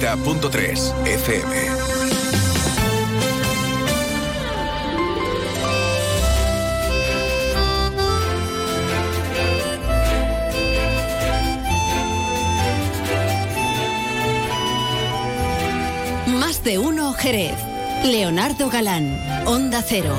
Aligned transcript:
90.3 0.00 1.06
FM. 1.06 1.56
Más 16.38 16.62
de 16.62 16.78
uno 16.78 17.14
Jerez. 17.14 17.54
Leonardo 18.04 18.68
Galán, 18.68 19.18
Onda 19.46 19.82
Cero. 19.82 20.14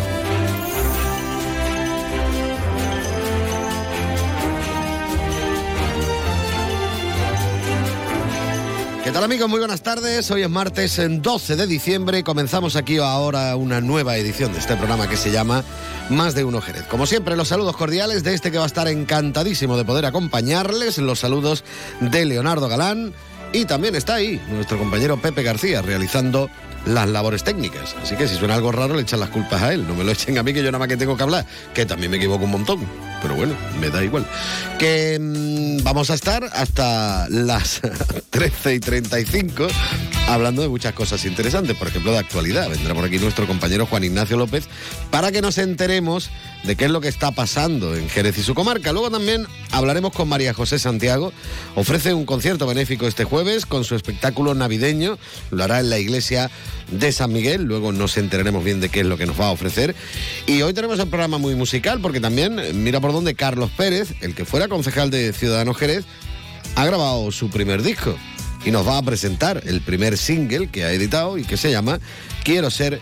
Tal 9.17 9.23
amigos? 9.23 9.49
Muy 9.49 9.57
buenas 9.57 9.81
tardes. 9.81 10.29
Hoy 10.29 10.43
es 10.43 10.49
martes 10.51 10.99
en 10.99 11.23
12 11.23 11.55
de 11.55 11.65
diciembre. 11.65 12.23
Comenzamos 12.23 12.75
aquí 12.75 12.97
ahora 12.97 13.55
una 13.55 13.81
nueva 13.81 14.15
edición 14.15 14.53
de 14.53 14.59
este 14.59 14.75
programa 14.75 15.09
que 15.09 15.17
se 15.17 15.31
llama 15.31 15.63
Más 16.11 16.35
de 16.35 16.43
Uno 16.43 16.61
Jerez. 16.61 16.83
Como 16.83 17.07
siempre, 17.07 17.35
los 17.35 17.47
saludos 17.47 17.75
cordiales 17.75 18.23
de 18.23 18.35
este 18.35 18.51
que 18.51 18.59
va 18.59 18.65
a 18.65 18.67
estar 18.67 18.87
encantadísimo 18.87 19.75
de 19.75 19.85
poder 19.85 20.05
acompañarles. 20.05 20.99
Los 20.99 21.17
saludos 21.17 21.63
de 21.99 22.25
Leonardo 22.25 22.69
Galán. 22.69 23.11
Y 23.53 23.65
también 23.65 23.95
está 23.95 24.13
ahí 24.15 24.39
nuestro 24.51 24.77
compañero 24.77 25.19
Pepe 25.19 25.41
García 25.41 25.81
realizando 25.81 26.51
las 26.85 27.09
labores 27.09 27.43
técnicas. 27.43 27.95
Así 27.99 28.15
que 28.17 28.27
si 28.27 28.35
suena 28.35 28.53
algo 28.53 28.71
raro, 28.71 28.93
le 28.93 29.01
echan 29.01 29.19
las 29.19 29.29
culpas 29.29 29.63
a 29.63 29.73
él. 29.73 29.87
No 29.87 29.95
me 29.95 30.03
lo 30.03 30.11
echen 30.11 30.37
a 30.37 30.43
mí, 30.43 30.53
que 30.53 30.59
yo 30.61 30.65
nada 30.65 30.77
más 30.77 30.89
que 30.89 30.97
tengo 30.97 31.17
que 31.17 31.23
hablar, 31.23 31.43
que 31.73 31.87
también 31.87 32.11
me 32.11 32.17
equivoco 32.17 32.45
un 32.45 32.51
montón. 32.51 33.06
Pero 33.21 33.35
bueno, 33.35 33.55
me 33.79 33.89
da 33.89 34.03
igual. 34.03 34.25
Que 34.79 35.17
mm, 35.19 35.83
vamos 35.83 36.09
a 36.09 36.13
estar 36.13 36.43
hasta 36.53 37.27
las 37.29 37.81
13 38.29 38.75
y 38.75 38.79
35 38.79 39.67
hablando 40.27 40.61
de 40.61 40.67
muchas 40.67 40.93
cosas 40.93 41.23
interesantes, 41.25 41.75
por 41.77 41.87
ejemplo, 41.87 42.11
de 42.11 42.19
actualidad. 42.19 42.69
Vendrá 42.69 42.93
por 42.93 43.05
aquí 43.05 43.17
nuestro 43.17 43.47
compañero 43.47 43.85
Juan 43.85 44.03
Ignacio 44.03 44.37
López 44.37 44.65
para 45.09 45.31
que 45.31 45.41
nos 45.41 45.57
enteremos 45.57 46.29
de 46.63 46.75
qué 46.75 46.85
es 46.85 46.91
lo 46.91 47.01
que 47.01 47.07
está 47.07 47.31
pasando 47.31 47.95
en 47.95 48.09
Jerez 48.09 48.37
y 48.37 48.43
su 48.43 48.53
comarca. 48.53 48.91
Luego 48.91 49.09
también 49.09 49.47
hablaremos 49.71 50.11
con 50.11 50.27
María 50.27 50.53
José 50.53 50.79
Santiago. 50.79 51.31
Ofrece 51.75 52.13
un 52.13 52.25
concierto 52.25 52.67
benéfico 52.67 53.07
este 53.07 53.23
jueves 53.23 53.65
con 53.65 53.83
su 53.83 53.95
espectáculo 53.95 54.53
navideño. 54.53 55.17
Lo 55.51 55.63
hará 55.63 55.79
en 55.79 55.89
la 55.89 55.97
iglesia 55.97 56.51
de 56.91 57.11
San 57.11 57.31
Miguel. 57.31 57.63
Luego 57.63 57.91
nos 57.91 58.17
enteraremos 58.17 58.63
bien 58.63 58.81
de 58.81 58.89
qué 58.89 59.01
es 59.01 59.05
lo 59.05 59.17
que 59.17 59.25
nos 59.25 59.39
va 59.39 59.47
a 59.47 59.51
ofrecer. 59.51 59.95
Y 60.45 60.61
hoy 60.61 60.73
tenemos 60.73 60.99
el 60.99 61.07
programa 61.07 61.37
muy 61.37 61.55
musical 61.55 61.99
porque 62.01 62.19
también, 62.19 62.59
mira 62.83 62.99
por 62.99 63.13
dónde 63.17 63.33
Carlos 63.33 63.71
Pérez, 63.75 64.13
el 64.21 64.35
que 64.35 64.45
fuera 64.45 64.67
concejal 64.67 65.09
de 65.09 65.33
Ciudadanos 65.33 65.75
Jerez, 65.75 66.05
ha 66.75 66.85
grabado 66.85 67.31
su 67.31 67.49
primer 67.49 67.81
disco 67.81 68.15
y 68.63 68.69
nos 68.69 68.87
va 68.87 68.99
a 68.99 69.01
presentar 69.01 69.63
el 69.65 69.81
primer 69.81 70.19
single 70.19 70.67
que 70.67 70.83
ha 70.83 70.93
editado 70.93 71.39
y 71.39 71.43
que 71.43 71.57
se 71.57 71.71
llama 71.71 71.99
Quiero 72.43 72.69
ser 72.69 73.01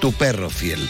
tu 0.00 0.12
perro 0.12 0.50
fiel. 0.50 0.80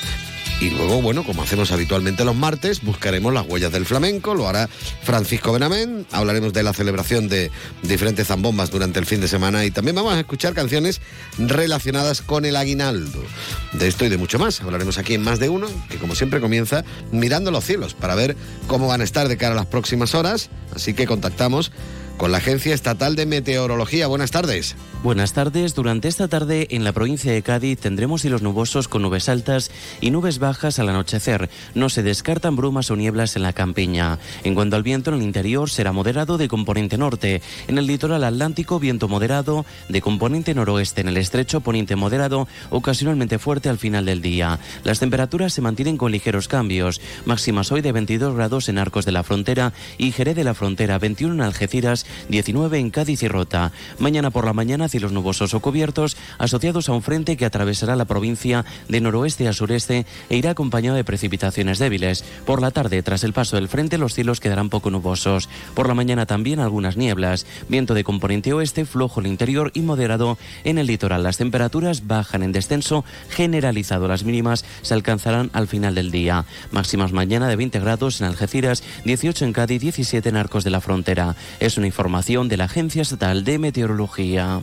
Y 0.63 0.71
luego, 0.71 1.03
bueno, 1.03 1.25
como 1.25 1.43
hacemos 1.43 1.73
habitualmente 1.73 2.25
los 2.25 2.37
martes, 2.37 2.83
buscaremos 2.83 3.35
las 3.35 3.45
huellas 3.49 3.73
del 3.73 3.85
flamenco, 3.85 4.33
lo 4.33 4.49
hará 4.49 4.69
Francisco 5.03 5.53
Benamén, 5.53 6.07
hablaremos 6.13 6.53
de 6.53 6.63
la 6.63 6.73
celebración 6.73 7.27
de 7.27 7.51
diferentes 7.83 8.29
zambombas 8.29 8.71
durante 8.71 9.01
el 9.01 9.05
fin 9.07 9.21
de 9.21 9.27
semana 9.27 9.65
y 9.65 9.73
también 9.73 9.97
vamos 9.97 10.15
a 10.15 10.21
escuchar 10.21 10.55
canciones 10.55 11.01
relacionadas 11.37 12.23
con 12.23 12.45
el 12.45 12.55
aguinaldo. 12.55 13.25
De 13.73 13.89
esto 13.89 14.05
y 14.05 14.09
de 14.09 14.19
mucho 14.19 14.39
más, 14.39 14.61
hablaremos 14.61 14.99
aquí 14.99 15.15
en 15.15 15.23
más 15.23 15.41
de 15.41 15.49
uno, 15.49 15.67
que 15.91 15.99
como 15.99 16.15
siempre 16.15 16.41
comienza 16.41 16.85
mirando 17.11 17.51
los 17.51 17.65
cielos 17.65 17.95
para 17.95 18.15
ver 18.15 18.37
cómo 18.69 18.87
van 18.87 19.01
a 19.01 19.05
estar 19.05 19.27
de 19.27 19.37
cara 19.37 19.55
a 19.55 19.57
las 19.57 19.67
próximas 19.67 20.15
horas, 20.15 20.49
así 20.73 20.95
que 20.95 21.09
contactamos 21.09 21.73
con 22.17 22.33
la 22.33 22.39
Agencia 22.39 22.75
Estatal 22.75 23.17
de 23.17 23.27
Meteorología. 23.27 24.07
Buenas 24.07 24.31
tardes. 24.31 24.77
Buenas 25.03 25.33
tardes. 25.33 25.75
Durante 25.75 26.07
esta 26.07 26.29
tarde 26.29 26.69
en 26.71 26.85
la 26.85 26.93
provincia 26.93 27.33
de 27.33 27.43
Cádiz 27.43 27.81
tendremos 27.81 28.23
cielos 28.23 28.43
nubosos 28.43 28.87
con 28.87 29.03
nubes 29.03 29.29
altas 29.29 29.73
y 30.01 30.13
nubes 30.13 30.39
bajas 30.39 30.79
al 30.79 30.89
anochecer. 30.89 31.51
No 31.75 31.89
se 31.89 32.05
descartan 32.05 32.55
brumas 32.55 32.91
o 32.91 32.97
nieblas 32.97 33.35
en 33.35 33.43
la 33.43 33.53
campiña. 33.53 34.21
En 34.45 34.55
cuanto 34.55 34.77
al 34.77 34.85
viento 34.85 35.11
en 35.11 35.17
el 35.17 35.23
interior 35.23 35.69
será 35.71 35.91
moderado 35.91 36.39
de 36.39 36.47
componente 36.47 36.97
norte. 36.97 37.43
En 37.67 37.79
el 37.79 37.89
litoral 37.89 38.23
atlántico 38.23 38.79
viento 38.79 39.09
moderado 39.09 39.67
de 39.89 40.01
componente 40.01 40.55
noroeste. 40.55 41.01
En 41.01 41.09
el 41.09 41.17
estrecho 41.17 41.61
poniente 41.61 41.97
moderado 41.97 42.47
ocasionalmente 42.71 43.41
fuerte 43.41 43.69
al 43.69 43.79
final 43.79 44.05
del 44.05 44.23
día. 44.23 44.61
Las 44.85 45.01
temperaturas 45.01 45.53
se 45.53 45.63
mantienen 45.63 45.97
con 45.97 46.13
ligeros 46.13 46.47
cambios. 46.47 47.01
Máximas 47.25 47.73
hoy 47.73 47.81
de 47.81 47.91
22 47.91 48.37
grados 48.37 48.69
en 48.69 48.79
Arcos 48.79 49.05
de 49.05 49.13
la 49.13 49.25
Frontera 49.25 49.73
y 49.99 50.13
Jerez 50.13 50.37
de 50.37 50.45
la 50.45 50.55
Frontera, 50.55 50.99
21 50.99 51.35
en 51.35 51.41
Algeciras 51.41 52.02
19 52.29 52.79
en 52.79 52.91
Cádiz 52.91 53.23
y 53.23 53.29
Rota. 53.29 53.73
Mañana 53.99 54.31
por 54.31 54.45
la 54.45 54.53
mañana 54.53 54.89
cielos 54.89 55.13
nubosos 55.13 55.55
o 55.55 55.61
cubiertos 55.61 56.17
asociados 56.39 56.89
a 56.89 56.93
un 56.93 57.03
frente 57.03 57.37
que 57.37 57.45
atravesará 57.45 57.97
la 57.97 58.05
provincia 58.05 58.65
de 58.89 59.01
noroeste 59.01 59.49
a 59.49 59.53
sureste 59.53 60.07
e 60.29 60.37
irá 60.37 60.51
acompañado 60.51 60.97
de 60.97 61.05
precipitaciones 61.05 61.79
débiles. 61.79 62.25
Por 62.47 62.61
la 62.61 62.71
tarde, 62.71 63.03
tras 63.03 63.25
el 63.25 63.33
paso 63.33 63.57
del 63.57 63.69
frente, 63.69 63.99
los 63.99 64.15
cielos 64.15 64.41
quedarán 64.41 64.71
poco 64.71 64.91
nubosos. 64.91 65.49
Por 65.75 65.89
la 65.89 65.95
mañana 65.95 66.27
también 66.27 66.61
algunas 66.61 66.97
nieblas. 66.97 67.47
Viento 67.69 67.95
de 67.95 68.05
componente 68.05 68.53
oeste, 68.53 68.85
flojo 68.85 69.21
el 69.21 69.27
interior 69.27 69.71
y 69.75 69.81
moderado 69.81 70.39
en 70.65 70.79
el 70.79 70.87
litoral. 70.87 71.23
Las 71.23 71.39
temperaturas 71.39 72.07
bajan 72.07 72.43
en 72.43 72.53
descenso 72.53 73.05
generalizado. 73.31 74.09
Las 74.09 74.25
mínimas 74.25 74.65
se 74.83 74.95
alcanzarán 74.95 75.51
al 75.53 75.69
final 75.69 75.95
del 75.95 76.11
día. 76.11 76.45
Máximas 76.71 77.13
mañana 77.13 77.49
de 77.49 77.57
20 77.57 77.81
grados 77.81 78.21
en 78.21 78.27
Algeciras, 78.27 78.83
18 79.05 79.45
en 79.45 79.53
Cádiz, 79.53 79.81
17 79.81 80.29
en 80.29 80.37
Arcos 80.37 80.65
de 80.65 80.71
la 80.71 80.81
Frontera. 80.81 81.37
Es 81.61 81.79
una 81.79 81.87
información 81.93 82.49
de 82.49 82.57
la 82.57 82.65
Agencia 82.65 83.03
Estatal 83.03 83.45
de 83.45 83.59
Meteorología. 83.59 84.63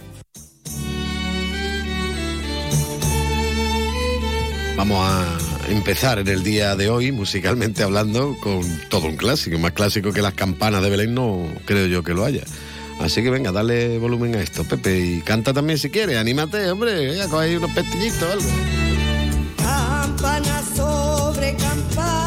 Vamos 4.76 4.98
a 5.00 5.38
empezar 5.70 6.18
en 6.18 6.28
el 6.28 6.44
día 6.44 6.76
de 6.76 6.90
hoy, 6.90 7.12
musicalmente 7.12 7.84
hablando, 7.84 8.36
con 8.42 8.64
todo 8.90 9.06
un 9.06 9.16
clásico. 9.16 9.60
Más 9.60 9.74
clásico 9.74 10.12
que 10.12 10.24
las 10.24 10.34
campanas 10.34 10.82
de 10.82 10.90
Belén 10.90 11.14
no 11.14 11.48
creo 11.66 11.86
yo 11.86 12.02
que 12.02 12.16
lo 12.16 12.26
haya. 12.26 12.42
Así 13.00 13.22
que 13.22 13.30
venga, 13.30 13.52
dale 13.52 14.00
volumen 14.00 14.34
a 14.34 14.42
esto, 14.42 14.64
Pepe. 14.64 15.00
Y 15.00 15.22
canta 15.22 15.54
también 15.54 15.78
si 15.78 15.92
quieres, 15.92 16.18
anímate, 16.18 16.72
hombre. 16.72 17.12
Venga, 17.12 17.28
coge 17.28 17.46
ahí 17.46 17.56
unos 17.58 17.72
pestillitos 17.74 18.24
o 18.24 18.32
algo. 18.32 18.50
Campana 19.58 20.64
sobre 20.76 21.56
campana 21.58 22.19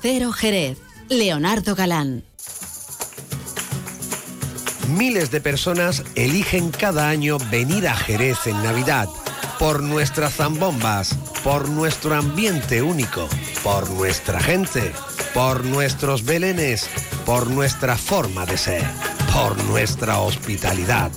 Cero 0.00 0.32
Jerez. 0.32 0.78
Leonardo 1.08 1.74
Galán. 1.74 2.24
Miles 4.88 5.30
de 5.30 5.40
personas 5.40 6.04
eligen 6.14 6.70
cada 6.70 7.08
año 7.08 7.38
venir 7.50 7.88
a 7.88 7.96
Jerez 7.96 8.46
en 8.46 8.62
Navidad 8.62 9.08
por 9.58 9.82
nuestras 9.82 10.34
zambombas, 10.34 11.14
por 11.44 11.68
nuestro 11.68 12.14
ambiente 12.14 12.82
único, 12.82 13.28
por 13.62 13.88
nuestra 13.90 14.40
gente, 14.40 14.92
por 15.34 15.64
nuestros 15.64 16.24
belenes, 16.24 16.88
por 17.24 17.48
nuestra 17.48 17.96
forma 17.96 18.44
de 18.44 18.58
ser, 18.58 18.84
por 19.32 19.62
nuestra 19.64 20.18
hospitalidad, 20.18 21.10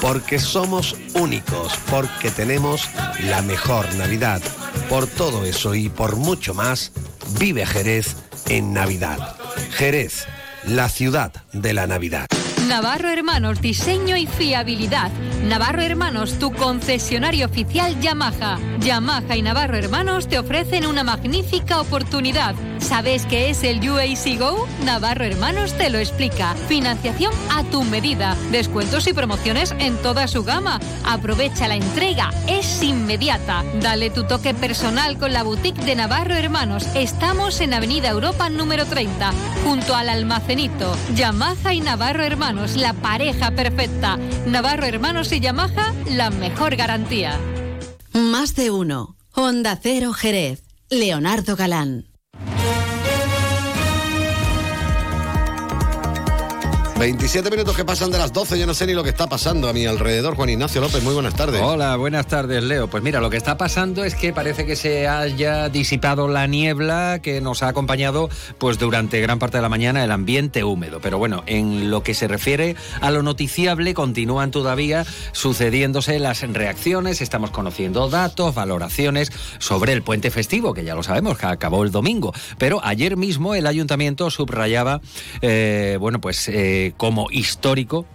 porque 0.00 0.38
somos 0.38 0.96
únicos, 1.14 1.74
porque 1.90 2.30
tenemos 2.30 2.88
la 3.24 3.42
mejor 3.42 3.94
Navidad. 3.94 4.40
Por 4.88 5.06
todo 5.06 5.44
eso 5.44 5.74
y 5.74 5.88
por 5.88 6.16
mucho 6.16 6.54
más, 6.54 6.92
vive 7.38 7.66
Jerez 7.66 8.16
en 8.48 8.72
Navidad. 8.72 9.36
Jerez, 9.72 10.26
la 10.64 10.88
ciudad 10.88 11.32
de 11.52 11.72
la 11.72 11.86
Navidad. 11.86 12.26
Navarro 12.68 13.10
Hermanos, 13.10 13.60
diseño 13.60 14.16
y 14.16 14.26
fiabilidad. 14.26 15.10
Navarro 15.44 15.82
Hermanos, 15.82 16.38
tu 16.38 16.52
concesionario 16.52 17.46
oficial 17.46 18.00
Yamaha. 18.00 18.58
Yamaha 18.80 19.36
y 19.36 19.42
Navarro 19.42 19.76
Hermanos 19.76 20.28
te 20.28 20.38
ofrecen 20.38 20.86
una 20.86 21.04
magnífica 21.04 21.80
oportunidad. 21.80 22.54
¿Sabes 22.82 23.26
qué 23.26 23.50
es 23.50 23.62
el 23.62 23.78
UAC 23.88 24.38
Go? 24.38 24.66
Navarro 24.84 25.24
Hermanos 25.24 25.72
te 25.78 25.88
lo 25.88 25.98
explica. 25.98 26.54
Financiación 26.68 27.32
a 27.50 27.62
tu 27.64 27.84
medida. 27.84 28.36
Descuentos 28.50 29.06
y 29.06 29.12
promociones 29.12 29.72
en 29.78 29.96
toda 30.02 30.26
su 30.26 30.42
gama. 30.42 30.80
Aprovecha 31.04 31.68
la 31.68 31.76
entrega. 31.76 32.30
Es 32.48 32.82
inmediata. 32.82 33.64
Dale 33.80 34.10
tu 34.10 34.24
toque 34.24 34.52
personal 34.52 35.16
con 35.16 35.32
la 35.32 35.44
boutique 35.44 35.82
de 35.84 35.94
Navarro 35.94 36.34
Hermanos. 36.34 36.84
Estamos 36.94 37.60
en 37.60 37.72
Avenida 37.72 38.10
Europa 38.10 38.50
número 38.50 38.84
30, 38.84 39.32
junto 39.64 39.94
al 39.94 40.08
almacenito. 40.08 40.94
Yamaha 41.14 41.72
y 41.74 41.80
Navarro 41.80 42.24
Hermanos, 42.24 42.76
la 42.76 42.94
pareja 42.94 43.52
perfecta. 43.52 44.18
Navarro 44.46 44.86
Hermanos 44.86 45.32
y 45.32 45.40
Yamaha, 45.40 45.94
la 46.10 46.30
mejor 46.30 46.76
garantía. 46.76 47.38
Más 48.12 48.56
de 48.56 48.70
uno. 48.70 49.16
Onda 49.34 49.78
Cero 49.80 50.12
Jerez. 50.12 50.62
Leonardo 50.90 51.56
Galán. 51.56 52.11
27 57.02 57.50
minutos 57.50 57.74
que 57.74 57.84
pasan 57.84 58.12
de 58.12 58.18
las 58.18 58.32
12, 58.32 58.56
yo 58.60 58.64
no 58.64 58.74
sé 58.74 58.86
ni 58.86 58.92
lo 58.92 59.02
que 59.02 59.10
está 59.10 59.26
pasando 59.26 59.68
a 59.68 59.72
mi 59.72 59.86
alrededor. 59.86 60.36
Juan 60.36 60.50
Ignacio 60.50 60.80
López, 60.80 61.02
muy 61.02 61.14
buenas 61.14 61.34
tardes. 61.34 61.60
Hola, 61.60 61.96
buenas 61.96 62.28
tardes, 62.28 62.62
Leo. 62.62 62.86
Pues 62.86 63.02
mira, 63.02 63.20
lo 63.20 63.28
que 63.28 63.36
está 63.36 63.56
pasando 63.56 64.04
es 64.04 64.14
que 64.14 64.32
parece 64.32 64.64
que 64.66 64.76
se 64.76 65.08
haya 65.08 65.68
disipado 65.68 66.28
la 66.28 66.46
niebla 66.46 67.18
que 67.20 67.40
nos 67.40 67.64
ha 67.64 67.68
acompañado 67.68 68.30
pues 68.58 68.78
durante 68.78 69.20
gran 69.20 69.40
parte 69.40 69.58
de 69.58 69.62
la 69.62 69.68
mañana 69.68 70.04
el 70.04 70.12
ambiente 70.12 70.62
húmedo. 70.62 71.00
Pero 71.00 71.18
bueno, 71.18 71.42
en 71.46 71.90
lo 71.90 72.04
que 72.04 72.14
se 72.14 72.28
refiere 72.28 72.76
a 73.00 73.10
lo 73.10 73.24
noticiable, 73.24 73.94
continúan 73.94 74.52
todavía 74.52 75.04
sucediéndose 75.32 76.20
las 76.20 76.42
reacciones, 76.42 77.20
estamos 77.20 77.50
conociendo 77.50 78.10
datos, 78.10 78.54
valoraciones 78.54 79.32
sobre 79.58 79.92
el 79.92 80.02
puente 80.02 80.30
festivo, 80.30 80.72
que 80.72 80.84
ya 80.84 80.94
lo 80.94 81.02
sabemos, 81.02 81.36
que 81.36 81.46
acabó 81.46 81.82
el 81.82 81.90
domingo. 81.90 82.32
Pero 82.58 82.80
ayer 82.84 83.16
mismo 83.16 83.56
el 83.56 83.66
ayuntamiento 83.66 84.30
subrayaba, 84.30 85.00
eh, 85.40 85.96
bueno, 85.98 86.20
pues 86.20 86.48
eh, 86.48 86.91
como 86.96 87.28
histórico 87.30 88.06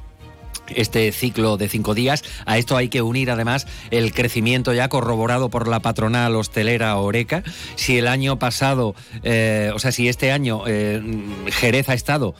este 0.70 1.12
ciclo 1.12 1.58
de 1.58 1.70
cinco 1.70 1.94
días. 1.94 2.24
A 2.46 2.58
esto 2.58 2.78
hay 2.78 2.90
que 2.90 3.02
unir 3.02 3.32
además 3.32 3.68
el 3.92 4.14
crecimiento 4.14 4.74
ya 4.74 4.90
corroborado 4.90 5.50
por 5.50 5.68
la 5.68 5.80
patronal 5.80 6.36
hostelera 6.36 6.98
Oreca. 6.98 7.44
Si 7.76 7.98
el 7.98 8.08
año 8.08 8.40
pasado, 8.40 8.96
eh, 9.24 9.72
o 9.74 9.80
sea, 9.80 9.92
si 9.92 10.08
este 10.08 10.32
año 10.32 10.64
eh, 10.68 11.02
Jerez 11.52 11.90
ha 11.90 11.94
estado 11.94 12.36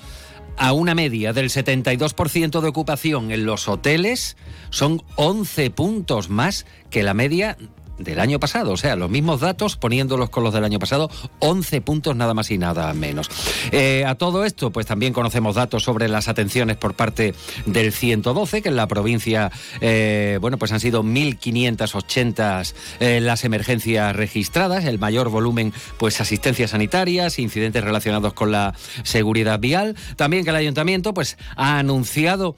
a 0.58 0.74
una 0.74 0.96
media 0.96 1.34
del 1.34 1.50
72% 1.50 2.62
de 2.62 2.68
ocupación 2.68 3.32
en 3.32 3.46
los 3.46 3.68
hoteles, 3.68 4.38
son 4.70 5.04
11 5.16 5.70
puntos 5.70 6.30
más 6.30 6.66
que 6.90 7.04
la 7.04 7.14
media 7.14 7.58
del 7.98 8.20
año 8.20 8.40
pasado, 8.40 8.72
o 8.72 8.78
sea, 8.78 8.96
los 8.96 9.10
mismos 9.10 9.42
datos 9.42 9.76
poniéndolos 9.76 10.30
con 10.30 10.44
los 10.44 10.54
del 10.54 10.64
año 10.64 10.80
pasado, 10.80 11.10
11 11.40 11.82
puntos 11.82 12.16
nada 12.16 12.34
más 12.34 12.52
y 12.52 12.58
nada 12.58 12.94
menos. 12.94 13.30
Eh, 13.72 14.06
a 14.06 14.16
todo 14.16 14.46
esto, 14.46 14.72
pues 14.72 14.86
también 14.86 15.14
conocemos 15.14 15.56
datos 15.56 15.84
sobre 15.84 16.08
las 16.08 16.28
atenciones 16.28 16.78
por 16.78 16.94
parte 16.94 17.34
del 17.66 17.92
112, 17.92 18.62
que 18.62 18.70
en 18.70 18.76
la 18.76 18.88
provincia, 18.88 19.52
eh, 19.82 20.38
bueno, 20.42 20.58
pues 20.58 20.72
han 20.72 20.80
sido 20.80 21.04
1.580 21.04 22.74
eh, 23.00 23.20
las 23.22 23.44
emergencias 23.44 24.16
registradas, 24.16 24.86
el 24.86 25.00
mayor 25.00 25.30
volumen, 25.30 25.74
pues 25.98 26.22
asistencias 26.22 26.72
sanitarias, 26.72 27.40
incidentes 27.40 27.84
relacionados 27.84 28.34
con 28.34 28.52
la 28.52 28.74
seguridad 29.04 29.60
vial. 29.60 29.96
También 30.16 30.44
que 30.44 30.52
el 30.52 30.56
ayuntamiento, 30.56 31.14
pues 31.14 31.38
ha 31.56 31.80
anunciado 31.80 32.56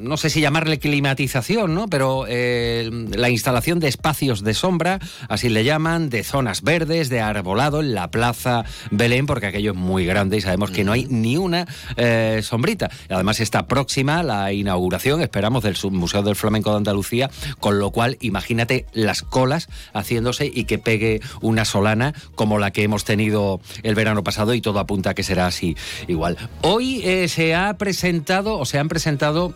no 0.00 0.16
sé 0.16 0.30
si 0.30 0.40
llamarle 0.40 0.78
climatización, 0.78 1.74
¿no? 1.74 1.88
Pero 1.88 2.24
eh, 2.28 2.90
la 3.14 3.30
instalación 3.30 3.80
de 3.80 3.88
espacios 3.88 4.42
de 4.42 4.54
sombra, 4.54 4.98
así 5.28 5.48
le 5.48 5.64
llaman, 5.64 6.10
de 6.10 6.24
zonas 6.24 6.62
verdes, 6.62 7.08
de 7.08 7.20
arbolado 7.20 7.80
en 7.80 7.94
la 7.94 8.10
Plaza 8.10 8.64
Belén, 8.90 9.26
porque 9.26 9.46
aquello 9.46 9.72
es 9.72 9.76
muy 9.76 10.06
grande 10.06 10.36
y 10.36 10.40
sabemos 10.40 10.70
que 10.70 10.84
no 10.84 10.92
hay 10.92 11.06
ni 11.08 11.36
una 11.36 11.66
eh, 11.96 12.40
sombrita. 12.42 12.90
Además 13.08 13.40
está 13.40 13.66
próxima 13.66 14.22
la 14.22 14.52
inauguración, 14.52 15.20
esperamos, 15.20 15.62
del 15.62 15.76
Museo 15.90 16.22
del 16.22 16.36
Flamenco 16.36 16.70
de 16.70 16.78
Andalucía, 16.78 17.30
con 17.58 17.78
lo 17.78 17.90
cual 17.90 18.16
imagínate 18.20 18.86
las 18.92 19.22
colas 19.22 19.68
haciéndose 19.92 20.50
y 20.52 20.64
que 20.64 20.78
pegue 20.78 21.20
una 21.40 21.64
solana 21.64 22.14
como 22.34 22.58
la 22.58 22.70
que 22.70 22.82
hemos 22.82 23.04
tenido 23.04 23.60
el 23.82 23.94
verano 23.94 24.24
pasado 24.24 24.54
y 24.54 24.60
todo 24.60 24.78
apunta 24.78 25.10
a 25.10 25.14
que 25.14 25.22
será 25.22 25.46
así 25.46 25.76
igual. 26.08 26.36
Hoy 26.62 27.02
eh, 27.04 27.28
se 27.28 27.54
ha 27.54 27.74
presentado 27.74 28.58
o 28.58 28.64
se 28.64 28.78
han 28.78 28.88
presentado 28.88 29.54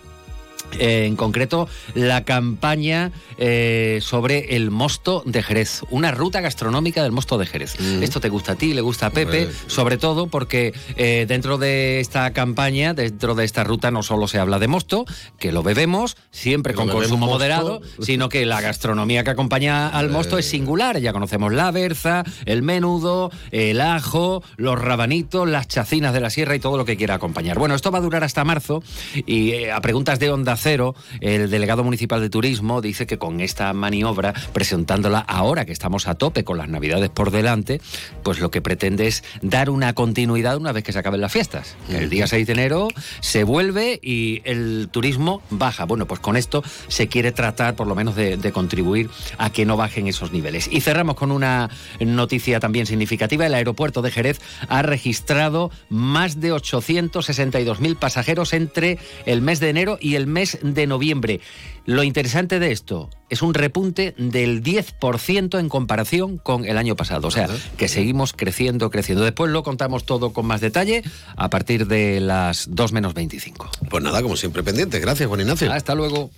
eh, 0.79 1.07
en 1.07 1.17
concreto 1.17 1.69
la 1.95 2.25
campaña 2.25 3.13
eh, 3.39 3.99
sobre 4.03 4.57
el 4.57 4.71
mosto 4.71 5.23
de 5.25 5.43
Jerez, 5.43 5.83
una 5.91 6.11
ruta 6.11 6.41
gastronómica 6.41 7.03
del 7.03 7.13
mosto 7.13 7.39
de 7.39 7.47
Jerez. 7.47 7.77
Mm. 7.79 8.03
Esto 8.03 8.21
te 8.21 8.29
gusta 8.29 8.53
a 8.53 8.55
ti, 8.57 8.75
le 8.75 8.81
gusta 8.81 9.07
a 9.07 9.11
Pepe, 9.11 9.49
sobre 9.67 9.97
todo 9.97 10.27
porque 10.27 10.73
eh, 10.97 11.27
dentro 11.29 11.59
de 11.59 12.01
esta 12.01 12.33
campaña, 12.33 12.95
dentro 12.95 13.35
de 13.35 13.45
esta 13.45 13.65
ruta, 13.65 13.91
no 13.91 14.03
solo 14.03 14.29
se 14.29 14.39
habla 14.39 14.59
de 14.59 14.69
mosto, 14.69 15.05
que 15.39 15.53
lo 15.53 15.63
bebemos 15.63 16.17
siempre 16.31 16.73
Que 16.73 16.79
con 16.79 16.89
consumo 16.89 17.27
mosto. 17.27 17.35
moderado, 17.35 17.81
sino 18.01 18.29
que 18.29 18.45
la 18.47 18.61
gastronomía 18.61 19.25
que 19.25 19.31
acompaña 19.31 19.89
al 19.89 20.11
mosto 20.11 20.39
es 20.39 20.47
singular. 20.47 20.99
Ya 20.99 21.13
conocemos 21.13 21.53
la 21.53 21.71
berza, 21.71 22.25
el 22.47 22.63
menudo, 22.63 23.31
el 23.51 23.81
ajo, 23.81 24.43
los 24.57 24.79
rabanitos, 24.81 25.49
las 25.49 25.69
chacinas 25.69 26.13
de 26.13 26.21
la 26.21 26.31
sierra 26.31 26.55
y 26.57 26.61
todo 26.61 26.77
lo 26.77 26.85
que 26.85 26.97
quiera 26.97 27.15
acompañar. 27.15 27.59
Bueno, 27.59 27.75
esto 27.75 27.91
va 27.91 27.99
a 27.99 28.03
durar 28.03 28.25
hasta 28.25 28.45
marzo 28.45 28.83
y 29.27 29.67
a 29.67 29.81
preguntas 29.81 30.19
de 30.19 30.31
Onda 30.31 30.54
Cero, 30.57 30.95
el 31.21 31.51
delegado 31.51 31.85
municipal 31.85 32.21
de 32.21 32.31
turismo 32.31 32.81
dice 32.81 33.07
que 33.07 33.19
con 33.19 33.41
esta 33.41 33.73
maniobra, 33.73 34.33
presentándola 34.53 35.19
ahora 35.21 35.65
que 35.65 35.73
estamos 35.73 36.09
a 36.09 36.15
tope 36.15 36.45
con 36.45 36.59
las 36.59 36.69
navidades 36.69 37.11
por 37.11 37.31
delante, 37.31 37.81
pues 38.23 38.41
lo 38.41 38.51
que 38.51 38.63
pretende 38.63 39.07
es 39.07 39.25
dar 39.43 39.71
una 39.71 39.95
continuidad 39.95 40.57
una 40.57 40.73
vez 40.73 40.85
que 40.85 40.93
se 40.93 40.99
acaben 40.99 41.21
las 41.21 41.33
fiestas. 41.33 41.77
El 41.89 42.11
día 42.11 42.27
6 42.27 42.47
de 42.47 42.53
enero 42.53 42.89
se 43.21 43.45
vuelve 43.45 44.01
y 44.03 44.43
el 44.45 44.89
turismo 44.91 45.43
baja. 45.51 45.85
Bueno, 45.85 46.07
pues 46.07 46.21
con 46.21 46.37
esto 46.37 46.63
se 46.89 47.09
quiere 47.09 47.33
tratar 47.33 47.77
por 47.77 47.87
lo 47.87 47.95
menos 47.95 48.17
de, 48.17 48.37
de 48.37 48.53
contribuir 48.53 49.11
a 49.39 49.51
que 49.51 49.65
no 49.65 49.77
bajen 49.77 50.09
esos 50.09 50.33
niveles. 50.33 50.69
Y 50.71 50.81
cerramos 50.81 51.17
con 51.17 51.33
una 51.33 51.71
noticia 52.01 52.61
también 52.61 52.87
significativa. 52.87 53.47
El 53.47 53.55
aeropuerto 53.55 54.03
de 54.03 54.11
Jerez 54.11 54.41
ha 54.69 54.83
registrado 54.83 55.71
más 55.89 56.41
de 56.41 56.53
862.000 56.53 57.97
pasajeros 57.97 58.53
entre 58.53 58.99
el 59.27 59.43
mes 59.43 59.61
de 59.61 59.71
enero 59.71 59.99
y 60.01 60.17
el 60.17 60.27
mes 60.27 60.44
de 60.63 60.87
noviembre. 60.87 61.41
Lo 61.87 62.03
interesante 62.03 62.59
de 62.59 62.73
esto 62.73 63.11
es 63.29 63.43
un 63.43 63.55
repunte 63.55 64.15
del 64.17 64.63
10% 64.63 65.59
en 65.59 65.69
comparación 65.69 66.39
con 66.39 66.65
el 66.65 66.79
año 66.79 66.97
pasado. 66.97 67.29
O 67.29 67.31
sea, 67.31 67.49
que 67.77 67.89
seguimos 67.89 68.33
creciendo, 68.33 68.91
creciendo. 68.91 69.25
Después 69.25 69.51
lo 69.51 69.63
contamos 69.63 70.05
todo 70.05 70.33
con 70.33 70.47
más 70.47 70.61
detalle 70.61 71.03
a 71.37 71.51
partir 71.51 71.87
de 71.87 72.21
las 72.21 72.69
2 72.71 72.93
menos 72.93 73.15
25. 73.15 73.71
Pues 73.91 74.03
nada, 74.03 74.23
como 74.23 74.37
siempre 74.37 74.63
pendiente. 74.63 75.01
Gracias, 75.01 75.29
Juan 75.29 75.41
Ignacio. 75.41 75.73
Hasta 75.73 75.95
luego. 75.95 76.31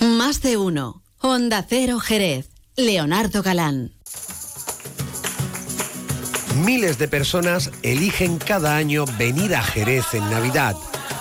Más 0.00 0.42
de 0.42 0.56
uno. 0.56 1.02
Onda 1.20 1.64
Cero 1.68 1.98
Jerez. 1.98 2.48
Leonardo 2.76 3.42
Galán. 3.42 3.95
Miles 6.64 6.96
de 6.96 7.06
personas 7.06 7.70
eligen 7.82 8.38
cada 8.38 8.76
año 8.76 9.04
venir 9.18 9.54
a 9.54 9.62
Jerez 9.62 10.14
en 10.14 10.28
Navidad 10.30 10.74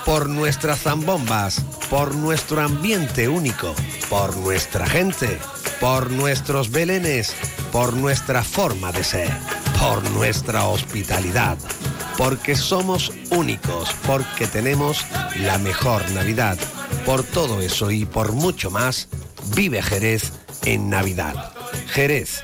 por 0.06 0.30
nuestras 0.30 0.82
zambombas, 0.82 1.62
por 1.90 2.16
nuestro 2.16 2.62
ambiente 2.62 3.28
único, 3.28 3.74
por 4.10 4.38
nuestra 4.38 4.88
gente, 4.88 5.38
por 5.82 6.10
nuestros 6.10 6.72
belenes, 6.72 7.34
por 7.72 7.94
nuestra 7.94 8.44
forma 8.44 8.92
de 8.94 9.04
ser, 9.04 9.32
por 9.80 10.10
nuestra 10.12 10.66
hospitalidad, 10.66 11.58
porque 12.18 12.56
somos 12.56 13.12
únicos, 13.32 13.90
porque 14.08 14.48
tenemos 14.48 15.06
la 15.42 15.58
mejor 15.58 16.10
Navidad. 16.12 16.58
Por 17.06 17.24
todo 17.24 17.60
eso 17.62 17.92
y 17.92 18.06
por 18.06 18.32
mucho 18.32 18.72
más, 18.72 19.10
vive 19.54 19.82
Jerez 19.82 20.32
en 20.64 20.90
Navidad. 20.90 21.52
Jerez, 21.88 22.44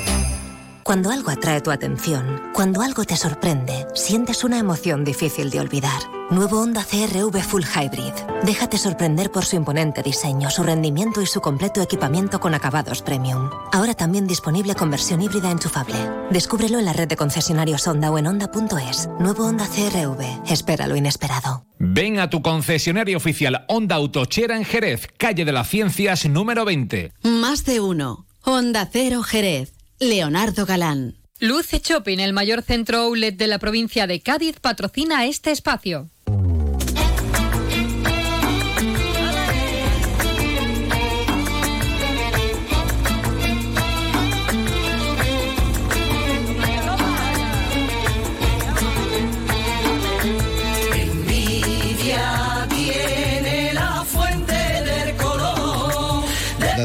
Cuando 0.91 1.09
algo 1.09 1.31
atrae 1.31 1.61
tu 1.61 1.71
atención, 1.71 2.51
cuando 2.53 2.81
algo 2.81 3.05
te 3.05 3.15
sorprende, 3.15 3.87
sientes 3.95 4.43
una 4.43 4.59
emoción 4.59 5.05
difícil 5.05 5.49
de 5.49 5.61
olvidar. 5.61 6.01
Nuevo 6.29 6.59
Honda 6.59 6.83
CRV 6.83 7.41
Full 7.43 7.63
Hybrid. 7.63 8.11
Déjate 8.43 8.77
sorprender 8.77 9.31
por 9.31 9.45
su 9.45 9.55
imponente 9.55 10.03
diseño, 10.03 10.49
su 10.49 10.63
rendimiento 10.63 11.21
y 11.21 11.27
su 11.27 11.39
completo 11.39 11.81
equipamiento 11.81 12.41
con 12.41 12.53
acabados 12.55 13.01
premium. 13.03 13.49
Ahora 13.71 13.93
también 13.93 14.27
disponible 14.27 14.75
con 14.75 14.91
versión 14.91 15.21
híbrida 15.21 15.49
enchufable. 15.49 15.95
Descúbrelo 16.29 16.77
en 16.77 16.83
la 16.83 16.91
red 16.91 17.07
de 17.07 17.15
concesionarios 17.15 17.87
Honda 17.87 18.11
o 18.11 18.17
en 18.17 18.27
Honda.es. 18.27 19.07
Nuevo 19.17 19.45
Honda 19.45 19.69
CRV. 19.69 20.51
Espera 20.51 20.87
lo 20.87 20.97
inesperado. 20.97 21.63
Ven 21.79 22.19
a 22.19 22.29
tu 22.29 22.41
concesionario 22.41 23.15
oficial 23.15 23.63
Honda 23.69 23.95
Autochera 23.95 24.57
en 24.57 24.65
Jerez, 24.65 25.07
calle 25.15 25.45
de 25.45 25.53
las 25.53 25.69
Ciencias 25.69 26.25
número 26.25 26.65
20. 26.65 27.13
Más 27.23 27.63
de 27.63 27.79
uno. 27.79 28.25
Honda 28.43 28.89
Cero 28.91 29.23
Jerez. 29.23 29.80
Leonardo 30.01 30.65
Galán. 30.65 31.13
Luce 31.39 31.79
Shopping, 31.79 32.17
el 32.17 32.33
mayor 32.33 32.63
centro 32.63 33.01
outlet 33.01 33.37
de 33.37 33.45
la 33.45 33.59
provincia 33.59 34.07
de 34.07 34.19
Cádiz, 34.19 34.59
patrocina 34.59 35.25
este 35.27 35.51
espacio. 35.51 36.09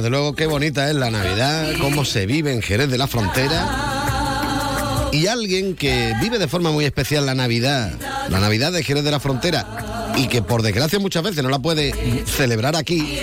Desde 0.06 0.18
luego, 0.18 0.36
qué 0.36 0.46
bonita 0.46 0.88
es 0.88 0.94
la 0.94 1.10
Navidad, 1.10 1.72
cómo 1.80 2.04
se 2.04 2.26
vive 2.26 2.52
en 2.52 2.62
Jerez 2.62 2.88
de 2.88 2.96
la 2.96 3.08
Frontera. 3.08 5.08
Y 5.10 5.26
alguien 5.26 5.74
que 5.74 6.14
vive 6.20 6.38
de 6.38 6.46
forma 6.46 6.70
muy 6.70 6.84
especial 6.84 7.26
la 7.26 7.34
Navidad, 7.34 7.90
la 8.28 8.38
Navidad 8.38 8.70
de 8.70 8.84
Jerez 8.84 9.02
de 9.02 9.10
la 9.10 9.18
Frontera, 9.18 10.14
y 10.16 10.28
que 10.28 10.42
por 10.42 10.62
desgracia 10.62 11.00
muchas 11.00 11.24
veces 11.24 11.42
no 11.42 11.50
la 11.50 11.58
puede 11.58 12.24
celebrar 12.24 12.76
aquí, 12.76 13.18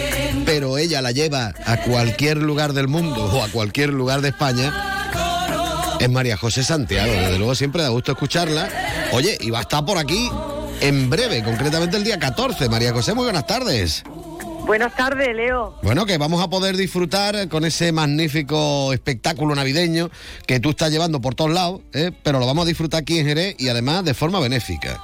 pero 0.45 0.77
ella 0.77 1.01
la 1.01 1.13
lleva 1.13 1.53
a 1.65 1.77
cualquier 1.83 2.39
lugar 2.39 2.73
del 2.73 2.89
mundo 2.89 3.31
o 3.31 3.41
a 3.41 3.47
cualquier 3.47 3.91
lugar 3.91 4.19
de 4.19 4.27
España, 4.27 4.73
es 6.01 6.09
María 6.09 6.35
José 6.35 6.65
Santiago. 6.65 7.13
Desde 7.13 7.37
luego 7.37 7.55
siempre 7.55 7.81
da 7.81 7.87
gusto 7.87 8.11
escucharla. 8.11 8.67
Oye, 9.13 9.37
y 9.39 9.51
va 9.51 9.59
a 9.59 9.61
estar 9.61 9.85
por 9.85 9.97
aquí 9.97 10.29
en 10.81 11.09
breve, 11.09 11.45
concretamente 11.45 11.95
el 11.95 12.03
día 12.03 12.19
14. 12.19 12.67
María 12.67 12.91
José, 12.91 13.13
muy 13.13 13.23
buenas 13.23 13.47
tardes. 13.47 14.03
Buenas 14.65 14.95
tardes, 14.95 15.35
Leo. 15.35 15.75
Bueno, 15.83 16.05
que 16.05 16.17
vamos 16.17 16.41
a 16.41 16.49
poder 16.49 16.77
disfrutar 16.77 17.49
con 17.49 17.65
ese 17.65 17.91
magnífico 17.91 18.93
espectáculo 18.93 19.53
navideño 19.55 20.09
que 20.47 20.61
tú 20.61 20.69
estás 20.69 20.89
llevando 20.89 21.19
por 21.19 21.35
todos 21.35 21.51
lados, 21.51 21.81
¿eh? 21.93 22.11
pero 22.23 22.39
lo 22.39 22.45
vamos 22.45 22.63
a 22.65 22.67
disfrutar 22.67 23.01
aquí 23.01 23.19
en 23.19 23.25
Jerez 23.25 23.55
y 23.59 23.67
además 23.67 24.05
de 24.05 24.13
forma 24.13 24.39
benéfica. 24.39 25.01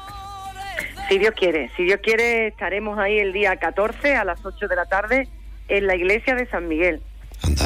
Si 1.09 1.17
Dios 1.17 1.33
quiere, 1.35 1.69
si 1.75 1.83
Dios 1.83 1.99
quiere, 2.01 2.47
estaremos 2.47 2.97
ahí 2.99 3.19
el 3.19 3.33
día 3.33 3.57
14 3.57 4.15
a 4.15 4.23
las 4.23 4.45
8 4.45 4.67
de 4.67 4.75
la 4.75 4.85
tarde 4.85 5.27
en 5.67 5.87
la 5.87 5.95
iglesia 5.95 6.35
de 6.35 6.47
San 6.49 6.67
Miguel. 6.67 7.01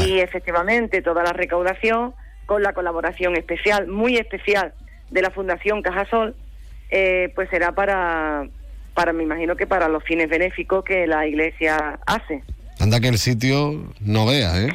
Y 0.05 0.19
efectivamente, 0.19 1.01
toda 1.01 1.23
la 1.23 1.33
recaudación 1.33 2.13
con 2.45 2.63
la 2.63 2.73
colaboración 2.73 3.35
especial, 3.35 3.87
muy 3.87 4.17
especial, 4.17 4.73
de 5.11 5.21
la 5.21 5.29
Fundación 5.29 5.81
Cajasol, 5.81 6.35
eh, 6.89 7.31
pues 7.35 7.49
será 7.49 7.73
para, 7.73 8.47
para, 8.93 9.13
me 9.13 9.23
imagino 9.23 9.55
que 9.55 9.67
para 9.67 9.87
los 9.87 10.03
fines 10.03 10.29
benéficos 10.29 10.83
que 10.83 11.07
la 11.07 11.27
iglesia 11.27 11.99
hace. 12.05 12.43
Anda 12.79 12.99
que 12.99 13.07
el 13.07 13.17
sitio 13.17 13.93
no 14.01 14.25
vea, 14.25 14.61
¿eh? 14.61 14.69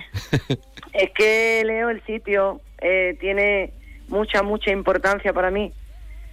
Es 0.92 1.10
que, 1.10 1.62
Leo, 1.64 1.90
el 1.90 2.02
sitio 2.04 2.60
eh, 2.80 3.16
tiene 3.20 3.72
mucha, 4.08 4.42
mucha 4.42 4.72
importancia 4.72 5.32
para 5.32 5.50
mí, 5.50 5.72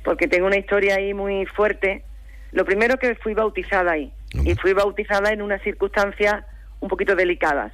porque 0.03 0.27
tengo 0.27 0.47
una 0.47 0.57
historia 0.57 0.95
ahí 0.95 1.13
muy 1.13 1.45
fuerte. 1.45 2.03
Lo 2.51 2.65
primero 2.65 2.97
que 2.97 3.15
fui 3.15 3.33
bautizada 3.33 3.91
ahí, 3.91 4.11
y 4.43 4.55
fui 4.55 4.73
bautizada 4.73 5.31
en 5.31 5.41
unas 5.41 5.61
circunstancias 5.61 6.45
un 6.79 6.89
poquito 6.89 7.15
delicadas. 7.15 7.73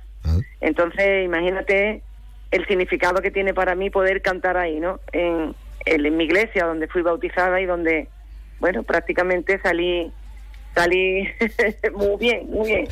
Entonces, 0.60 1.26
imagínate 1.26 2.02
el 2.52 2.68
significado 2.68 3.22
que 3.22 3.32
tiene 3.32 3.54
para 3.54 3.76
mí 3.76 3.90
poder 3.90 4.22
cantar 4.22 4.58
ahí, 4.58 4.80
¿no? 4.80 5.00
En, 5.12 5.56
en, 5.86 6.06
en 6.06 6.18
mi 6.18 6.26
iglesia, 6.26 6.66
donde 6.66 6.88
fui 6.88 7.02
bautizada 7.02 7.62
y 7.62 7.66
donde, 7.66 8.10
bueno, 8.62 8.84
prácticamente 8.84 9.60
salí 9.62 10.12
salí 10.74 11.28
muy 11.94 12.18
bien, 12.18 12.50
muy 12.50 12.68
bien. 12.70 12.88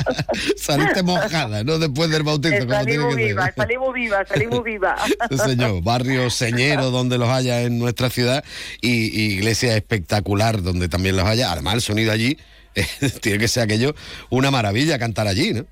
Saliste 0.56 1.02
mojada, 1.02 1.64
¿no? 1.64 1.78
Después 1.78 2.10
del 2.10 2.22
bautismo. 2.22 2.58
como 2.58 2.72
salí 2.72 2.98
muy 2.98 3.14
viva, 3.14 3.52
salí 3.56 3.78
muy 3.78 3.94
viva, 3.94 4.26
salí 4.26 4.46
muy 4.46 4.60
viva. 4.60 4.96
Señor, 5.30 5.82
barrio 5.82 6.28
señero 6.28 6.90
donde 6.90 7.16
los 7.16 7.30
haya 7.30 7.62
en 7.62 7.78
nuestra 7.78 8.10
ciudad 8.10 8.44
y, 8.82 9.08
y 9.18 9.34
iglesia 9.34 9.74
espectacular 9.76 10.62
donde 10.62 10.88
también 10.88 11.16
los 11.16 11.24
haya. 11.24 11.52
Además, 11.52 11.74
el 11.74 11.80
sonido 11.80 12.12
allí 12.12 12.36
eh, 12.74 12.84
tiene 13.22 13.38
que 13.38 13.48
ser 13.48 13.62
aquello 13.62 13.94
una 14.30 14.50
maravilla 14.50 14.98
cantar 14.98 15.28
allí, 15.28 15.54
¿no? 15.54 15.64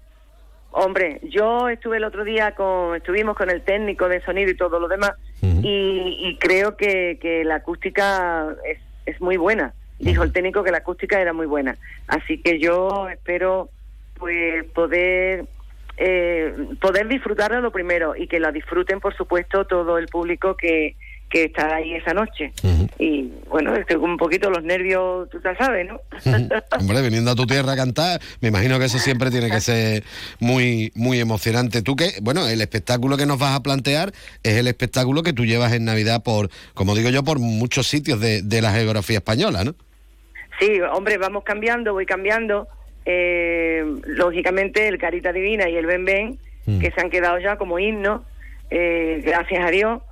Hombre, 0.75 1.21
yo 1.25 1.69
estuve 1.69 1.99
el 1.99 2.05
otro 2.05 2.25
día 2.25 2.55
con, 2.55 2.97
estuvimos 2.97 3.37
con 3.37 3.51
el 3.51 3.61
técnico 3.61 4.09
de 4.09 4.25
sonido 4.25 4.51
y 4.51 4.57
todo 4.57 4.81
lo 4.81 4.89
demás, 4.89 5.13
y, 5.43 6.17
y 6.19 6.39
creo 6.39 6.79
que, 6.79 7.19
que 7.21 7.45
la 7.45 7.57
acústica 7.57 8.47
es, 8.65 8.79
es 9.07 9.21
muy 9.21 9.37
buena. 9.37 9.75
Dijo 9.99 10.23
el 10.23 10.33
técnico 10.33 10.65
que 10.65 10.73
la 10.73 10.79
acústica 10.79 11.21
era 11.21 11.33
muy 11.33 11.47
buena. 11.47 11.77
Así 12.09 12.39
que 12.39 12.59
yo 12.59 13.09
espero 13.09 13.69
pues 14.19 14.65
poder 14.73 15.47
eh, 15.97 16.55
poder 16.81 17.09
disfrutarla 17.09 17.61
lo 17.61 17.71
primero 17.71 18.17
y 18.17 18.27
que 18.27 18.41
la 18.41 18.51
disfruten 18.51 19.01
por 19.01 19.15
supuesto 19.15 19.67
todo 19.67 19.99
el 19.99 20.07
público 20.09 20.57
que, 20.57 20.97
que 21.33 21.45
está 21.45 21.77
ahí 21.77 21.95
esa 21.95 22.13
noche. 22.13 22.53
Y 22.99 23.31
bueno, 23.49 23.75
estoy 23.75 23.97
con 23.97 24.11
un 24.11 24.17
poquito 24.19 24.51
los 24.51 24.63
nervios, 24.63 25.31
tú 25.31 25.41
ya 25.43 25.57
sabes, 25.57 25.89
¿no? 25.89 25.99
Hombre, 26.79 27.01
viniendo 27.01 27.31
a 27.31 27.35
tu 27.35 27.47
tierra 27.47 27.73
a 27.73 27.77
cantar, 27.77 28.21
me 28.43 28.49
imagino 28.49 28.79
que 28.79 28.85
eso 28.85 28.99
siempre 28.99 29.31
tiene 29.31 29.51
que 29.51 29.61
ser 29.61 30.05
muy, 30.41 30.93
muy 30.95 31.21
emocionante. 31.21 31.81
Tú 31.81 31.97
que, 31.97 32.11
bueno, 32.21 32.47
el 32.47 32.61
espectáculo 32.61 33.17
que 33.17 33.25
nos 33.25 33.39
vas 33.39 33.57
a 33.57 33.63
plantear 33.63 34.13
es 34.43 34.59
el 34.59 34.69
espectáculo 34.69 35.23
que 35.23 35.33
tú 35.33 35.47
llevas 35.47 35.73
en 35.73 35.87
Navidad 35.87 36.23
por, 36.23 36.51
como 36.75 36.95
digo 36.95 37.09
yo, 37.09 37.25
por 37.25 37.39
muchos 37.39 37.87
sitios 37.87 38.21
de, 38.21 38.43
de 38.43 38.61
la 38.61 38.73
geografía 38.73 39.17
española, 39.17 39.65
¿no? 39.65 39.75
Sí, 40.61 40.81
hombre, 40.93 41.17
vamos 41.17 41.45
cambiando, 41.45 41.95
voy 41.95 42.05
cambiando. 42.05 42.69
Eh, 43.07 43.85
lógicamente 44.05 44.87
el 44.87 44.99
Carita 44.99 45.33
Divina 45.33 45.69
y 45.69 45.77
el 45.77 45.87
Ben 45.87 46.05
Ben, 46.05 46.39
que 46.79 46.93
se 46.93 47.01
han 47.01 47.11
quedado 47.11 47.39
ya 47.39 47.57
como 47.57 47.79
himnos, 47.79 48.21
eh, 48.71 49.21
gracias 49.25 49.65
a 49.65 49.71
Dios, 49.71 50.03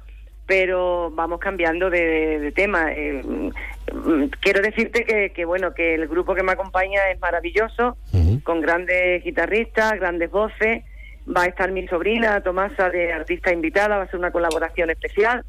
pero 0.51 1.13
vamos 1.13 1.39
cambiando 1.39 1.91
de, 1.91 2.41
de 2.41 2.51
tema. 2.51 2.93
Eh, 2.93 3.23
mm, 3.23 4.25
quiero 4.41 4.61
decirte 4.61 5.05
que, 5.05 5.31
que, 5.31 5.45
bueno, 5.45 5.73
que 5.75 5.95
el 5.95 6.09
grupo 6.09 6.35
que 6.35 6.43
me 6.43 6.51
acompaña 6.51 7.09
es 7.09 7.21
maravilloso, 7.21 7.97
con 8.43 8.61
grandes 8.61 9.23
guitarristas, 9.23 9.93
grandes 10.01 10.29
voces. 10.29 10.83
Va 11.25 11.43
a 11.43 11.47
estar 11.47 11.71
mi 11.71 11.87
sobrina 11.87 12.41
Tomasa 12.41 12.91
de 12.91 13.13
artista 13.13 13.53
invitada, 13.53 13.99
va 13.99 14.03
a 14.03 14.11
ser 14.11 14.19
una 14.19 14.33
colaboración 14.33 14.91
especial. 14.91 15.45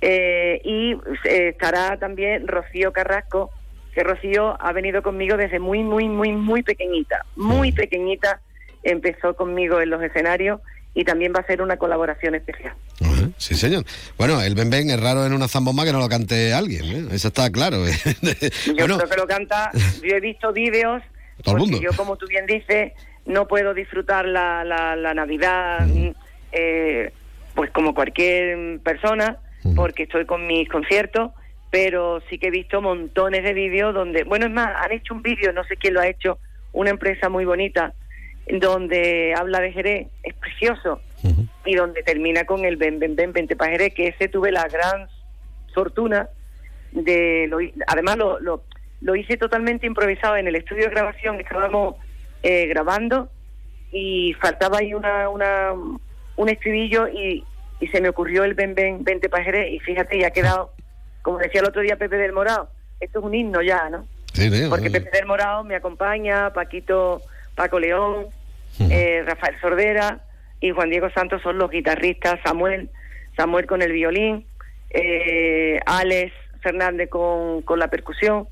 Eh, 0.00 0.60
y 0.62 0.92
eh, 1.24 1.48
estará 1.48 1.98
también 1.98 2.46
Rocío 2.46 2.92
Carrasco, 2.92 3.50
que 3.92 4.04
Rocío 4.04 4.56
ha 4.62 4.72
venido 4.72 5.02
conmigo 5.02 5.36
desde 5.36 5.58
muy, 5.58 5.82
muy, 5.82 6.08
muy, 6.08 6.30
muy 6.30 6.62
pequeñita, 6.62 7.26
muy 7.34 7.72
pequeñita, 7.72 8.40
empezó 8.84 9.34
conmigo 9.34 9.80
en 9.80 9.90
los 9.90 10.00
escenarios 10.00 10.60
y 10.94 11.04
también 11.04 11.32
va 11.34 11.40
a 11.40 11.46
ser 11.46 11.62
una 11.62 11.76
colaboración 11.76 12.34
especial. 12.34 12.74
Sí, 13.36 13.54
señor. 13.54 13.84
Bueno, 14.16 14.40
el 14.42 14.54
Ben 14.54 14.70
Ben 14.70 14.90
es 14.90 15.00
raro 15.00 15.24
en 15.24 15.32
una 15.32 15.48
zambomba 15.48 15.84
que 15.84 15.92
no 15.92 15.98
lo 15.98 16.08
cante 16.08 16.52
alguien, 16.52 16.84
¿eh? 16.84 17.08
eso 17.12 17.28
está 17.28 17.50
claro. 17.50 17.84
Yo 18.66 18.74
bueno, 18.74 18.96
creo 18.98 19.08
que 19.08 19.16
lo 19.16 19.26
canta, 19.26 19.70
yo 20.02 20.16
he 20.16 20.20
visto 20.20 20.52
vídeos, 20.52 21.02
Todo 21.42 21.56
el 21.56 21.60
mundo. 21.60 21.80
yo 21.80 21.90
como 21.96 22.16
tú 22.16 22.26
bien 22.26 22.46
dices, 22.46 22.92
no 23.26 23.46
puedo 23.46 23.74
disfrutar 23.74 24.26
la, 24.26 24.64
la, 24.64 24.96
la 24.96 25.14
Navidad 25.14 25.86
eh, 26.52 27.12
pues 27.54 27.70
como 27.70 27.94
cualquier 27.94 28.80
persona, 28.80 29.36
porque 29.74 30.04
estoy 30.04 30.24
con 30.24 30.46
mis 30.46 30.68
conciertos, 30.68 31.32
pero 31.70 32.22
sí 32.30 32.38
que 32.38 32.48
he 32.48 32.50
visto 32.50 32.80
montones 32.80 33.42
de 33.44 33.52
vídeos 33.52 33.92
donde, 33.94 34.24
bueno, 34.24 34.46
es 34.46 34.52
más, 34.52 34.70
han 34.76 34.92
hecho 34.92 35.14
un 35.14 35.22
vídeo, 35.22 35.52
no 35.52 35.64
sé 35.64 35.76
quién 35.76 35.94
lo 35.94 36.00
ha 36.00 36.08
hecho, 36.08 36.38
una 36.72 36.90
empresa 36.90 37.28
muy 37.28 37.44
bonita, 37.44 37.92
donde 38.48 39.34
habla 39.36 39.60
de 39.60 39.72
Jerez, 39.72 40.08
es 40.22 40.34
precioso, 40.34 41.00
y 41.64 41.74
donde 41.74 42.02
termina 42.02 42.44
con 42.44 42.64
el 42.64 42.76
ven, 42.76 42.98
ven, 42.98 43.16
ven, 43.16 43.32
vente 43.32 43.56
pa' 43.56 43.68
Jerez, 43.68 43.92
que 43.94 44.08
ese 44.08 44.28
tuve 44.28 44.50
la 44.52 44.66
gran 44.68 45.08
fortuna 45.74 46.28
de 46.92 47.46
lo, 47.48 47.58
además 47.86 48.16
lo, 48.16 48.40
lo, 48.40 48.62
lo 49.00 49.16
hice 49.16 49.36
totalmente 49.36 49.86
improvisado 49.86 50.36
en 50.36 50.48
el 50.48 50.56
estudio 50.56 50.84
de 50.84 50.90
grabación 50.90 51.38
estábamos 51.38 51.96
eh, 52.42 52.66
grabando 52.66 53.28
y 53.92 54.32
faltaba 54.40 54.78
ahí 54.78 54.94
una, 54.94 55.28
una 55.28 55.72
un 56.36 56.48
estribillo 56.48 57.08
y, 57.08 57.44
y 57.80 57.86
se 57.88 58.00
me 58.00 58.08
ocurrió 58.08 58.44
el 58.44 58.54
ven 58.54 58.74
ven 58.74 59.04
vente 59.04 59.28
pa' 59.28 59.42
Jerez 59.42 59.72
y 59.72 59.78
fíjate 59.80 60.18
ya 60.18 60.28
ha 60.28 60.30
quedado 60.30 60.72
como 61.20 61.38
decía 61.38 61.60
el 61.60 61.68
otro 61.68 61.82
día 61.82 61.96
Pepe 61.96 62.16
del 62.16 62.32
Morado 62.32 62.70
esto 63.00 63.18
es 63.18 63.24
un 63.24 63.34
himno 63.34 63.60
ya 63.60 63.90
no 63.90 64.06
Sí, 64.32 64.50
porque. 64.68 64.90
Pepe 64.90 65.10
del 65.10 65.26
Morado 65.26 65.64
me 65.64 65.74
acompaña 65.74 66.52
Paquito 66.52 67.22
Paco 67.54 67.80
León 67.80 68.26
eh, 68.80 69.22
Rafael 69.26 69.54
Sordera 69.60 70.20
y 70.60 70.70
Juan 70.70 70.90
Diego 70.90 71.08
Santos 71.10 71.42
son 71.42 71.58
los 71.58 71.70
guitarristas 71.70 72.38
Samuel 72.44 72.90
Samuel 73.36 73.66
con 73.66 73.82
el 73.82 73.92
violín 73.92 74.44
eh, 74.90 75.78
Alex 75.86 76.32
Fernández 76.60 77.08
con, 77.08 77.62
con 77.62 77.78
la 77.78 77.88
percusión 77.88 78.46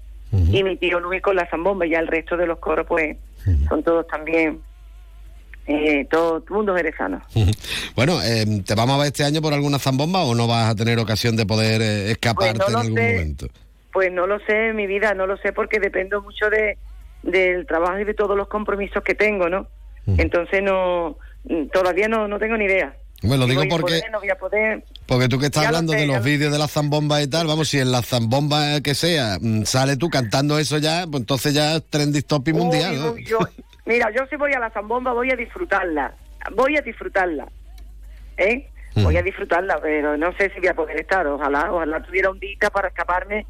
y 0.53 0.63
mi 0.63 0.77
tío 0.77 1.01
Luis 1.01 1.23
con 1.23 1.37
la 1.37 1.49
zambomba 1.49 1.87
y 1.87 1.91
ya 1.91 1.99
el 2.01 2.09
resto 2.09 2.37
de 2.37 2.47
los 2.47 2.59
coros 2.59 2.87
pues 2.87 3.17
son 3.69 3.83
todos 3.83 4.07
también 4.09 4.61
eh, 5.67 6.07
todo, 6.11 6.41
todo 6.43 6.59
mundo 6.59 6.77
jerezano 6.77 7.21
Bueno, 7.97 8.21
eh, 8.23 8.45
¿te 8.65 8.75
vamos 8.75 8.95
a 8.97 8.99
ver 8.99 9.07
este 9.09 9.25
año 9.25 9.41
por 9.43 9.53
alguna 9.53 9.79
zambomba 9.79 10.23
o 10.25 10.35
no 10.35 10.47
vas 10.47 10.71
a 10.71 10.75
tener 10.77 10.99
ocasión 10.99 11.37
de 11.37 11.47
poder 11.47 11.81
eh, 11.83 12.11
escaparte 12.13 12.59
Pues 12.61 12.71
no 12.73 12.79
en 12.81 12.87
algún 12.87 12.99
sé. 12.99 13.13
momento? 13.13 13.47
Pues 13.93 14.13
no 14.13 14.27
lo 14.27 14.39
sé, 14.41 14.73
mi 14.75 14.87
vida, 14.87 15.15
no 15.15 15.27
lo 15.27 15.37
sé 15.39 15.53
porque 15.53 15.81
dependo 15.81 16.21
mucho 16.23 16.51
de 16.51 16.77
del 17.23 17.67
trabajo 17.67 17.99
y 17.99 18.05
de 18.05 18.15
todos 18.15 18.37
los 18.37 18.47
compromisos 18.47 19.03
que 19.03 19.15
tengo, 19.17 19.49
¿no? 19.49 19.67
Entonces 20.07 20.63
no 20.63 21.17
todavía 21.73 22.09
no, 22.09 22.27
no 22.29 22.39
tengo 22.39 22.57
ni 22.57 22.65
idea. 22.65 22.95
Bueno, 23.23 23.47
lo 23.47 23.49
digo 23.49 23.63
porque, 23.69 23.83
poder, 24.01 24.11
no 24.11 24.19
voy 24.21 24.29
a 24.31 24.37
poder. 24.37 24.85
porque 25.07 25.29
tú 25.29 25.39
que 25.39 25.47
estás 25.47 25.63
Ya 25.63 25.71
lo 25.71 25.77
hablando 25.79 25.93
sé, 25.95 26.01
de 26.01 26.07
los 26.07 26.17
lo 26.19 26.23
vídeos 26.23 26.53
de 26.53 26.59
las 26.59 26.71
zambombas 26.71 27.23
y 27.25 27.29
tal, 27.31 27.47
vamos, 27.47 27.69
si 27.69 27.79
en 27.81 27.91
la 27.91 28.03
zambomba 28.03 28.81
que 28.83 28.95
sea 28.95 29.39
mm, 29.41 29.63
sale 29.65 29.97
tú 29.97 30.11
cantando 30.11 30.59
eso 30.59 30.79
ya, 30.79 31.07
pues 31.11 31.23
entonces 31.23 31.55
ya 31.55 31.77
es 31.77 31.85
trending 31.89 32.23
topic 32.23 32.55
mundial, 32.55 32.93
Uy, 32.93 32.99
¿no? 32.99 33.13
uy, 33.13 33.25
yo- 33.25 33.39
mira, 33.87 34.11
yo 34.15 34.27
si 34.29 34.37
voy 34.37 34.53
a 34.53 34.59
la 34.61 34.71
zambomba 34.71 35.13
voy 35.13 35.31
a 35.31 35.37
disfrutarla, 35.37 36.15
voy 36.55 36.77
a 36.77 36.83
disfrutarla, 36.83 37.47
¿eh? 38.37 38.69
Voy 38.97 39.17
a 39.19 39.23
disfrutarla, 39.23 39.79
pero 39.83 40.17
no 40.17 40.33
sé 40.39 40.51
si 40.55 40.59
voy 40.61 40.69
a 40.69 40.75
poder 40.75 40.99
estar. 40.99 41.27
Ojalá, 41.27 41.71
ojalá 41.71 42.03
tuviera 42.03 42.31
un 42.31 42.39
día 42.41 42.57
para 42.73 42.89
escaparme 42.89 43.45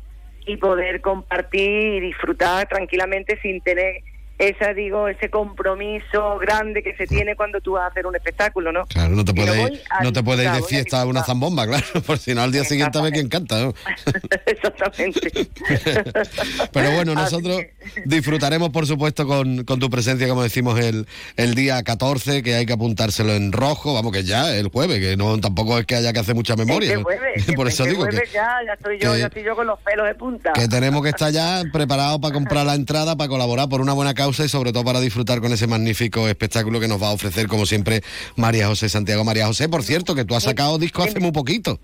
y 0.44 0.56
poder 0.56 1.00
compartir 1.00 1.94
y 1.94 2.00
disfrutar 2.00 2.68
tranquilamente 2.68 3.38
sin 3.42 3.60
tener 3.60 3.96
esa 4.38 4.74
digo 4.74 5.08
ese 5.08 5.30
compromiso 5.30 6.38
grande 6.38 6.82
que 6.82 6.94
se 6.96 7.06
tiene 7.06 7.34
cuando 7.36 7.60
tú 7.60 7.72
vas 7.72 7.84
a 7.84 7.86
hacer 7.86 8.06
un 8.06 8.14
espectáculo, 8.16 8.70
¿no? 8.70 8.84
Claro, 8.86 9.14
no 9.16 9.24
te 9.24 9.32
puedes 9.32 9.82
no 10.02 10.12
te 10.12 10.22
puedes 10.22 10.44
ir 10.44 10.50
de 10.52 10.58
a 10.58 10.62
fiesta 10.62 11.00
a 11.00 11.06
una 11.06 11.22
zambomba, 11.24 11.66
claro, 11.66 11.86
por 12.06 12.18
si 12.18 12.34
no 12.34 12.42
al 12.42 12.52
día 12.52 12.64
siguiente 12.64 12.98
a 12.98 13.02
ver 13.02 13.12
quién 13.14 13.28
canta, 13.28 13.58
¿no? 13.60 13.74
Exactamente. 14.46 15.48
Pero 16.72 16.90
bueno, 16.92 17.14
nosotros 17.14 17.62
disfrutaremos, 18.04 18.70
por 18.70 18.86
supuesto, 18.86 19.26
con, 19.26 19.64
con 19.64 19.80
tu 19.80 19.88
presencia, 19.88 20.28
como 20.28 20.42
decimos, 20.42 20.78
el, 20.80 21.06
el 21.36 21.54
día 21.54 21.82
14, 21.82 22.42
que 22.42 22.54
hay 22.56 22.66
que 22.66 22.74
apuntárselo 22.74 23.32
en 23.32 23.52
rojo, 23.52 23.94
vamos, 23.94 24.12
que 24.12 24.22
ya 24.24 24.54
el 24.54 24.68
jueves, 24.68 25.00
que 25.00 25.16
no 25.16 25.38
tampoco 25.40 25.78
es 25.78 25.86
que 25.86 25.94
haya 25.96 26.12
que 26.12 26.20
hacer 26.20 26.34
mucha 26.34 26.56
memoria. 26.56 26.90
Este 26.90 27.02
jueves, 27.02 27.46
por 27.56 27.68
eso 27.68 27.84
digo 27.84 28.06
que, 28.06 28.16
ya, 28.34 28.58
ya 28.66 28.74
estoy 28.74 28.98
yo, 28.98 29.12
que- 29.14 29.18
ya 29.20 29.26
estoy 29.28 29.44
yo 29.44 29.56
con 29.56 29.66
los 29.66 29.78
pelos 29.80 30.06
de 30.06 30.14
punta. 30.14 30.52
que 30.52 30.68
tenemos 30.68 31.02
que 31.02 31.08
estar 31.10 31.32
ya 31.32 31.62
preparados 31.72 32.18
para 32.20 32.34
comprar 32.34 32.66
la 32.66 32.74
entrada, 32.74 33.16
para 33.16 33.28
colaborar 33.28 33.68
por 33.70 33.80
una 33.80 33.94
buena 33.94 34.12
causa 34.12 34.25
y 34.28 34.48
sobre 34.48 34.72
todo 34.72 34.84
para 34.84 35.00
disfrutar 35.00 35.40
con 35.40 35.52
ese 35.52 35.66
magnífico 35.66 36.28
espectáculo 36.28 36.80
que 36.80 36.88
nos 36.88 37.02
va 37.02 37.08
a 37.08 37.12
ofrecer, 37.12 37.46
como 37.46 37.66
siempre, 37.66 38.02
María 38.36 38.66
José 38.66 38.88
Santiago. 38.88 39.24
María 39.24 39.46
José, 39.46 39.68
por 39.68 39.82
cierto, 39.82 40.14
que 40.14 40.24
tú 40.24 40.34
has 40.34 40.42
sacado 40.42 40.78
disco 40.78 41.02
hace 41.02 41.20
muy 41.20 41.32
poquito. 41.32 41.78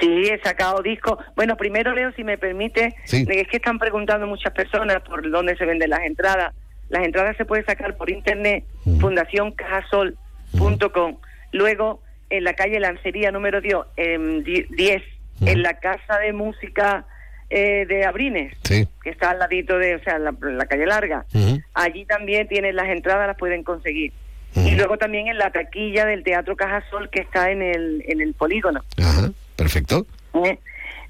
Sí, 0.00 0.24
he 0.30 0.40
sacado 0.42 0.82
discos. 0.82 1.18
Bueno, 1.36 1.56
primero, 1.56 1.94
Leo, 1.94 2.12
si 2.12 2.24
me 2.24 2.38
permite, 2.38 2.94
Sí. 3.04 3.26
es 3.28 3.48
que 3.48 3.56
están 3.56 3.78
preguntando 3.78 4.26
muchas 4.26 4.52
personas 4.52 5.00
por 5.02 5.28
dónde 5.30 5.56
se 5.56 5.64
venden 5.64 5.90
las 5.90 6.02
entradas. 6.02 6.54
Las 6.88 7.04
entradas 7.04 7.36
se 7.36 7.44
pueden 7.44 7.64
sacar 7.66 7.96
por 7.96 8.10
internet, 8.10 8.64
fundacioncajasol.com. 9.00 11.16
Luego, 11.52 12.02
en 12.30 12.44
la 12.44 12.54
calle 12.54 12.78
Lancería 12.80 13.30
número 13.32 13.60
10, 13.60 13.76
em, 13.96 14.42
10 14.44 15.02
en 15.42 15.62
la 15.62 15.78
Casa 15.80 16.18
de 16.18 16.32
Música 16.32 17.04
eh, 17.50 17.86
de 17.86 18.04
Abrines, 18.04 18.56
Sí. 18.64 18.88
que 19.02 19.10
está 19.10 19.30
al 19.30 19.38
ladito 19.38 19.78
de, 19.78 19.94
o 19.96 20.02
sea, 20.02 20.18
la, 20.18 20.34
la 20.40 20.66
calle 20.66 20.86
larga. 20.86 21.24
Allí 21.74 22.04
también 22.04 22.48
tienen 22.48 22.74
las 22.76 22.88
entradas, 22.88 23.26
las 23.26 23.36
pueden 23.36 23.62
conseguir. 23.62 24.12
Y 24.54 24.70
luego 24.74 24.96
también 24.96 25.28
en 25.28 25.36
la 25.36 25.50
taquilla 25.50 26.06
del 26.06 26.24
Teatro 26.24 26.56
Cajasol, 26.56 27.10
que 27.10 27.20
está 27.20 27.50
en 27.50 27.60
el, 27.60 28.02
en 28.08 28.22
el 28.22 28.32
polígono. 28.32 28.82
Ajá, 28.98 29.30
perfecto. 29.54 30.06
¿eh? 30.44 30.58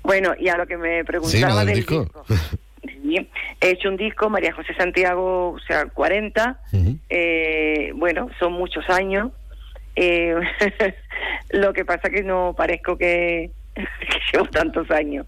Bueno, 0.02 0.34
y 0.38 0.48
a 0.48 0.56
lo 0.56 0.66
que 0.66 0.76
me 0.76 0.98
Sí, 0.98 1.04
preguntaba 1.04 1.58
del 1.64 1.66
del 1.68 1.76
disco. 1.76 2.02
disco. 2.02 2.24
Sí, 2.82 3.28
he 3.60 3.70
hecho 3.70 3.88
un 3.88 3.96
disco, 3.96 4.28
María 4.30 4.52
José 4.52 4.74
Santiago, 4.74 5.50
o 5.52 5.58
sea, 5.60 5.86
40. 5.86 6.58
eh, 7.08 7.92
bueno, 7.94 8.28
son 8.40 8.52
muchos 8.54 8.88
años. 8.90 9.30
Eh, 9.94 10.34
lo 11.50 11.72
que 11.72 11.84
pasa 11.84 12.10
que 12.10 12.22
no 12.22 12.52
parezco 12.56 12.98
que, 12.98 13.50
que 14.00 14.18
llevo 14.32 14.46
tantos 14.46 14.90
años. 14.90 15.26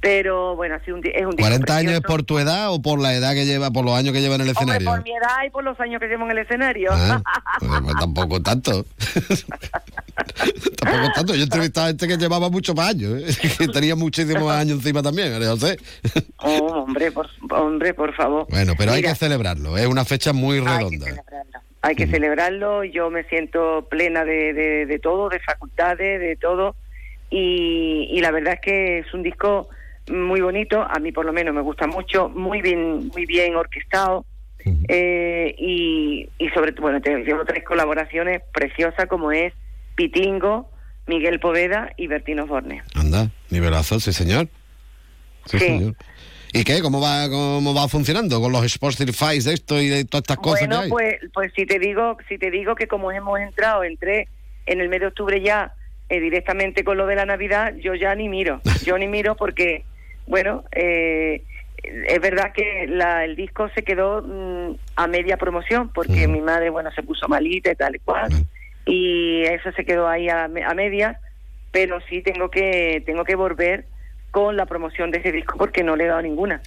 Pero 0.00 0.54
bueno, 0.56 0.76
ha 0.76 0.80
sido 0.84 0.96
un, 0.96 1.02
es 1.06 1.22
un 1.24 1.30
disco 1.30 1.42
40 1.42 1.76
años 1.76 1.92
es 1.94 2.00
por 2.00 2.22
tu 2.22 2.38
edad 2.38 2.72
o 2.72 2.80
por 2.80 3.00
la 3.00 3.14
edad 3.14 3.32
que 3.34 3.44
lleva, 3.46 3.70
por 3.70 3.84
los 3.84 3.94
años 3.94 4.12
que 4.12 4.20
lleva 4.20 4.36
en 4.36 4.42
el 4.42 4.48
Hombre, 4.50 4.62
escenario. 4.76 4.90
por 4.90 5.02
mi 5.02 5.10
edad 5.10 5.36
y 5.46 5.50
por 5.50 5.64
los 5.64 5.80
años 5.80 6.00
que 6.00 6.06
llevo 6.06 6.24
en 6.24 6.30
el 6.30 6.38
escenario. 6.38 6.90
Ah, 6.92 7.20
pues, 7.58 7.70
pues 7.82 7.96
tampoco 7.98 8.40
tanto. 8.40 8.84
tampoco 10.80 11.12
tanto. 11.14 11.34
Yo 11.34 11.40
he 11.40 11.44
entrevistado 11.44 11.86
a 11.86 11.88
gente 11.90 12.08
que 12.08 12.16
llevaba 12.16 12.48
muchos 12.48 12.74
más 12.76 12.90
años, 12.90 13.20
¿eh? 13.22 13.50
que 13.58 13.68
tenía 13.68 13.96
muchísimos 13.96 14.50
años 14.52 14.78
encima 14.78 15.02
también, 15.02 15.32
María 15.32 15.50
José. 15.50 15.78
Oh, 16.38 16.84
hombre, 16.84 17.10
por, 17.12 17.28
hombre, 17.50 17.94
por 17.94 18.14
favor. 18.14 18.46
Bueno, 18.50 18.74
pero 18.78 18.92
hay 18.92 19.02
que 19.02 19.14
celebrarlo. 19.14 19.76
Es 19.76 19.86
una 19.86 20.04
fecha 20.04 20.32
muy 20.32 20.58
Hay 20.58 20.64
que 20.64 20.70
redonda. 20.70 21.06
celebrarlo. 21.06 21.58
Hay 21.82 21.94
que 21.94 22.06
celebrarlo. 22.06 22.84
Yo 22.84 23.10
me 23.10 23.24
siento 23.24 23.86
plena 23.88 24.24
de, 24.24 24.52
de, 24.52 24.86
de 24.86 24.98
todo, 24.98 25.28
de 25.28 25.40
facultades, 25.40 26.20
de 26.20 26.36
todo. 26.36 26.74
Y, 27.30 28.08
y 28.10 28.20
la 28.20 28.30
verdad 28.30 28.54
es 28.54 28.60
que 28.60 28.98
es 29.00 29.14
un 29.14 29.22
disco 29.22 29.68
muy 30.10 30.40
bonito. 30.40 30.82
A 30.82 30.98
mí, 30.98 31.12
por 31.12 31.24
lo 31.26 31.32
menos, 31.32 31.54
me 31.54 31.60
gusta 31.60 31.86
mucho. 31.86 32.28
Muy 32.28 32.62
bien, 32.62 33.08
muy 33.08 33.26
bien 33.26 33.54
orquestado. 33.56 34.24
Eh, 34.88 35.54
y, 35.58 36.28
y 36.38 36.48
sobre 36.50 36.72
todo, 36.72 36.82
bueno, 36.82 37.00
te- 37.00 37.22
tengo 37.24 37.44
tres 37.44 37.64
colaboraciones 37.64 38.42
preciosas 38.52 39.06
como 39.06 39.32
es 39.32 39.52
Pitingo, 39.94 40.70
Miguel 41.06 41.40
Poveda 41.40 41.92
y 41.96 42.06
Bertino 42.06 42.46
Forne. 42.46 42.82
Anda, 42.94 43.30
nivelazo, 43.50 44.00
sí, 44.00 44.12
señor. 44.12 44.48
Sí, 45.46 45.58
Sí. 45.58 45.64
señor. 45.66 45.94
¿Y 46.52 46.64
qué? 46.64 46.80
¿Cómo 46.80 47.00
va, 47.00 47.28
¿Cómo 47.28 47.74
va 47.74 47.88
funcionando 47.88 48.40
con 48.40 48.50
los 48.52 48.64
Spotify 48.64 49.38
de 49.40 49.52
esto 49.52 49.80
y 49.80 49.88
de 49.88 50.04
todas 50.06 50.22
estas 50.22 50.38
cosas 50.38 50.60
Bueno, 50.66 50.76
que 50.78 50.84
hay? 50.84 50.90
pues, 50.90 51.14
pues 51.34 51.52
si 51.54 51.66
te 51.66 51.78
digo, 51.78 52.16
si 52.28 52.38
te 52.38 52.50
digo 52.50 52.74
que 52.74 52.86
como 52.88 53.12
hemos 53.12 53.38
entrado, 53.38 53.84
entré 53.84 54.28
en 54.66 54.80
el 54.80 54.88
mes 54.88 55.00
de 55.00 55.06
octubre 55.08 55.40
ya 55.42 55.74
eh, 56.08 56.20
directamente 56.20 56.84
con 56.84 56.96
lo 56.96 57.06
de 57.06 57.16
la 57.16 57.26
Navidad, 57.26 57.74
yo 57.76 57.94
ya 57.94 58.14
ni 58.14 58.28
miro, 58.28 58.60
yo 58.84 58.96
ni 58.98 59.06
miro 59.06 59.36
porque, 59.36 59.84
bueno, 60.26 60.64
eh, 60.72 61.42
es 61.82 62.20
verdad 62.20 62.52
que 62.52 62.86
la, 62.88 63.24
el 63.24 63.36
disco 63.36 63.68
se 63.74 63.82
quedó 63.82 64.22
mm, 64.22 64.76
a 64.96 65.06
media 65.06 65.36
promoción 65.36 65.90
porque 65.92 66.26
mi 66.26 66.40
madre, 66.40 66.70
bueno, 66.70 66.90
se 66.92 67.02
puso 67.02 67.28
malita 67.28 67.70
y 67.70 67.76
tal 67.76 67.96
y 67.96 67.98
cual, 67.98 68.32
y 68.86 69.42
eso 69.42 69.70
se 69.72 69.84
quedó 69.84 70.08
ahí 70.08 70.28
a, 70.28 70.44
a 70.44 70.74
media, 70.74 71.20
pero 71.72 72.00
sí 72.08 72.22
tengo 72.22 72.50
que 72.50 73.02
tengo 73.04 73.24
que 73.24 73.36
volver 73.36 73.84
con 74.30 74.56
la 74.56 74.66
promoción 74.66 75.10
de 75.10 75.18
ese 75.18 75.32
disco 75.32 75.56
porque 75.58 75.82
no 75.82 75.96
le 75.96 76.04
he 76.04 76.08
dado 76.08 76.22
ninguna. 76.22 76.60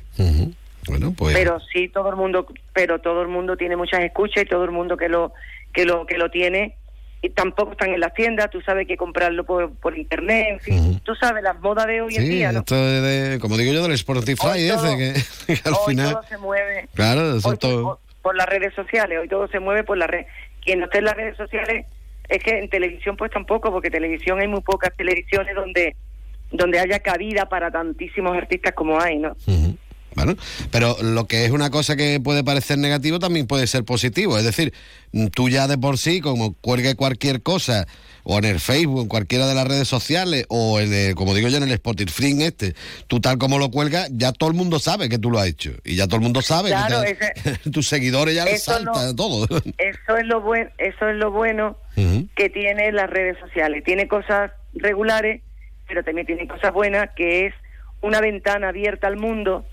Bueno, 0.87 1.13
pues. 1.15 1.35
pero 1.35 1.59
sí 1.59 1.89
todo 1.89 2.09
el 2.09 2.15
mundo 2.15 2.47
pero 2.73 2.99
todo 2.99 3.21
el 3.21 3.27
mundo 3.27 3.55
tiene 3.55 3.75
muchas 3.75 4.01
escuchas 4.01 4.43
y 4.43 4.47
todo 4.47 4.63
el 4.65 4.71
mundo 4.71 4.97
que 4.97 5.09
lo 5.09 5.31
que 5.73 5.85
lo 5.85 6.05
que 6.05 6.17
lo 6.17 6.31
tiene 6.31 6.75
y 7.23 7.29
tampoco 7.29 7.73
están 7.73 7.91
en 7.91 7.99
las 7.99 8.13
tiendas 8.13 8.49
tú 8.49 8.61
sabes 8.61 8.87
que 8.87 8.97
comprarlo 8.97 9.43
por, 9.43 9.71
por 9.75 9.97
internet 9.97 10.47
en 10.49 10.59
fin 10.59 10.99
tú 11.03 11.13
sabes 11.15 11.43
las 11.43 11.59
modas 11.59 11.85
de 11.87 12.01
hoy 12.01 12.15
en 12.15 12.25
día 12.29 12.51
¿no? 12.51 12.59
esto 12.59 12.75
de, 12.75 13.01
de- 13.01 13.39
como 13.39 13.57
digo 13.57 13.71
yo, 13.73 13.83
del 13.83 13.91
Spotify 13.91 14.47
Hoy 14.47 14.67
todo- 14.69 14.85
ese, 14.87 14.97
que, 14.97 15.53
que 15.61 15.69
al 15.69 15.73
hoy 15.73 15.79
final. 15.87 16.11
todo 16.13 16.23
se 16.23 16.37
mueve 16.39 16.87
Claro, 16.95 17.35
eso 17.37 17.47
hoy 17.49 17.53
es 17.53 17.59
todo. 17.59 17.99
por, 18.23 18.35
las 18.35 18.47
redes 18.49 18.73
sociales 18.73 19.19
hoy 19.21 19.27
todo 19.27 19.47
se 19.49 19.59
mueve 19.59 19.83
por 19.83 19.97
las 19.97 20.09
redes 20.09 20.25
quien 20.63 20.79
no 20.79 20.85
esté 20.85 20.97
en 20.99 21.05
las 21.05 21.15
redes 21.15 21.37
sociales 21.37 21.85
es 22.27 22.43
que 22.43 22.57
en 22.57 22.69
televisión 22.69 23.15
pues 23.17 23.29
tampoco 23.31 23.71
porque 23.71 23.91
televisión 23.91 24.39
hay 24.39 24.47
muy 24.47 24.61
pocas 24.61 24.91
televisiones 24.97 25.53
donde 25.55 25.95
donde 26.51 26.79
haya 26.79 26.99
cabida 26.99 27.45
para 27.47 27.69
tantísimos 27.71 28.35
artistas 28.35 28.73
como 28.73 28.99
hay 28.99 29.17
no 29.19 29.35
Bueno, 30.15 30.35
pero 30.71 30.97
lo 31.01 31.25
que 31.25 31.45
es 31.45 31.51
una 31.51 31.69
cosa 31.69 31.95
que 31.95 32.19
puede 32.19 32.43
parecer 32.43 32.77
negativo 32.77 33.17
también 33.19 33.47
puede 33.47 33.65
ser 33.67 33.85
positivo. 33.85 34.37
Es 34.37 34.43
decir, 34.43 34.73
mm, 35.13 35.27
tú 35.27 35.47
ya 35.47 35.67
de 35.67 35.77
por 35.77 35.97
sí, 35.97 36.19
como 36.19 36.53
cuelgue 36.55 36.95
cualquier 36.95 37.41
cosa, 37.41 37.87
o 38.23 38.37
en 38.37 38.43
el 38.45 38.59
Facebook, 38.59 39.01
en 39.03 39.07
cualquiera 39.07 39.47
de 39.47 39.55
las 39.55 39.65
redes 39.67 39.87
sociales, 39.87 40.45
o 40.49 40.79
en 40.81 40.93
el- 40.93 41.15
como 41.15 41.33
digo 41.33 41.47
yo, 41.47 41.57
en 41.57 41.63
el 41.63 41.71
Spotify 41.71 42.35
este, 42.43 42.75
tú 43.07 43.19
tal 43.21 43.37
como 43.37 43.57
lo 43.57 43.71
cuelgas, 43.71 44.09
ya 44.11 44.31
todo 44.33 44.49
el 44.49 44.55
mundo 44.55 44.79
sabe 44.79 45.07
que 45.07 45.17
tú 45.17 45.31
lo 45.31 45.39
has 45.39 45.47
hecho. 45.47 45.71
Y 45.85 45.95
ya 45.95 46.05
todo 46.07 46.17
el 46.17 46.21
mundo 46.23 46.41
sabe 46.41 46.69
Claro, 46.69 47.01
que 47.03 47.15
te- 47.15 47.31
ese- 47.49 47.69
tus 47.71 47.87
seguidores 47.87 48.35
ya 48.35 48.43
les 48.45 48.55
eso 48.55 48.73
salta 48.73 48.91
no- 49.05 49.15
todo. 49.15 49.45
eso 49.77 50.17
es 50.17 50.25
lo 50.25 50.41
bueno 50.41 50.69
eso 50.77 51.07
es 51.09 51.15
lo 51.15 51.31
bueno 51.31 51.77
que 52.35 52.49
tiene 52.49 52.91
las 52.91 53.09
redes 53.09 53.37
sociales. 53.39 53.83
Tiene 53.85 54.07
cosas 54.09 54.51
regulares, 54.73 55.41
pero 55.87 56.03
también 56.03 56.27
tiene 56.27 56.47
cosas 56.47 56.73
buenas, 56.73 57.09
que 57.15 57.45
es 57.47 57.53
una 58.01 58.19
ventana 58.21 58.69
abierta 58.69 59.07
al 59.07 59.17
mundo 59.17 59.65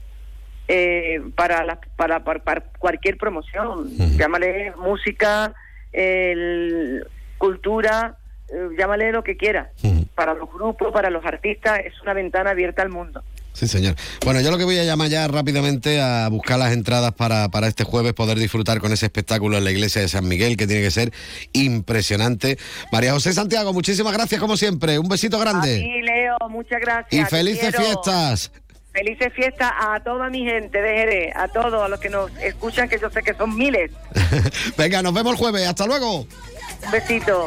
eh, 0.69 1.21
para, 1.35 1.65
la- 1.65 1.81
para, 1.97 2.23
para, 2.25 2.43
para 2.45 2.61
cualquier 2.79 3.17
promoción. 3.17 3.91
Llámale 4.17 4.73
música, 4.77 5.55
el- 5.93 7.07
cultura, 7.39 8.17
eh, 8.49 8.69
llámale 8.79 9.13
lo 9.13 9.23
que 9.23 9.37
quiera. 9.37 9.71
Para 10.15 10.35
los 10.35 10.53
grupos, 10.53 10.93
para 10.93 11.11
los 11.11 11.25
artistas, 11.25 11.81
es 11.85 11.93
una 12.03 12.13
ventana 12.13 12.51
abierta 12.51 12.83
al 12.83 12.89
mundo. 12.91 13.23
Sí, 13.53 13.67
señor. 13.67 13.95
Bueno, 14.25 14.41
yo 14.41 14.51
lo 14.53 14.59
que 14.59 14.65
voy 14.65 14.79
a 14.79 14.85
llamar 14.85 15.09
ya 15.09 15.27
rápidamente 15.27 16.01
a 16.01 16.29
buscar 16.29 16.59
las 16.61 16.73
entradas 16.73 17.13
para, 17.13 17.49
para 17.49 17.67
este 17.67 17.83
jueves, 17.85 18.13
poder 18.15 18.39
disfrutar 18.39 18.79
con 18.81 18.93
ese 18.93 19.07
espectáculo 19.07 19.59
en 19.59 19.65
la 19.65 19.71
iglesia 19.73 20.01
de 20.03 20.07
San 20.09 20.29
Miguel, 20.29 20.57
que 20.57 20.67
tiene 20.69 20.83
que 20.83 20.91
ser 20.93 21.13
impresionante. 21.53 22.57
María 22.93 23.13
José 23.13 23.33
Santiago, 23.33 23.73
muchísimas 23.73 24.13
gracias 24.13 24.41
como 24.41 24.57
siempre. 24.57 24.99
Un 24.99 25.09
besito 25.09 25.39
grande. 25.41 25.79
Y 25.79 26.03
Leo, 26.03 26.37
muchas 26.51 26.81
gracias. 26.81 27.13
Y 27.13 27.25
felices 27.25 27.75
fiestas. 27.77 28.53
Felices 28.99 29.33
fiestas 29.33 29.71
a 29.79 30.01
toda 30.01 30.29
mi 30.29 30.45
gente 30.45 30.83
de 30.83 30.89
Jerez, 30.89 31.37
a 31.37 31.47
todos, 31.47 31.81
a 31.81 31.87
los 31.87 32.01
que 32.01 32.09
nos 32.09 32.37
escuchan, 32.39 32.89
que 32.89 32.99
yo 32.99 33.09
sé 33.11 33.23
que 33.23 33.33
son 33.33 33.57
miles. 33.57 33.93
Venga, 34.77 35.03
nos 35.03 35.15
vemos 35.15 35.35
el 35.35 35.39
jueves. 35.39 35.69
Hasta 35.69 35.87
luego. 35.87 36.23
Un 36.23 36.91
besito. 36.91 37.47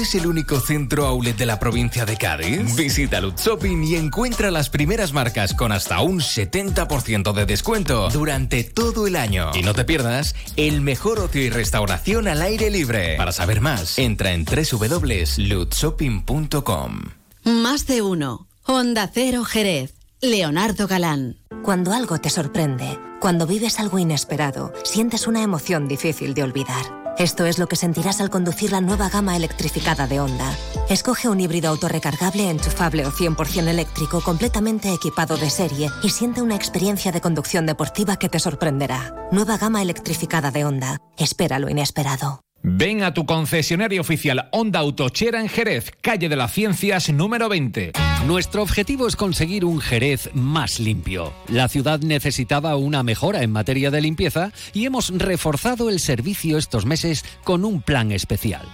¿Conoces 0.00 0.22
el 0.22 0.28
único 0.28 0.60
centro 0.60 1.06
outlet 1.06 1.36
de 1.36 1.44
la 1.44 1.58
provincia 1.58 2.06
de 2.06 2.16
Cádiz? 2.16 2.74
Visita 2.74 3.20
Lutz 3.20 3.44
Shopping 3.44 3.84
y 3.84 3.96
encuentra 3.96 4.50
las 4.50 4.70
primeras 4.70 5.12
marcas 5.12 5.52
con 5.52 5.72
hasta 5.72 6.00
un 6.00 6.20
70% 6.20 7.34
de 7.34 7.44
descuento 7.44 8.08
durante 8.08 8.64
todo 8.64 9.06
el 9.06 9.14
año. 9.14 9.50
Y 9.52 9.60
no 9.60 9.74
te 9.74 9.84
pierdas 9.84 10.34
el 10.56 10.80
mejor 10.80 11.18
ocio 11.18 11.42
y 11.42 11.50
restauración 11.50 12.28
al 12.28 12.40
aire 12.40 12.70
libre. 12.70 13.18
Para 13.18 13.32
saber 13.32 13.60
más, 13.60 13.98
entra 13.98 14.32
en 14.32 14.46
www.lutzshopping.com. 14.46 17.00
Más 17.44 17.86
de 17.86 18.00
uno. 18.00 18.46
Honda 18.64 19.10
Cero 19.12 19.44
Jerez. 19.44 19.92
Leonardo 20.22 20.88
Galán. 20.88 21.36
Cuando 21.62 21.92
algo 21.92 22.18
te 22.18 22.30
sorprende, 22.30 22.98
cuando 23.20 23.46
vives 23.46 23.78
algo 23.78 23.98
inesperado, 23.98 24.72
sientes 24.82 25.26
una 25.26 25.42
emoción 25.42 25.88
difícil 25.88 26.32
de 26.32 26.42
olvidar. 26.42 26.99
Esto 27.20 27.44
es 27.44 27.58
lo 27.58 27.66
que 27.66 27.76
sentirás 27.76 28.22
al 28.22 28.30
conducir 28.30 28.72
la 28.72 28.80
nueva 28.80 29.10
gama 29.10 29.36
electrificada 29.36 30.06
de 30.06 30.20
Honda. 30.20 30.56
Escoge 30.88 31.28
un 31.28 31.38
híbrido 31.38 31.68
autorrecargable, 31.68 32.48
enchufable 32.48 33.04
o 33.04 33.10
100% 33.10 33.68
eléctrico 33.68 34.22
completamente 34.22 34.90
equipado 34.90 35.36
de 35.36 35.50
serie 35.50 35.90
y 36.02 36.08
siente 36.08 36.40
una 36.40 36.56
experiencia 36.56 37.12
de 37.12 37.20
conducción 37.20 37.66
deportiva 37.66 38.16
que 38.16 38.30
te 38.30 38.38
sorprenderá. 38.38 39.14
Nueva 39.32 39.58
gama 39.58 39.82
electrificada 39.82 40.50
de 40.50 40.64
Honda. 40.64 40.96
Espera 41.18 41.58
lo 41.58 41.68
inesperado. 41.68 42.40
Ven 42.62 43.02
a 43.02 43.14
tu 43.14 43.24
concesionario 43.24 44.02
oficial 44.02 44.48
Honda 44.52 44.80
Autochera 44.80 45.40
en 45.40 45.48
Jerez, 45.48 45.92
calle 46.02 46.28
de 46.28 46.36
las 46.36 46.52
Ciencias 46.52 47.10
número 47.10 47.48
20. 47.48 47.92
Nuestro 48.26 48.62
objetivo 48.62 49.06
es 49.06 49.16
conseguir 49.16 49.64
un 49.64 49.80
Jerez 49.80 50.28
más 50.34 50.78
limpio. 50.78 51.32
La 51.48 51.68
ciudad 51.68 52.00
necesitaba 52.00 52.76
una 52.76 53.02
mejora 53.02 53.42
en 53.42 53.50
materia 53.50 53.90
de 53.90 54.02
limpieza 54.02 54.52
y 54.74 54.84
hemos 54.84 55.08
reforzado 55.08 55.88
el 55.88 56.00
servicio 56.00 56.58
estos 56.58 56.84
meses 56.84 57.24
con 57.44 57.64
un 57.64 57.80
plan 57.80 58.12
especial. 58.12 58.66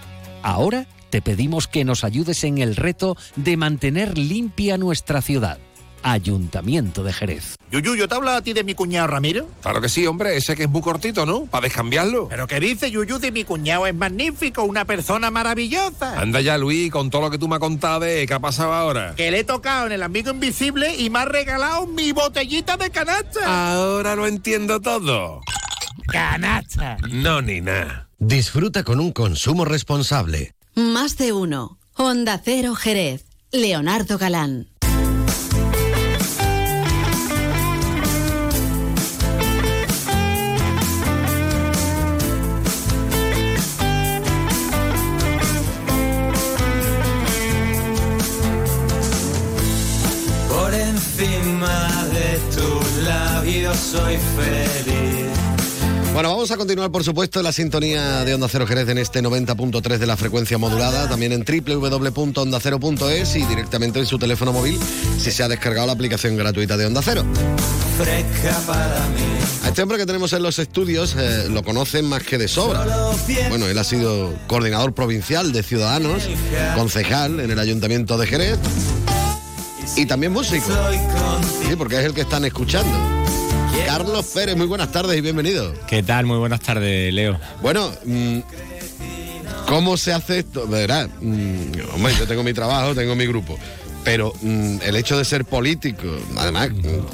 Ahora 0.43 0.85
te 1.09 1.21
pedimos 1.21 1.69
que 1.69 1.85
nos 1.85 2.03
ayudes 2.03 2.43
en 2.43 2.57
el 2.57 2.75
reto 2.75 3.15
de 3.37 3.55
mantener 3.55 4.17
limpia 4.17 4.77
nuestra 4.77 5.21
ciudad. 5.21 5.59
Ayuntamiento 6.03 7.03
de 7.03 7.13
Jerez. 7.13 7.55
Yuyu, 7.71 7.95
¿yo 7.95 8.07
te 8.07 8.15
hablo 8.15 8.31
a 8.31 8.41
ti 8.41 8.53
de 8.53 8.63
mi 8.63 8.75
cuñado 8.75 9.07
Ramiro? 9.07 9.49
Claro 9.61 9.81
que 9.81 9.89
sí, 9.89 10.07
hombre, 10.07 10.37
ese 10.37 10.55
que 10.55 10.63
es 10.63 10.69
muy 10.69 10.81
cortito, 10.81 11.25
¿no? 11.25 11.45
Para 11.45 11.63
descambiarlo. 11.63 12.29
¿Pero 12.29 12.47
qué 12.47 12.59
dice 12.59 12.89
Yuyu 12.89 13.19
de 13.19 13.31
mi 13.31 13.43
cuñado? 13.43 13.87
Es 13.87 13.95
magnífico, 13.95 14.63
una 14.63 14.85
persona 14.85 15.31
maravillosa. 15.31 16.19
Anda 16.19 16.39
ya, 16.41 16.57
Luis, 16.57 16.91
con 16.91 17.09
todo 17.09 17.23
lo 17.23 17.31
que 17.31 17.37
tú 17.37 17.47
me 17.47 17.55
has 17.55 17.59
contado 17.59 18.01
de 18.01 18.25
qué 18.25 18.33
ha 18.33 18.39
pasado 18.39 18.73
ahora. 18.73 19.15
Que 19.15 19.31
le 19.31 19.39
he 19.39 19.43
tocado 19.43 19.87
en 19.87 19.91
el 19.91 20.03
amigo 20.03 20.31
invisible 20.31 20.95
y 20.95 21.09
me 21.09 21.19
ha 21.19 21.25
regalado 21.25 21.87
mi 21.87 22.11
botellita 22.13 22.77
de 22.77 22.89
canasta. 22.89 23.73
Ahora 23.73 24.15
lo 24.15 24.27
entiendo 24.27 24.79
todo. 24.79 25.41
Canasta. 26.07 26.97
No, 27.11 27.41
ni 27.41 27.61
nada. 27.61 28.09
Disfruta 28.19 28.83
con 28.83 28.99
un 28.99 29.11
consumo 29.11 29.65
responsable. 29.65 30.53
Más 30.75 31.17
de 31.17 31.33
uno. 31.33 31.79
Honda 31.95 32.41
Cero 32.43 32.75
Jerez. 32.75 33.25
Leonardo 33.51 34.17
Galán. 34.17 34.67
Labios 53.67 53.77
soy 53.77 54.17
feliz. 54.35 55.27
Bueno, 56.13 56.29
vamos 56.29 56.49
a 56.49 56.57
continuar, 56.57 56.89
por 56.89 57.03
supuesto, 57.03 57.39
en 57.39 57.45
la 57.45 57.51
sintonía 57.51 58.25
de 58.25 58.33
Onda 58.33 58.47
Cero 58.49 58.65
Jerez 58.65 58.89
en 58.89 58.97
este 58.97 59.21
90.3 59.21 59.97
de 59.99 60.07
la 60.07 60.17
frecuencia 60.17 60.57
modulada, 60.57 61.07
también 61.07 61.31
en 61.31 61.45
www.ondacero.es 61.45 63.35
y 63.35 63.45
directamente 63.45 63.99
en 63.99 64.07
su 64.07 64.17
teléfono 64.17 64.51
móvil 64.51 64.79
si 65.19 65.31
se 65.31 65.43
ha 65.43 65.47
descargado 65.47 65.85
la 65.85 65.93
aplicación 65.93 66.35
gratuita 66.35 66.75
de 66.75 66.87
Onda 66.87 67.01
Cero. 67.03 67.23
A 69.63 69.67
este 69.67 69.83
hombre 69.83 69.97
que 69.97 70.05
tenemos 70.07 70.33
en 70.33 70.41
los 70.41 70.57
estudios 70.57 71.15
eh, 71.17 71.47
lo 71.49 71.63
conocen 71.63 72.05
más 72.05 72.23
que 72.23 72.39
de 72.39 72.47
sobra. 72.47 72.83
Bueno, 73.49 73.67
él 73.67 73.77
ha 73.77 73.83
sido 73.83 74.33
coordinador 74.47 74.93
provincial 74.93 75.51
de 75.51 75.61
Ciudadanos, 75.61 76.23
concejal 76.75 77.39
en 77.39 77.51
el 77.51 77.59
Ayuntamiento 77.59 78.17
de 78.17 78.27
Jerez 78.27 78.57
y 79.95 80.05
también 80.05 80.31
músico. 80.31 80.65
Sí, 81.67 81.75
porque 81.75 81.99
es 81.99 82.05
el 82.05 82.13
que 82.13 82.21
están 82.21 82.43
escuchando. 82.45 83.26
Carlos 83.85 84.25
Pérez, 84.33 84.55
muy 84.55 84.67
buenas 84.67 84.91
tardes 84.91 85.17
y 85.17 85.21
bienvenido. 85.21 85.73
¿Qué 85.87 86.03
tal? 86.03 86.25
Muy 86.25 86.37
buenas 86.37 86.61
tardes, 86.61 87.13
Leo. 87.13 87.39
Bueno, 87.61 87.91
mm, 88.05 88.39
¿cómo 89.67 89.97
se 89.97 90.13
hace 90.13 90.39
esto? 90.39 90.65
De 90.65 90.81
verdad, 90.81 91.09
mm, 91.21 91.93
hombre, 91.93 92.13
yo 92.17 92.27
tengo 92.27 92.43
mi 92.43 92.53
trabajo, 92.53 92.95
tengo 92.95 93.15
mi 93.15 93.25
grupo. 93.25 93.57
Pero 94.03 94.33
mm, 94.41 94.77
el 94.83 94.95
hecho 94.95 95.17
de 95.17 95.25
ser 95.25 95.45
político, 95.45 96.07
además, 96.37 96.69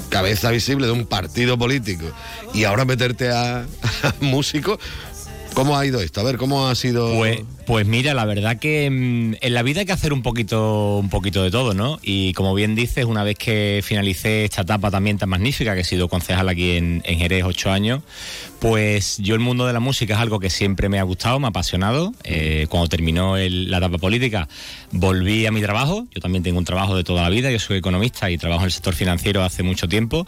cabeza 0.08 0.50
visible 0.50 0.86
de 0.86 0.92
un 0.92 1.06
partido 1.06 1.58
político, 1.58 2.04
y 2.52 2.64
ahora 2.64 2.84
meterte 2.84 3.30
a, 3.30 3.60
a 4.02 4.14
músico, 4.20 4.78
¿cómo 5.54 5.78
ha 5.78 5.86
ido 5.86 6.00
esto? 6.00 6.20
A 6.20 6.24
ver, 6.24 6.36
¿cómo 6.36 6.68
ha 6.68 6.74
sido...? 6.74 7.16
Pues, 7.16 7.40
pues 7.66 7.86
mira, 7.86 8.12
la 8.12 8.24
verdad 8.24 8.58
que 8.58 8.90
mm, 8.90 9.36
en 9.40 9.54
la 9.54 9.62
vida 9.62 9.80
hay 9.80 9.86
que 9.86 9.92
hacer 9.92 10.12
un 10.12 10.22
poquito, 10.22 10.98
un 10.98 11.08
poquito 11.08 11.42
de 11.42 11.50
todo, 11.50 11.72
¿no? 11.72 11.98
Y 12.02 12.32
como 12.34 12.54
bien 12.54 12.74
dices, 12.74 13.04
una 13.04 13.24
vez 13.24 13.38
que 13.38 13.80
finalicé 13.82 14.44
esta 14.44 14.62
etapa 14.62 14.90
también 14.90 15.16
tan 15.16 15.28
magnífica, 15.28 15.74
que 15.74 15.80
he 15.80 15.84
sido 15.84 16.08
concejal 16.08 16.48
aquí 16.48 16.72
en, 16.72 17.02
en 17.04 17.18
Jerez 17.18 17.44
ocho 17.44 17.70
años, 17.70 18.02
pues 18.58 19.18
yo 19.18 19.34
el 19.34 19.40
mundo 19.40 19.66
de 19.66 19.72
la 19.72 19.80
música 19.80 20.14
es 20.14 20.20
algo 20.20 20.40
que 20.40 20.50
siempre 20.50 20.88
me 20.88 20.98
ha 20.98 21.02
gustado, 21.04 21.38
me 21.38 21.46
ha 21.46 21.50
apasionado. 21.50 22.12
Eh, 22.24 22.66
cuando 22.68 22.88
terminó 22.88 23.36
la 23.36 23.78
etapa 23.78 23.98
política, 23.98 24.48
volví 24.90 25.46
a 25.46 25.52
mi 25.52 25.62
trabajo. 25.62 26.06
Yo 26.14 26.20
también 26.20 26.42
tengo 26.42 26.58
un 26.58 26.64
trabajo 26.64 26.96
de 26.96 27.04
toda 27.04 27.22
la 27.22 27.30
vida, 27.30 27.50
yo 27.50 27.58
soy 27.58 27.78
economista 27.78 28.30
y 28.30 28.38
trabajo 28.38 28.62
en 28.62 28.66
el 28.66 28.72
sector 28.72 28.94
financiero 28.94 29.42
hace 29.42 29.62
mucho 29.62 29.88
tiempo. 29.88 30.26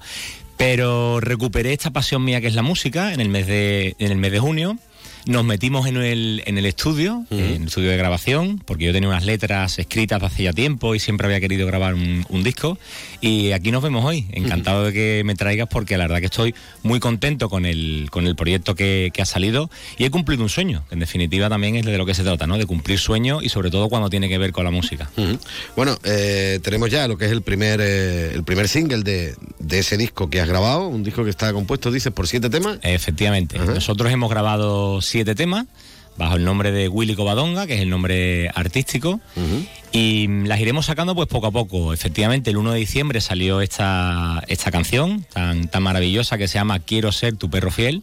Pero 0.56 1.20
recuperé 1.20 1.72
esta 1.72 1.90
pasión 1.90 2.24
mía 2.24 2.40
que 2.40 2.46
es 2.46 2.54
la 2.54 2.62
música 2.62 3.12
en 3.12 3.20
el 3.20 3.28
mes 3.28 3.46
de, 3.46 3.94
en 3.98 4.10
el 4.10 4.16
mes 4.16 4.32
de 4.32 4.38
junio 4.38 4.78
nos 5.26 5.44
metimos 5.44 5.86
en 5.86 5.96
el, 5.96 6.42
en 6.46 6.56
el 6.56 6.66
estudio, 6.66 7.24
en 7.30 7.38
el 7.40 7.64
estudio 7.64 7.90
de 7.90 7.96
grabación, 7.96 8.62
porque 8.64 8.84
yo 8.84 8.92
tenía 8.92 9.08
unas 9.08 9.24
letras 9.24 9.78
escritas 9.78 10.20
de 10.20 10.26
hace 10.26 10.44
ya 10.44 10.52
tiempo 10.52 10.94
y 10.94 11.00
siempre 11.00 11.26
había 11.26 11.40
querido 11.40 11.66
grabar 11.66 11.94
un, 11.94 12.24
un 12.28 12.42
disco. 12.44 12.78
Y 13.20 13.52
aquí 13.52 13.72
nos 13.72 13.82
vemos 13.82 14.04
hoy. 14.04 14.26
Encantado 14.30 14.84
de 14.84 14.92
que 14.92 15.22
me 15.24 15.34
traigas 15.34 15.68
porque 15.68 15.98
la 15.98 16.04
verdad 16.04 16.20
que 16.20 16.26
estoy 16.26 16.54
muy 16.84 17.00
contento 17.00 17.48
con 17.48 17.66
el, 17.66 18.08
con 18.10 18.26
el 18.26 18.36
proyecto 18.36 18.76
que, 18.76 19.10
que 19.12 19.20
ha 19.20 19.26
salido 19.26 19.68
y 19.98 20.04
he 20.04 20.10
cumplido 20.10 20.44
un 20.44 20.48
sueño, 20.48 20.84
que 20.88 20.94
en 20.94 21.00
definitiva 21.00 21.48
también 21.48 21.74
es 21.74 21.84
de 21.84 21.98
lo 21.98 22.06
que 22.06 22.14
se 22.14 22.22
trata, 22.22 22.46
¿no? 22.46 22.56
De 22.56 22.66
cumplir 22.66 23.00
sueños 23.00 23.42
y 23.42 23.48
sobre 23.48 23.70
todo 23.70 23.88
cuando 23.88 24.08
tiene 24.08 24.28
que 24.28 24.38
ver 24.38 24.52
con 24.52 24.64
la 24.64 24.70
música. 24.70 25.10
Bueno, 25.74 25.98
eh, 26.04 26.60
tenemos 26.62 26.88
ya 26.88 27.08
lo 27.08 27.18
que 27.18 27.24
es 27.24 27.32
el 27.32 27.42
primer 27.42 27.80
eh, 27.82 28.32
el 28.32 28.44
primer 28.44 28.68
single 28.68 29.02
de, 29.02 29.34
de 29.58 29.78
ese 29.80 29.96
disco 29.96 30.30
que 30.30 30.40
has 30.40 30.48
grabado, 30.48 30.86
un 30.86 31.02
disco 31.02 31.24
que 31.24 31.30
está 31.30 31.52
compuesto, 31.52 31.90
dices, 31.90 32.12
por 32.12 32.28
siete 32.28 32.48
temas. 32.48 32.78
Efectivamente. 32.82 33.58
Nosotros 33.58 34.12
hemos 34.12 34.30
grabado 34.30 35.02
siete 35.02 35.15
temas 35.24 35.66
bajo 36.16 36.36
el 36.36 36.44
nombre 36.44 36.72
de 36.72 36.88
Willy 36.88 37.14
Covadonga, 37.14 37.66
que 37.66 37.74
es 37.74 37.80
el 37.80 37.90
nombre 37.90 38.48
artístico, 38.54 39.20
y 39.92 40.28
mm, 40.28 40.46
las 40.46 40.60
iremos 40.60 40.86
sacando 40.86 41.14
pues 41.14 41.28
poco 41.28 41.46
a 41.46 41.50
poco. 41.50 41.92
Efectivamente, 41.92 42.50
el 42.50 42.56
1 42.56 42.72
de 42.72 42.78
diciembre 42.78 43.20
salió 43.20 43.60
esta, 43.60 44.42
esta 44.48 44.70
canción 44.70 45.24
tan, 45.32 45.68
tan 45.68 45.82
maravillosa 45.82 46.38
que 46.38 46.48
se 46.48 46.54
llama 46.54 46.80
Quiero 46.80 47.12
ser 47.12 47.36
tu 47.36 47.50
perro 47.50 47.70
fiel, 47.70 48.02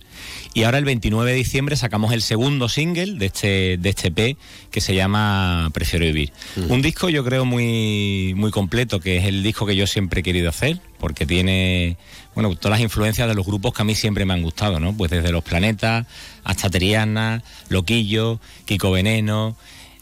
y 0.53 0.63
ahora 0.63 0.77
el 0.77 0.85
29 0.85 1.31
de 1.31 1.37
diciembre 1.37 1.75
sacamos 1.75 2.13
el 2.13 2.21
segundo 2.21 2.69
single 2.69 3.13
de 3.15 3.25
este, 3.25 3.77
de 3.77 3.89
este 3.89 4.07
EP 4.07 4.37
que 4.71 4.81
se 4.81 4.95
llama 4.95 5.69
Prefiero 5.73 6.05
vivir. 6.05 6.31
Un 6.69 6.81
disco 6.81 7.09
yo 7.09 7.23
creo 7.23 7.45
muy, 7.45 8.33
muy 8.35 8.51
completo, 8.51 8.99
que 8.99 9.17
es 9.17 9.25
el 9.25 9.43
disco 9.43 9.65
que 9.65 9.75
yo 9.75 9.87
siempre 9.87 10.21
he 10.21 10.23
querido 10.23 10.49
hacer, 10.49 10.79
porque 10.99 11.25
tiene 11.25 11.97
bueno, 12.35 12.55
todas 12.55 12.77
las 12.77 12.81
influencias 12.81 13.27
de 13.27 13.35
los 13.35 13.45
grupos 13.45 13.73
que 13.73 13.81
a 13.81 13.85
mí 13.85 13.95
siempre 13.95 14.25
me 14.25 14.33
han 14.33 14.41
gustado, 14.41 14.79
¿no? 14.79 14.95
Pues 14.95 15.11
desde 15.11 15.31
Los 15.31 15.43
Planetas 15.43 16.07
hasta 16.43 16.69
Triana, 16.69 17.43
Loquillo, 17.69 18.39
Kiko 18.65 18.91
Veneno, 18.91 19.55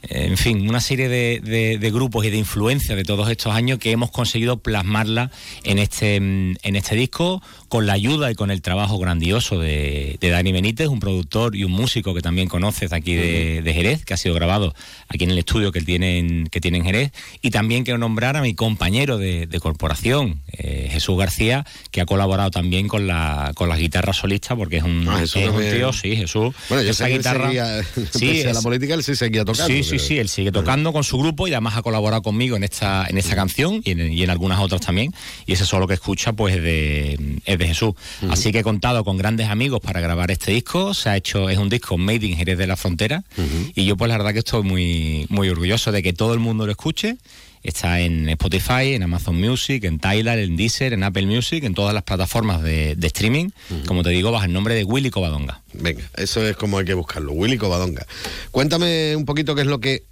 en 0.03 0.37
fin, 0.37 0.67
una 0.67 0.81
serie 0.81 1.07
de, 1.09 1.39
de- 1.43 1.77
de 1.77 1.91
grupos 1.91 2.25
y 2.25 2.29
de 2.29 2.37
influencias 2.37 2.95
de 2.97 3.03
todos 3.03 3.29
estos 3.29 3.53
años 3.53 3.77
que 3.79 3.91
hemos 3.91 4.11
conseguido 4.11 4.57
plasmarla 4.57 5.31
en 5.63 5.79
este, 5.79 6.19
mm, 6.19 6.55
en 6.63 6.75
este 6.75 6.95
disco 6.95 7.41
con 7.67 7.85
la 7.85 7.93
ayuda 7.93 8.31
y 8.31 8.35
con 8.35 8.51
el 8.51 8.61
trabajo 8.61 8.97
grandioso 8.97 9.59
de, 9.59 10.17
de 10.19 10.29
Dani 10.29 10.51
Benítez, 10.51 10.87
un 10.87 10.99
productor 10.99 11.55
y 11.55 11.63
un 11.63 11.71
músico 11.71 12.13
que 12.13 12.21
también 12.21 12.47
conoces 12.49 12.91
aquí 12.93 13.13
de, 13.15 13.61
de 13.61 13.73
Jerez, 13.73 14.03
que 14.03 14.13
ha 14.13 14.17
sido 14.17 14.35
grabado 14.35 14.73
aquí 15.07 15.23
en 15.23 15.31
el 15.31 15.37
estudio 15.37 15.71
que 15.71 15.81
tienen, 15.81 16.47
que 16.47 16.59
tiene 16.59 16.79
en 16.79 16.83
Jerez, 16.85 17.11
y 17.41 17.51
también 17.51 17.83
quiero 17.83 17.97
nombrar 17.97 18.35
a 18.35 18.41
mi 18.41 18.53
compañero 18.55 19.17
de, 19.17 19.47
de 19.47 19.59
corporación, 19.59 20.41
eh, 20.51 20.89
Jesús 20.91 21.17
García, 21.17 21.65
que 21.91 22.01
ha 22.01 22.05
colaborado 22.05 22.51
también 22.51 22.87
con 22.89 23.07
la, 23.07 23.51
con 23.55 23.69
las 23.69 23.79
guitarras 23.79 24.17
solistas, 24.17 24.57
porque 24.57 24.77
es 24.77 24.83
un, 24.83 25.07
Ah, 25.07 25.19
Jesús 25.19 25.41
es 25.43 25.49
un 25.49 25.61
tío, 25.61 25.93
sí, 25.93 26.15
Jesús. 26.15 26.53
Bueno, 26.69 26.83
yo 26.83 26.91
esa 26.91 27.05
sé 27.05 27.11
que 27.11 27.17
guitarra- 27.19 27.47
seguía, 27.47 27.83
Sí, 28.13 28.41
a 28.41 28.45
la 28.45 28.51
es- 28.51 28.57
política, 28.63 28.93
él 28.95 29.03
sí 29.03 29.15
seguía 29.15 29.45
tocando. 29.45 29.67
Sí, 29.73 29.83
sí, 29.99 30.07
sí, 30.07 30.17
él 30.19 30.29
sigue 30.29 30.51
tocando 30.51 30.93
con 30.93 31.03
su 31.03 31.17
grupo 31.17 31.47
y 31.47 31.51
además 31.51 31.75
ha 31.77 31.81
colaborado 31.81 32.21
conmigo 32.21 32.55
en 32.55 32.63
esta, 32.63 33.05
en 33.07 33.17
esta 33.17 33.35
canción 33.35 33.81
y 33.83 33.91
en, 33.91 34.11
y 34.13 34.23
en 34.23 34.29
algunas 34.29 34.59
otras 34.59 34.81
también. 34.81 35.13
Y 35.45 35.53
ese 35.53 35.65
solo 35.65 35.87
que 35.87 35.93
escucha, 35.93 36.33
pues 36.33 36.55
es 36.55 36.63
de, 36.63 37.39
es 37.45 37.57
de 37.57 37.67
Jesús. 37.67 37.93
Así 38.29 38.51
que 38.51 38.59
he 38.59 38.63
contado 38.63 39.03
con 39.03 39.17
grandes 39.17 39.49
amigos 39.49 39.81
para 39.81 40.01
grabar 40.01 40.31
este 40.31 40.51
disco. 40.51 40.93
Se 40.93 41.09
ha 41.09 41.17
hecho, 41.17 41.49
es 41.49 41.57
un 41.57 41.69
disco 41.69 41.97
made 41.97 42.25
in 42.25 42.37
Jerez 42.37 42.57
de 42.57 42.67
la 42.67 42.77
Frontera. 42.77 43.23
Y 43.75 43.85
yo, 43.85 43.97
pues 43.97 44.09
la 44.09 44.17
verdad 44.17 44.33
que 44.33 44.39
estoy 44.39 44.63
muy, 44.63 45.25
muy 45.29 45.49
orgulloso 45.49 45.91
de 45.91 46.03
que 46.03 46.13
todo 46.13 46.33
el 46.33 46.39
mundo 46.39 46.65
lo 46.65 46.71
escuche. 46.71 47.17
Está 47.63 47.99
en 47.99 48.27
Spotify, 48.29 48.93
en 48.93 49.03
Amazon 49.03 49.39
Music, 49.39 49.83
en 49.83 49.99
Tidal, 49.99 50.39
en 50.39 50.57
Deezer, 50.57 50.93
en 50.93 51.03
Apple 51.03 51.25
Music, 51.25 51.63
en 51.63 51.73
todas 51.73 51.93
las 51.93 52.03
plataformas 52.03 52.63
de, 52.63 52.95
de 52.95 53.07
streaming. 53.07 53.49
Como 53.85 54.03
te 54.03 54.09
digo, 54.09 54.31
bajo 54.31 54.45
el 54.45 54.53
nombre 54.53 54.73
de 54.75 54.83
Willy 54.83 55.11
Covadonga. 55.11 55.61
Venga, 55.73 56.03
eso 56.17 56.45
es 56.47 56.55
como 56.55 56.79
hay 56.79 56.85
que 56.85 56.93
buscarlo. 56.93 57.33
Willy 57.33 57.57
Covadonga. 57.57 58.05
Cuéntame 58.51 59.15
un 59.15 59.25
poquito 59.25 59.55
qué 59.55 59.61
es 59.61 59.67
lo 59.67 59.79
que 59.79 60.03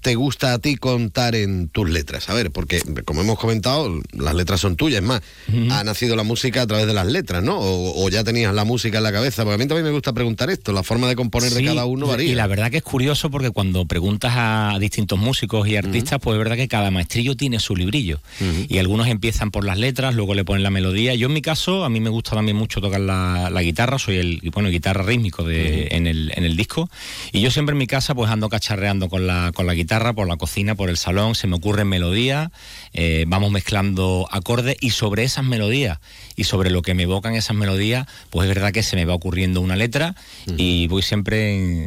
te 0.00 0.14
gusta 0.14 0.52
a 0.52 0.58
ti 0.58 0.76
contar 0.76 1.34
en 1.34 1.68
tus 1.68 1.88
letras. 1.88 2.28
A 2.28 2.34
ver, 2.34 2.50
porque 2.50 2.80
como 3.04 3.22
hemos 3.22 3.38
comentado, 3.38 4.00
las 4.12 4.34
letras 4.34 4.60
son 4.60 4.76
tuyas. 4.76 5.02
Es 5.02 5.06
más, 5.06 5.22
ha 5.70 5.84
nacido 5.84 6.16
la 6.16 6.22
música 6.22 6.62
a 6.62 6.66
través 6.66 6.86
de 6.86 6.94
las 6.94 7.06
letras, 7.06 7.42
¿no? 7.42 7.58
O, 7.58 8.04
o 8.04 8.08
ya 8.08 8.24
tenías 8.24 8.54
la 8.54 8.64
música 8.64 8.98
en 8.98 9.04
la 9.04 9.12
cabeza. 9.12 9.44
Porque 9.44 9.54
a 9.54 9.58
mí 9.58 9.66
también 9.66 9.84
me 9.84 9.92
gusta 9.92 10.12
preguntar 10.12 10.50
esto. 10.50 10.72
La 10.72 10.82
forma 10.82 11.08
de 11.08 11.16
componer 11.16 11.52
de 11.52 11.64
cada 11.64 11.84
uno 11.84 12.06
varía. 12.06 12.30
Y 12.30 12.34
la 12.34 12.46
verdad 12.46 12.70
que 12.70 12.78
es 12.78 12.82
curioso 12.82 13.30
porque 13.30 13.50
cuando 13.50 13.86
preguntas 13.86 14.32
a 14.36 14.76
distintos 14.78 15.18
músicos 15.18 15.66
y 15.68 15.76
artistas, 15.76 16.20
pues 16.22 16.34
es 16.34 16.38
verdad 16.38 16.56
que 16.56 16.68
cada 16.68 16.90
maestrillo 16.90 17.36
tiene 17.36 17.58
su 17.58 17.74
librillo. 17.74 18.20
Y 18.68 18.78
algunos 18.78 19.08
empiezan 19.08 19.50
por 19.50 19.64
las 19.64 19.78
letras, 19.78 20.14
luego 20.14 20.34
le 20.34 20.44
ponen 20.44 20.62
la 20.62 20.70
melodía. 20.70 21.14
Yo 21.14 21.26
en 21.26 21.32
mi 21.32 21.42
caso, 21.42 21.84
a 21.84 21.90
mí 21.90 22.00
me 22.00 22.10
gusta 22.10 22.36
también 22.36 22.56
mucho 22.56 22.80
tocar 22.80 23.00
la, 23.00 23.50
la 23.50 23.62
guitarra, 23.62 23.98
soy 23.98 24.16
el 24.16 24.40
bueno, 24.52 24.68
guitarra 24.68 25.02
rítmico 25.02 25.44
de, 25.44 25.88
en, 25.90 26.06
el, 26.06 26.32
en 26.34 26.44
el 26.44 26.56
disco. 26.56 26.88
Y 27.32 27.40
yo 27.40 27.50
siempre 27.50 27.72
en 27.72 27.78
mi 27.78 27.86
casa 27.86 28.14
pues 28.14 28.30
ando 28.30 28.48
cacharreando 28.48 29.08
con 29.08 29.26
la, 29.26 29.52
con 29.52 29.66
la 29.66 29.74
guitarra, 29.74 29.88
por 30.14 30.26
la 30.28 30.36
cocina, 30.36 30.74
por 30.74 30.90
el 30.90 30.96
salón, 30.96 31.34
se 31.34 31.46
me 31.46 31.56
ocurren 31.56 31.88
melodías, 31.88 32.50
eh, 32.92 33.24
vamos 33.28 33.50
mezclando 33.50 34.28
acordes 34.30 34.76
y 34.80 34.90
sobre 34.90 35.24
esas 35.24 35.44
melodías 35.44 35.98
y 36.36 36.44
sobre 36.44 36.70
lo 36.70 36.82
que 36.82 36.94
me 36.94 37.02
evocan 37.04 37.34
esas 37.34 37.56
melodías, 37.56 38.06
pues 38.30 38.48
es 38.48 38.54
verdad 38.54 38.72
que 38.72 38.82
se 38.82 38.96
me 38.96 39.04
va 39.04 39.14
ocurriendo 39.14 39.60
una 39.60 39.76
letra 39.76 40.14
y 40.56 40.86
voy 40.88 41.02
siempre 41.02 41.54
en- 41.54 41.86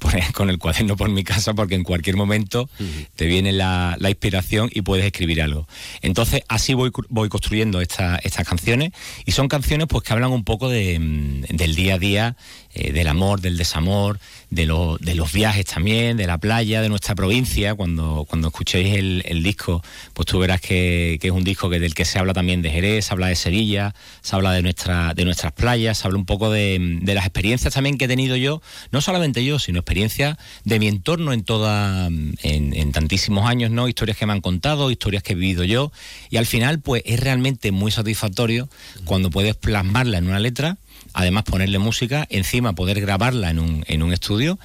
con 0.34 0.50
el 0.50 0.58
cuaderno 0.58 0.96
por 0.96 1.08
mi 1.08 1.24
casa 1.24 1.54
porque 1.54 1.74
en 1.74 1.82
cualquier 1.84 2.16
momento 2.16 2.68
te 3.16 3.26
viene 3.26 3.52
la, 3.52 3.96
la 3.98 4.10
inspiración 4.10 4.70
y 4.72 4.82
puedes 4.82 5.04
escribir 5.06 5.42
algo. 5.42 5.66
Entonces 6.02 6.42
así 6.48 6.74
voy, 6.74 6.90
voy 7.08 7.28
construyendo 7.28 7.80
esta- 7.80 8.16
estas 8.16 8.46
canciones 8.46 8.92
y 9.24 9.32
son 9.32 9.48
canciones 9.48 9.86
pues 9.88 10.04
que 10.04 10.12
hablan 10.12 10.30
un 10.30 10.44
poco 10.44 10.68
de, 10.68 10.98
mm, 10.98 11.56
del 11.56 11.74
día 11.74 11.94
a 11.94 11.98
día, 11.98 12.36
eh, 12.78 12.92
del 12.92 13.06
amor, 13.08 13.40
del 13.40 13.56
desamor, 13.56 14.18
de, 14.50 14.66
lo- 14.66 14.98
de 15.00 15.14
los 15.14 15.32
viajes 15.32 15.64
también, 15.64 16.16
de 16.18 16.26
la 16.26 16.36
playa, 16.38 16.82
de 16.82 16.88
nuestra 16.90 17.14
provincia. 17.14 17.74
Cuando, 17.74 18.26
cuando 18.28 18.48
escuchéis 18.48 18.94
el, 19.24 19.42
disco, 19.42 19.82
pues 20.12 20.26
tú 20.26 20.38
verás 20.38 20.60
que, 20.60 21.18
que 21.20 21.28
es 21.28 21.32
un 21.32 21.42
disco 21.42 21.70
que, 21.70 21.80
del 21.80 21.94
que 21.94 22.04
se 22.04 22.18
habla 22.18 22.34
también 22.34 22.60
de 22.60 22.70
Jerez, 22.70 23.06
se 23.06 23.12
habla 23.14 23.28
de 23.28 23.34
Sevilla, 23.34 23.94
se 24.20 24.36
habla 24.36 24.52
de, 24.52 24.60
nuestra, 24.62 25.14
de 25.14 25.24
nuestras 25.24 25.52
playas, 25.52 25.98
se 25.98 26.06
habla 26.06 26.18
un 26.18 26.26
poco 26.26 26.50
de, 26.50 26.98
de 27.02 27.14
las 27.14 27.24
experiencias 27.24 27.72
también 27.74 27.96
que 27.96 28.04
he 28.04 28.08
tenido 28.08 28.36
yo, 28.36 28.60
no 28.92 29.00
solamente 29.00 29.42
yo, 29.44 29.58
sino 29.58 29.78
experiencias 29.80 30.36
de 30.64 30.78
mi 30.78 30.88
entorno 30.88 31.32
en 31.32 31.44
toda, 31.44 32.06
en, 32.08 32.34
en 32.42 32.92
tantísimos 32.92 33.48
años, 33.48 33.70
¿no? 33.70 33.88
Historias 33.88 34.16
que 34.18 34.26
me 34.26 34.32
han 34.32 34.40
contado, 34.42 34.90
historias 34.90 35.22
que 35.22 35.32
he 35.32 35.36
vivido 35.36 35.64
yo, 35.64 35.92
y 36.28 36.36
al 36.36 36.46
final, 36.46 36.80
pues 36.80 37.02
es 37.06 37.20
realmente 37.20 37.72
muy 37.72 37.90
satisfactorio 37.90 38.68
cuando 39.04 39.30
puedes 39.30 39.54
plasmarla 39.56 40.18
en 40.18 40.26
una 40.28 40.40
letra 40.40 40.76
además 41.16 41.44
ponerle 41.44 41.78
música, 41.78 42.26
encima 42.28 42.74
poder 42.74 43.00
grabarla 43.00 43.48
en 43.48 43.58
un, 43.58 43.84
en 43.88 44.02
un 44.02 44.12
estudio 44.12 44.58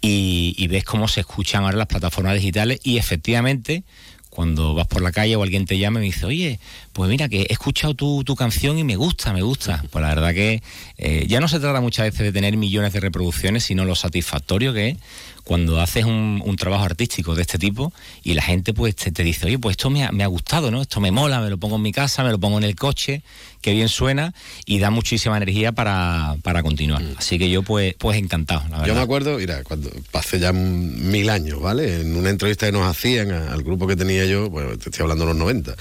y, 0.00 0.66
ves 0.68 0.84
cómo 0.84 1.08
se 1.08 1.20
escuchan 1.20 1.64
ahora 1.64 1.76
las 1.76 1.88
plataformas 1.88 2.34
digitales 2.34 2.78
y 2.84 2.96
efectivamente 2.96 3.82
cuando 4.30 4.72
vas 4.74 4.86
por 4.86 5.02
la 5.02 5.10
calle 5.10 5.34
o 5.34 5.42
alguien 5.42 5.66
te 5.66 5.78
llama 5.78 5.98
y 5.98 6.02
me 6.02 6.06
dice, 6.06 6.26
oye, 6.26 6.60
pues 6.96 7.10
mira 7.10 7.28
que 7.28 7.42
he 7.42 7.52
escuchado 7.52 7.92
tu, 7.92 8.24
tu 8.24 8.34
canción 8.34 8.78
y 8.78 8.82
me 8.82 8.96
gusta, 8.96 9.34
me 9.34 9.42
gusta. 9.42 9.84
Pues 9.90 10.02
la 10.02 10.14
verdad 10.14 10.32
que 10.32 10.62
eh, 10.96 11.26
ya 11.28 11.40
no 11.40 11.46
se 11.46 11.60
trata 11.60 11.82
muchas 11.82 12.06
veces 12.06 12.20
de 12.20 12.32
tener 12.32 12.56
millones 12.56 12.94
de 12.94 13.00
reproducciones, 13.00 13.64
sino 13.64 13.84
lo 13.84 13.94
satisfactorio 13.94 14.72
que 14.72 14.88
es 14.88 14.96
cuando 15.44 15.80
haces 15.80 16.06
un, 16.06 16.42
un 16.44 16.56
trabajo 16.56 16.84
artístico 16.84 17.36
de 17.36 17.42
este 17.42 17.56
tipo 17.56 17.92
y 18.24 18.34
la 18.34 18.42
gente 18.42 18.72
pues 18.74 18.96
te, 18.96 19.12
te 19.12 19.22
dice, 19.22 19.46
oye, 19.46 19.58
pues 19.58 19.74
esto 19.74 19.90
me 19.90 20.04
ha, 20.04 20.10
me 20.10 20.24
ha 20.24 20.26
gustado, 20.26 20.72
¿no? 20.72 20.80
Esto 20.82 21.00
me 21.00 21.12
mola, 21.12 21.40
me 21.40 21.50
lo 21.50 21.58
pongo 21.58 21.76
en 21.76 21.82
mi 21.82 21.92
casa, 21.92 22.24
me 22.24 22.30
lo 22.30 22.40
pongo 22.40 22.58
en 22.58 22.64
el 22.64 22.74
coche, 22.74 23.22
que 23.60 23.72
bien 23.72 23.88
suena 23.88 24.34
y 24.64 24.78
da 24.80 24.90
muchísima 24.90 25.36
energía 25.36 25.72
para, 25.72 26.36
para 26.42 26.62
continuar. 26.62 27.02
Así 27.16 27.38
que 27.38 27.48
yo 27.48 27.62
pues, 27.62 27.94
pues 27.98 28.18
encantado, 28.18 28.62
la 28.62 28.78
verdad. 28.78 28.86
Yo 28.86 28.94
me 28.94 29.02
acuerdo, 29.02 29.38
mira, 29.38 29.62
cuando 29.62 29.88
hace 30.14 30.40
ya 30.40 30.52
mil 30.52 31.28
años, 31.28 31.60
¿vale? 31.60 32.00
En 32.00 32.16
una 32.16 32.30
entrevista 32.30 32.66
que 32.66 32.72
nos 32.72 32.88
hacían 32.88 33.30
al 33.30 33.62
grupo 33.62 33.86
que 33.86 33.94
tenía 33.96 34.24
yo, 34.24 34.48
bueno, 34.48 34.76
te 34.78 34.88
estoy 34.88 35.02
hablando 35.02 35.26
de 35.26 35.32
los 35.32 35.38
90. 35.38 35.76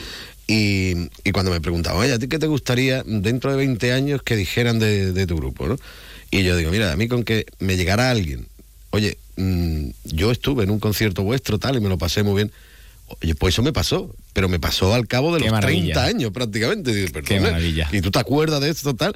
Y, 0.47 1.09
y 1.23 1.31
cuando 1.31 1.51
me 1.51 1.59
preguntaban, 1.61 1.99
oye, 2.01 2.13
¿a 2.13 2.19
ti 2.19 2.27
qué 2.27 2.37
te 2.37 2.47
gustaría 2.47 3.03
dentro 3.03 3.51
de 3.51 3.57
20 3.57 3.91
años 3.93 4.21
que 4.21 4.35
dijeran 4.35 4.77
de, 4.79 5.11
de 5.11 5.25
tu 5.27 5.35
grupo, 5.35 5.67
¿no? 5.67 5.77
Y 6.31 6.43
yo 6.43 6.55
digo, 6.55 6.71
mira, 6.71 6.91
a 6.91 6.95
mí 6.95 7.07
con 7.07 7.23
que 7.23 7.45
me 7.59 7.77
llegara 7.77 8.11
alguien, 8.11 8.47
oye, 8.91 9.17
mm, 9.37 9.87
yo 10.05 10.31
estuve 10.31 10.63
en 10.63 10.69
un 10.69 10.79
concierto 10.79 11.23
vuestro, 11.23 11.57
tal, 11.59 11.77
y 11.77 11.79
me 11.79 11.89
lo 11.89 11.97
pasé 11.97 12.23
muy 12.23 12.35
bien. 12.35 12.51
Oye, 13.21 13.35
pues 13.35 13.53
eso 13.55 13.61
me 13.61 13.71
pasó, 13.71 14.13
pero 14.33 14.49
me 14.49 14.59
pasó 14.59 14.93
al 14.93 15.07
cabo 15.07 15.33
de 15.33 15.39
Qué 15.39 15.45
los 15.45 15.51
maravilla. 15.51 15.93
30 15.93 16.05
años 16.05 16.31
prácticamente. 16.31 16.93
Digo, 16.93 17.21
Qué 17.23 17.39
maravilla. 17.39 17.87
Y 17.91 18.01
tú 18.01 18.11
te 18.11 18.19
acuerdas 18.19 18.61
de 18.61 18.69
esto, 18.69 18.95
tal. 18.95 19.15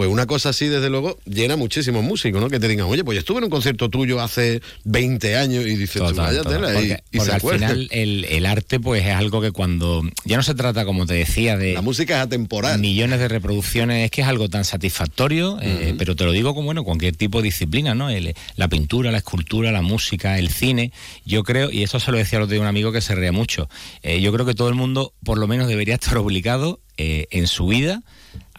Pues 0.00 0.08
una 0.10 0.24
cosa 0.24 0.48
así, 0.48 0.66
desde 0.66 0.88
luego, 0.88 1.18
llena 1.26 1.56
muchísimos 1.56 2.02
músicos, 2.02 2.40
¿no? 2.40 2.48
Que 2.48 2.58
te 2.58 2.68
digan, 2.68 2.86
oye, 2.86 3.04
pues 3.04 3.16
yo 3.16 3.20
estuve 3.20 3.36
en 3.36 3.44
un 3.44 3.50
concierto 3.50 3.90
tuyo 3.90 4.18
hace 4.22 4.62
20 4.84 5.36
años 5.36 5.66
y 5.66 5.76
dices, 5.76 6.00
tú, 6.02 6.14
vaya 6.14 6.40
tela", 6.42 6.70
y- 6.70 6.74
Porque, 6.74 7.02
y, 7.12 7.16
porque 7.18 7.28
se 7.30 7.34
al 7.34 7.40
final 7.42 7.88
el, 7.90 8.24
el 8.24 8.46
arte 8.46 8.80
pues 8.80 9.04
es 9.04 9.12
algo 9.12 9.42
que 9.42 9.50
cuando 9.52 10.02
ya 10.24 10.38
no 10.38 10.42
se 10.42 10.54
trata 10.54 10.86
como 10.86 11.04
te 11.04 11.12
decía 11.12 11.58
de 11.58 11.74
La 11.74 11.82
música 11.82 12.16
es 12.16 12.22
atemporal. 12.24 12.80
millones 12.80 13.18
de 13.18 13.28
reproducciones 13.28 14.06
es 14.06 14.10
que 14.10 14.22
es 14.22 14.26
algo 14.26 14.48
tan 14.48 14.64
satisfactorio 14.64 15.58
eh, 15.60 15.94
pero 15.98 16.16
te 16.16 16.24
lo 16.24 16.32
digo 16.32 16.54
como 16.54 16.64
bueno 16.64 16.82
cualquier 16.82 17.14
tipo 17.14 17.40
de 17.42 17.44
disciplina 17.44 17.94
no 17.94 18.08
El- 18.08 18.34
la 18.56 18.68
pintura 18.68 19.10
la 19.12 19.18
escultura 19.18 19.70
la 19.70 19.82
música 19.82 20.38
el 20.38 20.48
cine. 20.48 20.92
Yo 21.26 21.42
creo 21.44 21.70
y 21.70 21.82
eso 21.82 22.00
se 22.00 22.10
lo 22.10 22.16
decía 22.16 22.38
otro 22.38 22.50
día 22.50 22.60
un 22.62 22.66
amigo 22.66 22.90
que 22.90 23.02
se 23.02 23.14
ría 23.14 23.32
mucho 23.32 23.68
eh, 24.02 24.22
yo 24.22 24.32
creo 24.32 24.46
que 24.46 24.54
todo 24.54 24.70
el 24.70 24.76
mundo 24.76 25.12
por 25.22 25.36
lo 25.36 25.46
menos 25.46 25.68
debería 25.68 25.96
estar 25.96 26.16
obligado 26.16 26.80
eh, 26.96 27.26
en 27.32 27.46
su 27.46 27.66
vida 27.66 28.00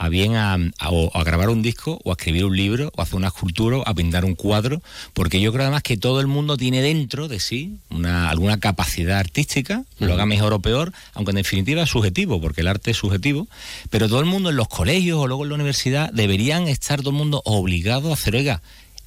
a 0.03 0.09
bien 0.09 0.35
a, 0.35 0.53
a- 0.53 0.89
a 1.13 1.23
grabar 1.23 1.49
un 1.49 1.61
disco 1.61 1.99
o 2.03 2.09
a 2.09 2.13
escribir 2.13 2.45
un 2.45 2.57
libro 2.57 2.91
o 2.95 3.01
a 3.01 3.03
hacer 3.03 3.15
una 3.17 3.27
escultura 3.27 3.77
o 3.77 3.87
a 3.87 3.93
pintar 3.93 4.25
un 4.25 4.33
cuadro, 4.33 4.81
porque 5.13 5.39
yo 5.39 5.51
creo 5.51 5.63
además 5.65 5.83
que 5.83 5.95
todo 5.95 6.19
el 6.21 6.25
mundo 6.27 6.57
tiene 6.57 6.81
dentro 6.81 7.27
de 7.27 7.39
sí 7.39 7.77
una, 7.91 8.29
alguna 8.31 8.59
capacidad 8.59 9.19
artística, 9.19 9.83
lo 9.99 10.13
haga 10.13 10.25
mejor 10.25 10.53
o 10.53 10.59
peor, 10.59 10.91
aunque 11.13 11.31
en 11.31 11.35
definitiva 11.37 11.83
es 11.83 11.89
subjetivo, 11.91 12.41
porque 12.41 12.61
el 12.61 12.67
arte 12.67 12.91
es 12.91 12.97
subjetivo, 12.97 13.47
pero 13.91 14.07
todo 14.09 14.19
el 14.21 14.25
mundo 14.25 14.49
en 14.49 14.55
los 14.55 14.67
colegios 14.69 15.19
o 15.19 15.27
luego 15.27 15.43
en 15.43 15.49
la 15.49 15.55
universidad 15.55 16.11
deberían 16.11 16.67
estar 16.67 17.01
todo 17.01 17.11
el 17.11 17.17
mundo 17.17 17.43
obligado 17.45 18.09
a 18.09 18.13
hacer, 18.15 18.35
oiga, 18.35 18.61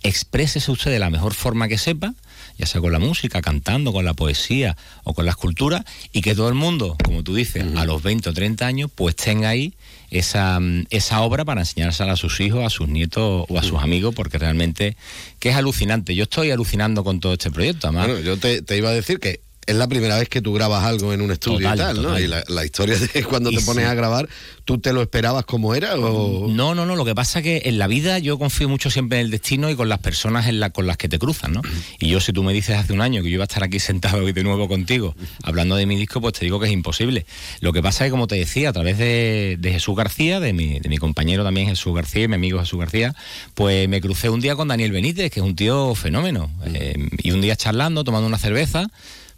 exprésese 0.05 0.71
usted 0.71 0.91
de 0.93 0.99
la 0.99 1.11
mejor 1.11 1.35
forma 1.35 1.67
que 1.67 1.79
sepa, 1.79 2.15
ya 2.59 2.67
sea 2.67 2.81
con 2.81 2.93
la 2.93 2.99
música, 2.99 3.43
cantando, 3.43 3.93
con 3.93 4.05
la 4.05 4.15
poesía 4.15 4.77
o 5.05 5.15
con 5.15 5.25
la 5.25 5.33
escultura, 5.33 5.85
y 6.13 6.21
que 6.21 6.35
todo 6.35 6.49
el 6.49 6.55
mundo, 6.55 6.97
como 7.03 7.23
tú 7.23 7.35
dices, 7.35 7.65
a 7.77 7.85
los 7.85 8.03
20 8.03 8.31
o 8.31 8.33
30 8.33 8.67
años, 8.67 8.91
pues 8.95 9.17
tenga 9.17 9.49
ahí 9.49 9.75
esa, 10.11 10.61
mm, 10.61 10.87
esa 10.91 11.21
obra 11.23 11.45
para 11.45 11.63
enseñársela 11.63 12.13
a 12.13 12.17
sus 12.17 12.41
hijos, 12.41 12.65
a 12.65 12.71
sus 12.71 12.89
nietos 12.89 13.47
o 13.49 13.59
a 13.59 13.63
sus 13.63 13.83
amigos, 13.83 14.15
porque 14.15 14.39
realmente 14.39 14.97
que 15.39 15.51
es 15.51 15.57
alucinante. 15.57 16.15
Yo 16.15 16.25
estoy 16.25 16.51
alucinando 16.51 17.05
con 17.05 17.21
todo 17.21 17.33
este 17.33 17.51
proyecto, 17.51 17.89
además. 17.89 18.07
Bueno, 18.09 18.21
yo 18.23 18.37
te, 18.37 18.63
te 18.63 18.77
iba 18.77 18.91
a 18.91 18.93
decir 18.93 19.19
que 19.19 19.41
es 19.67 19.75
la 19.77 19.89
primera 19.89 20.19
vez 20.19 20.29
que 20.29 20.41
tú 20.41 20.53
grabas 20.53 20.85
algo 20.85 21.13
en 21.13 21.21
un 21.21 21.31
estudio 21.31 21.59
Total, 21.59 21.75
y 21.75 21.79
tal, 21.79 21.97
¿no? 21.97 22.03
total. 22.03 22.23
Y 22.23 22.27
la, 22.27 22.45
la 22.49 22.65
historia 22.65 22.99
de 22.99 23.25
cuando 23.29 23.51
Y 23.51 23.57
te 23.57 23.63
pones 23.63 23.85
sí. 23.85 23.91
a 23.91 23.95
grabar, 23.95 24.29
¿tú 24.65 24.79
te 24.79 24.93
lo 24.93 25.03
esperabas 25.03 25.45
como 25.45 25.75
era? 25.75 25.95
O... 25.97 26.49
No, 26.49 26.75
no, 26.75 26.87
no. 26.87 26.97
Lo 26.97 27.05
que 27.05 27.15
pasa 27.15 27.41
es 27.41 27.43
que 27.43 27.63
en 27.67 27.79
la 27.79 27.87
vida 27.87 28.19
yo 28.19 28.39
confío 28.39 28.69
mucho 28.69 28.91
siempre 28.91 29.19
en 29.21 29.27
el 29.27 29.31
destino 29.31 29.71
y 29.71 29.77
con 29.77 29.89
las 29.89 29.99
personas 29.99 30.47
en 30.47 30.61
la, 30.61 30.71
con 30.71 30.87
las 30.87 30.97
que 30.97 31.09
te 31.09 31.19
cruzan, 31.19 31.53
¿no? 31.53 31.63
Y 31.99 32.09
yo, 32.09 32.21
si 32.21 32.33
tú 32.33 32.43
me 32.43 32.53
dices 32.53 32.77
hace 32.77 32.93
un 32.93 33.01
año 33.01 33.23
que 33.23 33.31
yo 33.31 33.35
iba 33.35 33.45
a 33.45 33.47
estar 33.47 33.63
aquí 33.65 33.79
sentado 33.81 34.25
hoy 34.25 34.33
de 34.33 34.43
nuevo 34.43 34.69
contigo, 34.69 35.15
hablando 35.43 35.77
de 35.77 35.87
mi 35.87 35.97
disco, 35.97 36.21
pues 36.21 36.35
te 36.35 36.45
digo 36.45 36.61
que 36.61 36.67
es 36.67 36.73
imposible. 36.73 37.27
Lo 37.61 37.73
que 37.73 37.83
pasa 37.83 38.05
es 38.05 38.09
que, 38.09 38.11
como 38.13 38.27
te 38.27 38.37
decía, 38.37 38.71
a 38.71 38.73
través 38.73 38.99
de, 38.99 39.57
de 39.59 39.73
Jesús 39.73 39.97
García, 39.97 40.41
de 40.41 40.53
mi, 40.53 40.81
de 40.81 40.89
mi 40.89 40.99
compañero 40.99 41.45
también 41.45 41.69
Jesús 41.69 41.95
García 41.95 42.25
y 42.25 42.29
mi 42.29 42.35
amigo 42.35 42.59
Jesús 42.61 42.79
García, 42.79 43.15
pues 43.55 43.89
me 43.89 44.01
crucé 44.01 44.29
un 44.29 44.41
día 44.41 44.57
con 44.57 44.69
Daniel 44.69 44.93
Benítez, 44.93 45.31
que 45.31 45.41
es 45.41 45.47
un 45.47 45.57
tío 45.57 45.95
fenómeno. 45.95 46.51
Eh, 46.67 47.09
y 47.23 47.31
un 47.31 47.41
día 47.41 47.57
charlando, 47.57 48.05
tomando 48.05 48.27
una 48.27 48.39
cerveza, 48.39 48.87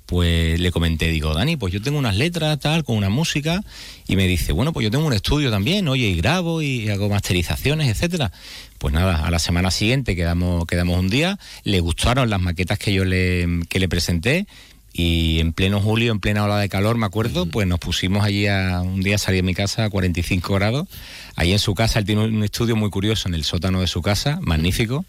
pues 0.06 0.58
le 0.60 0.70
comenté, 0.70 1.08
digo, 1.08 1.34
Dani, 1.34 1.56
pues 1.56 1.72
yo 1.72 1.82
tengo 1.82 1.98
unas 1.98 2.16
letras, 2.16 2.58
tal, 2.60 2.84
con 2.84 2.96
una 2.96 3.08
música, 3.08 3.62
y 4.06 4.16
me 4.16 4.26
dice, 4.28 4.52
bueno, 4.52 4.72
pues 4.72 4.84
yo 4.84 4.90
tengo 4.90 5.04
un 5.04 5.12
estudio 5.12 5.50
también, 5.50 5.88
oye, 5.88 6.06
y 6.06 6.16
grabo 6.16 6.62
y 6.62 6.88
hago 6.88 7.08
masterizaciones, 7.08 7.88
etcétera. 7.88 8.32
Pues 8.78 8.94
nada, 8.94 9.26
a 9.26 9.30
la 9.30 9.40
semana 9.40 9.70
siguiente 9.70 10.14
quedamos, 10.14 10.64
quedamos 10.66 10.98
un 10.98 11.10
día, 11.10 11.38
le 11.64 11.80
gustaron 11.80 12.30
las 12.30 12.40
maquetas 12.40 12.78
que 12.78 12.92
yo 12.92 13.04
le, 13.04 13.46
que 13.68 13.80
le 13.80 13.88
presenté, 13.88 14.46
y 14.92 15.40
en 15.40 15.52
pleno 15.52 15.80
julio, 15.80 16.12
en 16.12 16.20
plena 16.20 16.44
ola 16.44 16.58
de 16.58 16.70
calor, 16.70 16.96
me 16.96 17.04
acuerdo, 17.04 17.44
pues 17.46 17.66
nos 17.66 17.78
pusimos 17.78 18.24
allí 18.24 18.46
a 18.46 18.80
un 18.80 19.02
día 19.02 19.18
salí 19.18 19.36
de 19.36 19.42
mi 19.42 19.54
casa 19.54 19.84
a 19.84 19.90
45 19.90 20.54
grados, 20.54 20.88
ahí 21.34 21.52
en 21.52 21.58
su 21.58 21.74
casa, 21.74 21.98
él 21.98 22.06
tiene 22.06 22.24
un 22.24 22.44
estudio 22.44 22.76
muy 22.76 22.88
curioso 22.90 23.28
en 23.28 23.34
el 23.34 23.44
sótano 23.44 23.80
de 23.80 23.88
su 23.88 24.00
casa, 24.00 24.38
magnífico, 24.40 25.04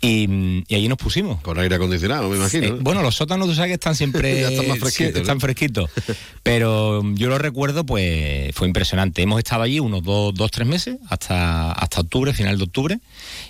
y, 0.00 0.28
mm, 0.28 0.64
y 0.68 0.74
allí 0.74 0.88
nos 0.88 0.98
pusimos. 0.98 1.40
Con 1.40 1.58
aire 1.58 1.76
acondicionado, 1.76 2.28
me 2.28 2.36
imagino. 2.36 2.66
Eh, 2.66 2.78
bueno, 2.80 3.02
los 3.02 3.14
sótanos 3.14 3.48
tú 3.48 3.54
sabes 3.54 3.70
que 3.70 3.74
están 3.74 3.94
siempre 3.94 4.40
Ya 4.40 4.48
están 4.48 4.68
más 4.68 4.78
fresquitos, 4.78 5.14
¿no? 5.14 5.20
están 5.20 5.40
fresquitos. 5.40 5.90
Pero 6.42 7.02
mm, 7.02 7.14
yo 7.16 7.28
lo 7.28 7.38
recuerdo, 7.38 7.84
pues 7.84 8.54
fue 8.54 8.66
impresionante. 8.66 9.22
Hemos 9.22 9.38
estado 9.38 9.62
allí 9.62 9.80
unos 9.80 10.02
dos, 10.02 10.34
dos 10.34 10.50
tres 10.50 10.66
meses, 10.66 10.96
hasta, 11.08 11.72
hasta 11.72 12.00
octubre, 12.00 12.32
final 12.34 12.58
de 12.58 12.64
octubre, 12.64 13.00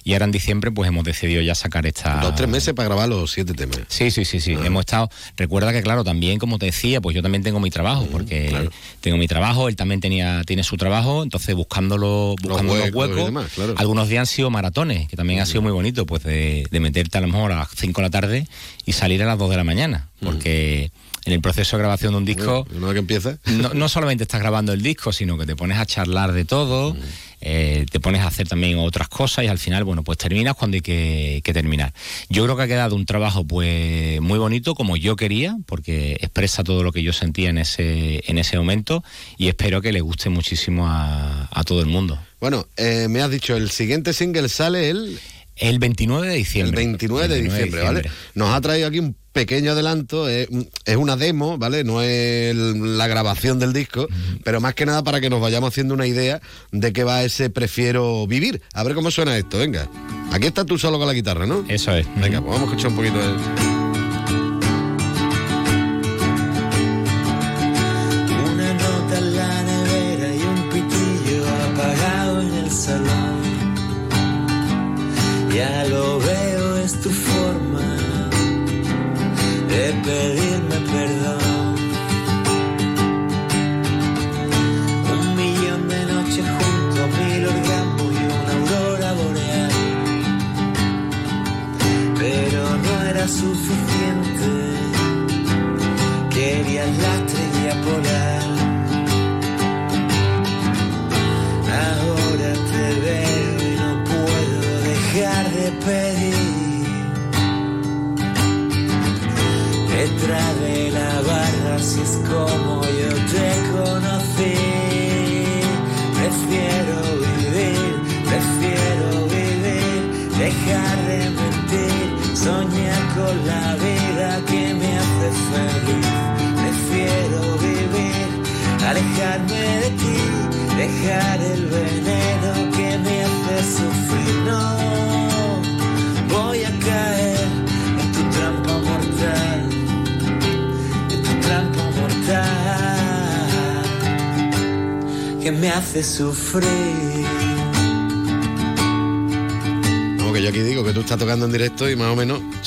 y 0.04 0.12
ahora 0.12 0.26
en 0.26 0.33
diciembre 0.33 0.70
pues 0.70 0.88
hemos 0.88 1.04
decidido 1.04 1.42
ya 1.42 1.54
sacar 1.54 1.87
esta... 1.87 2.20
Dos, 2.20 2.35
tres 2.35 2.48
meses 2.48 2.74
para 2.74 2.88
grabar 2.88 3.09
los 3.09 3.33
siete 3.33 3.54
temas. 3.54 3.80
Sí, 3.88 4.11
sí, 4.11 4.24
sí, 4.24 4.40
sí. 4.40 4.52
Hemos 4.52 4.80
estado. 4.80 5.11
Recuerda 5.37 5.72
que, 5.72 5.83
claro, 5.83 6.04
también, 6.04 6.38
como 6.38 6.59
te 6.59 6.66
decía, 6.66 7.00
pues 7.00 7.16
yo 7.16 7.22
también 7.22 7.42
tengo 7.42 7.61
mi 7.61 7.70
trabajo, 7.70 8.07
porque 8.11 8.70
tengo 9.00 9.16
mi 9.16 9.26
trabajo, 9.26 9.68
él 9.68 9.76
también 9.76 10.00
tenía, 10.00 10.42
tiene 10.44 10.62
su 10.62 10.76
trabajo, 10.76 11.22
entonces 11.22 11.54
buscándolo, 11.54 12.35
buscando 12.42 12.74
los 12.74 12.85
huecos 12.85 12.94
huecos. 12.94 13.20
y 13.20 13.24
demás, 13.24 13.50
claro. 13.54 13.74
Algunos 13.76 14.09
días 14.09 14.20
han 14.20 14.26
sido 14.26 14.50
maratones, 14.50 15.09
que 15.09 15.16
también 15.16 15.40
ha 15.40 15.46
sido 15.46 15.62
muy 15.62 15.72
bonito, 15.72 16.07
pues 16.07 16.22
de, 16.22 16.34
de 16.35 16.81
meterte 16.81 17.18
a 17.18 17.20
lo 17.20 17.29
mejor 17.29 17.53
a 17.53 17.57
las 17.57 17.68
5 17.77 18.01
de 18.01 18.07
la 18.07 18.11
tarde 18.11 18.49
y 18.85 18.92
salir 18.92 19.23
a 19.23 19.27
las 19.27 19.38
2 19.38 19.51
de 19.51 19.57
la 19.57 19.64
mañana, 19.64 20.09
porque 20.20 20.90
en 21.25 21.33
el 21.33 21.40
proceso 21.40 21.77
de 21.77 21.83
grabación 21.83 22.12
de 22.12 22.18
un 22.18 22.25
disco. 22.25 22.64
Que 22.64 22.99
empieza. 22.99 23.38
No, 23.47 23.73
no 23.73 23.88
solamente 23.88 24.25
estás 24.25 24.40
grabando 24.40 24.73
el 24.73 24.83
disco, 24.83 25.12
sino 25.12 25.38
que 25.38 25.47
te 25.47 25.57
pones 25.57 25.79
a 25.79 25.87
charlar 25.87 26.33
de 26.33 26.44
todo, 26.44 26.97
eh, 27.40 27.87
te 27.90 28.01
pones 28.01 28.23
a 28.23 28.27
hacer 28.27 28.49
también 28.49 28.79
otras 28.79 29.09
cosas 29.09 29.44
y 29.44 29.49
al 29.49 29.59
final, 29.59 29.85
bueno, 29.85 30.03
pues 30.03 30.18
terminas 30.18 30.55
cuando 30.55 30.77
hay 30.77 30.81
que, 30.81 31.40
que 31.44 31.53
terminar. 31.53 31.94
Yo 32.29 32.44
creo 32.44 32.57
que 32.57 32.62
ha 32.64 32.66
quedado 32.66 32.97
un 32.97 33.07
trabajo 33.07 33.44
pues 33.44 34.20
muy 34.20 34.38
bonito, 34.38 34.75
como 34.75 34.97
yo 34.97 35.16
quería, 35.16 35.57
porque 35.66 36.14
expresa 36.20 36.64
todo 36.64 36.83
lo 36.83 36.92
que 36.92 37.03
yo 37.03 37.12
sentía 37.12 37.51
en 37.51 37.59
ese, 37.59 38.23
en 38.27 38.38
ese 38.38 38.59
momento 38.59 39.05
y 39.38 39.49
espero 39.49 39.81
que 39.81 39.92
le 39.92 40.01
guste 40.01 40.29
muchísimo 40.29 40.87
a, 40.88 41.49
a 41.51 41.64
todo 41.64 41.81
el 41.81 41.87
mundo. 41.87 42.18
Bueno, 42.40 42.66
eh, 42.77 43.07
me 43.09 43.23
has 43.23 43.31
dicho, 43.31 43.57
el 43.57 43.70
siguiente 43.70 44.12
single 44.12 44.49
sale 44.49 44.90
el... 44.90 45.18
El 45.56 45.78
29 45.78 46.28
de 46.28 46.34
diciembre. 46.34 46.82
El 46.82 46.88
29 46.88 47.28
de 47.28 47.34
29 47.34 47.34
de 47.34 47.42
diciembre, 47.42 47.82
¿vale? 47.82 48.10
Nos 48.34 48.54
ha 48.54 48.60
traído 48.60 48.88
aquí 48.88 48.98
un 48.98 49.16
pequeño 49.32 49.72
adelanto, 49.72 50.28
es, 50.28 50.48
es 50.84 50.96
una 50.96 51.16
demo, 51.16 51.58
¿vale? 51.58 51.84
No 51.84 52.02
es 52.02 52.54
la 52.54 53.06
grabación 53.06 53.58
del 53.58 53.72
disco, 53.72 54.06
pero 54.44 54.60
más 54.60 54.74
que 54.74 54.86
nada 54.86 55.02
para 55.02 55.20
que 55.20 55.28
nos 55.28 55.40
vayamos 55.40 55.68
haciendo 55.68 55.94
una 55.94 56.06
idea 56.06 56.40
de 56.70 56.92
qué 56.92 57.04
va 57.04 57.22
ese 57.24 57.50
Prefiero 57.50 58.26
Vivir. 58.26 58.62
A 58.72 58.82
ver 58.84 58.94
cómo 58.94 59.10
suena 59.10 59.36
esto, 59.36 59.58
venga. 59.58 59.88
Aquí 60.32 60.46
estás 60.46 60.66
tú 60.66 60.78
solo 60.78 60.98
con 60.98 61.06
la 61.06 61.14
guitarra, 61.14 61.46
¿no? 61.46 61.64
Eso 61.68 61.92
es. 61.94 62.06
Venga, 62.20 62.40
pues 62.40 62.52
vamos 62.52 62.60
a 62.60 62.64
escuchar 62.64 62.90
un 62.90 62.96
poquito 62.96 63.18
de... 63.18 63.73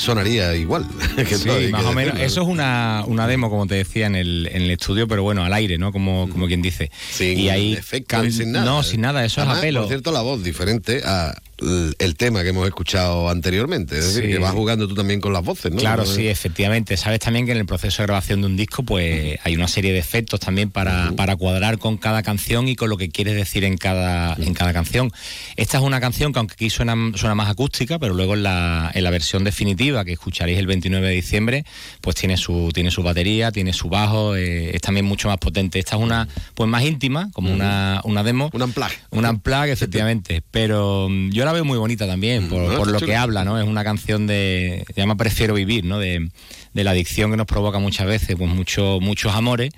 sonaría 0.08 0.54
igual. 0.56 0.86
que 1.16 1.36
Sí, 1.36 1.48
hay 1.48 1.66
que 1.66 1.72
más 1.72 1.84
o 1.84 1.92
menos. 1.92 2.14
decirlo. 2.14 2.26
Eso 2.26 2.42
es 2.42 2.48
una, 2.48 3.04
una 3.06 3.26
demo, 3.26 3.50
como 3.50 3.66
te 3.66 3.74
decía, 3.74 4.06
en 4.06 4.14
el, 4.16 4.48
en 4.52 4.62
el 4.62 4.70
estudio, 4.70 5.06
pero 5.06 5.22
bueno, 5.22 5.44
al 5.44 5.52
aire, 5.52 5.78
¿no? 5.78 5.92
Como, 5.92 6.28
como 6.30 6.46
quien 6.46 6.62
dice. 6.62 6.90
Sin 7.10 7.38
y 7.38 7.48
ahí 7.50 7.78
y 8.24 8.30
sin 8.32 8.52
nada. 8.52 8.64
No, 8.64 8.82
sin 8.82 9.00
nada, 9.00 9.24
eso 9.24 9.40
Además, 9.40 9.58
es 9.58 9.62
a 9.62 9.66
pelo. 9.66 9.80
Por 9.80 9.88
cierto, 9.88 10.12
la 10.12 10.22
voz 10.22 10.42
diferente 10.42 11.02
a, 11.04 11.34
el, 11.60 12.16
tema 12.16 12.42
que 12.42 12.50
hemos 12.50 12.66
escuchado 12.66 13.28
anteriormente. 13.28 13.98
Es 13.98 14.14
decir, 14.14 14.30
que 14.30 14.38
vas 14.38 14.52
jugando 14.52 14.88
tú 14.88 14.94
también 14.94 15.20
con 15.20 15.32
las 15.32 15.44
voces, 15.44 15.72
¿no? 15.72 15.78
Claro, 15.78 16.04
No, 16.04 16.08
sí, 16.08 16.28
efectivamente. 16.28 16.96
Sabes 16.96 17.20
también 17.20 17.46
que 17.46 17.52
en 17.52 17.58
el 17.58 17.66
proceso 17.66 18.02
de 18.02 18.06
grabación 18.06 18.40
de 18.40 18.46
un 18.46 18.56
disco, 18.56 18.82
pues 18.82 19.38
hay 19.44 19.56
una 19.56 19.68
serie 19.68 19.92
de 19.92 19.98
efectos 19.98 20.40
también 20.40 20.70
para, 20.70 21.12
para 21.16 21.36
cuadrar 21.36 21.78
con 21.78 21.96
cada 21.96 22.22
canción 22.22 22.68
y 22.68 22.76
con 22.76 22.90
lo 22.90 22.96
que 22.96 23.10
quieres 23.10 23.34
decir 23.34 23.64
en 23.64 23.76
cada, 23.76 24.34
en 24.34 24.54
cada 24.54 24.72
canción. 24.72 25.10
Esta 25.56 25.78
es 25.78 25.84
una 25.84 26.00
canción 26.00 26.32
que 26.32 26.38
aunque 26.38 26.54
aquí 26.54 26.70
suena, 26.70 26.94
suena 27.14 27.34
más 27.34 27.48
acústica, 27.48 27.98
pero 27.98 28.14
luego 28.14 28.34
en 28.34 28.42
la, 28.42 28.90
en 28.94 29.04
la 29.04 29.10
versión 29.10 29.44
definitiva 29.44 30.04
que 30.04 30.12
escucharéis 30.12 30.58
el 30.58 30.66
29 30.66 31.08
de 31.08 31.14
diciembre, 31.14 31.64
pues 32.00 32.16
tiene 32.16 32.36
su, 32.36 32.70
tiene 32.72 32.90
su 32.90 33.02
batería, 33.02 33.50
tiene 33.52 33.72
su 33.72 33.88
bajo, 33.88 34.36
eh, 34.36 34.74
es 34.74 34.80
también 34.80 35.06
mucho 35.06 35.28
más 35.28 35.38
potente. 35.38 35.78
Esta 35.78 35.96
es 35.96 36.02
una 36.02 36.28
pues 36.54 36.68
más 36.68 36.82
íntima, 36.84 37.30
como 37.32 37.52
una, 37.52 38.00
una 38.04 38.22
demo. 38.22 38.50
Un 38.52 38.62
unplug. 38.62 38.90
Un 39.10 39.24
unplug, 39.24 39.66
efectivamente. 39.66 40.42
Pero 40.50 41.08
mm, 41.08 41.30
yo 41.30 41.47
la 41.48 41.54
veo 41.54 41.64
muy 41.64 41.78
bonita 41.78 42.06
también, 42.06 42.48
por, 42.48 42.60
lo 42.68 42.84
chulo. 42.84 43.00
que 43.00 43.16
habla, 43.16 43.44
¿no? 43.44 43.58
Es 43.58 43.66
una 43.66 43.84
canción 43.84 44.26
de. 44.26 44.84
Se 44.94 45.00
llama 45.00 45.16
Prefiero 45.16 45.54
vivir, 45.54 45.84
¿no? 45.84 45.98
De, 45.98 46.30
de 46.74 46.84
la 46.84 46.90
adicción 46.90 47.30
que 47.30 47.36
nos 47.38 47.46
provoca 47.46 47.78
muchas 47.78 48.06
veces, 48.06 48.36
pues 48.36 48.50
mucho, 48.50 48.98
muchos 49.00 49.34
amores. 49.34 49.70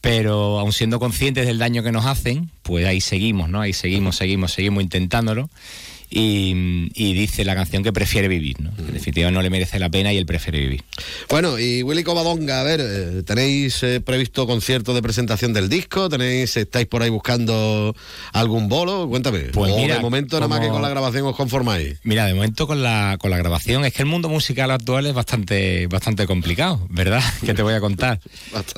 Pero 0.00 0.60
aun 0.60 0.72
siendo 0.72 1.00
conscientes 1.00 1.46
del 1.46 1.58
daño 1.58 1.82
que 1.82 1.92
nos 1.92 2.04
hacen, 2.04 2.50
pues 2.62 2.86
ahí 2.86 3.00
seguimos, 3.00 3.48
¿no? 3.48 3.60
Ahí 3.60 3.72
seguimos, 3.72 4.16
seguimos, 4.16 4.52
seguimos 4.52 4.82
intentándolo. 4.82 5.48
Y, 6.10 6.88
y 6.94 7.12
dice 7.14 7.44
la 7.44 7.54
canción 7.54 7.82
que 7.82 7.92
prefiere 7.92 8.28
vivir, 8.28 8.60
¿no? 8.60 8.74
Que 8.74 8.82
en 8.82 8.92
definitiva 8.94 9.30
no 9.30 9.42
le 9.42 9.50
merece 9.50 9.78
la 9.78 9.90
pena 9.90 10.12
y 10.12 10.16
él 10.18 10.26
prefiere 10.26 10.58
vivir. 10.60 10.82
Bueno, 11.28 11.58
y 11.58 11.82
Willy 11.82 12.02
Covadonga, 12.02 12.60
a 12.60 12.64
ver, 12.64 12.80
eh, 12.82 13.22
¿tenéis 13.24 13.82
eh, 13.82 14.00
previsto 14.00 14.46
concierto 14.46 14.94
de 14.94 15.02
presentación 15.02 15.52
del 15.52 15.68
disco? 15.68 16.08
¿Tenéis, 16.08 16.56
estáis 16.56 16.86
por 16.86 17.02
ahí 17.02 17.10
buscando 17.10 17.94
algún 18.32 18.68
bolo? 18.68 19.08
Cuéntame. 19.08 19.40
Pues 19.52 19.74
mira, 19.76 19.96
de 19.96 20.00
momento 20.00 20.36
nada 20.36 20.48
más 20.48 20.60
que 20.60 20.68
con 20.68 20.80
la 20.82 20.88
grabación 20.88 21.26
os 21.26 21.36
conformáis. 21.36 21.98
Mira, 22.04 22.26
de 22.26 22.34
momento 22.34 22.66
con 22.66 22.82
la, 22.82 23.16
con 23.20 23.30
la 23.30 23.36
grabación, 23.36 23.84
es 23.84 23.92
que 23.92 24.02
el 24.02 24.08
mundo 24.08 24.28
musical 24.28 24.70
actual 24.70 25.06
es 25.06 25.14
bastante, 25.14 25.86
bastante 25.88 26.26
complicado, 26.26 26.86
¿verdad? 26.90 27.22
Que 27.44 27.54
te 27.54 27.62
voy 27.62 27.74
a 27.74 27.80
contar. 27.80 28.20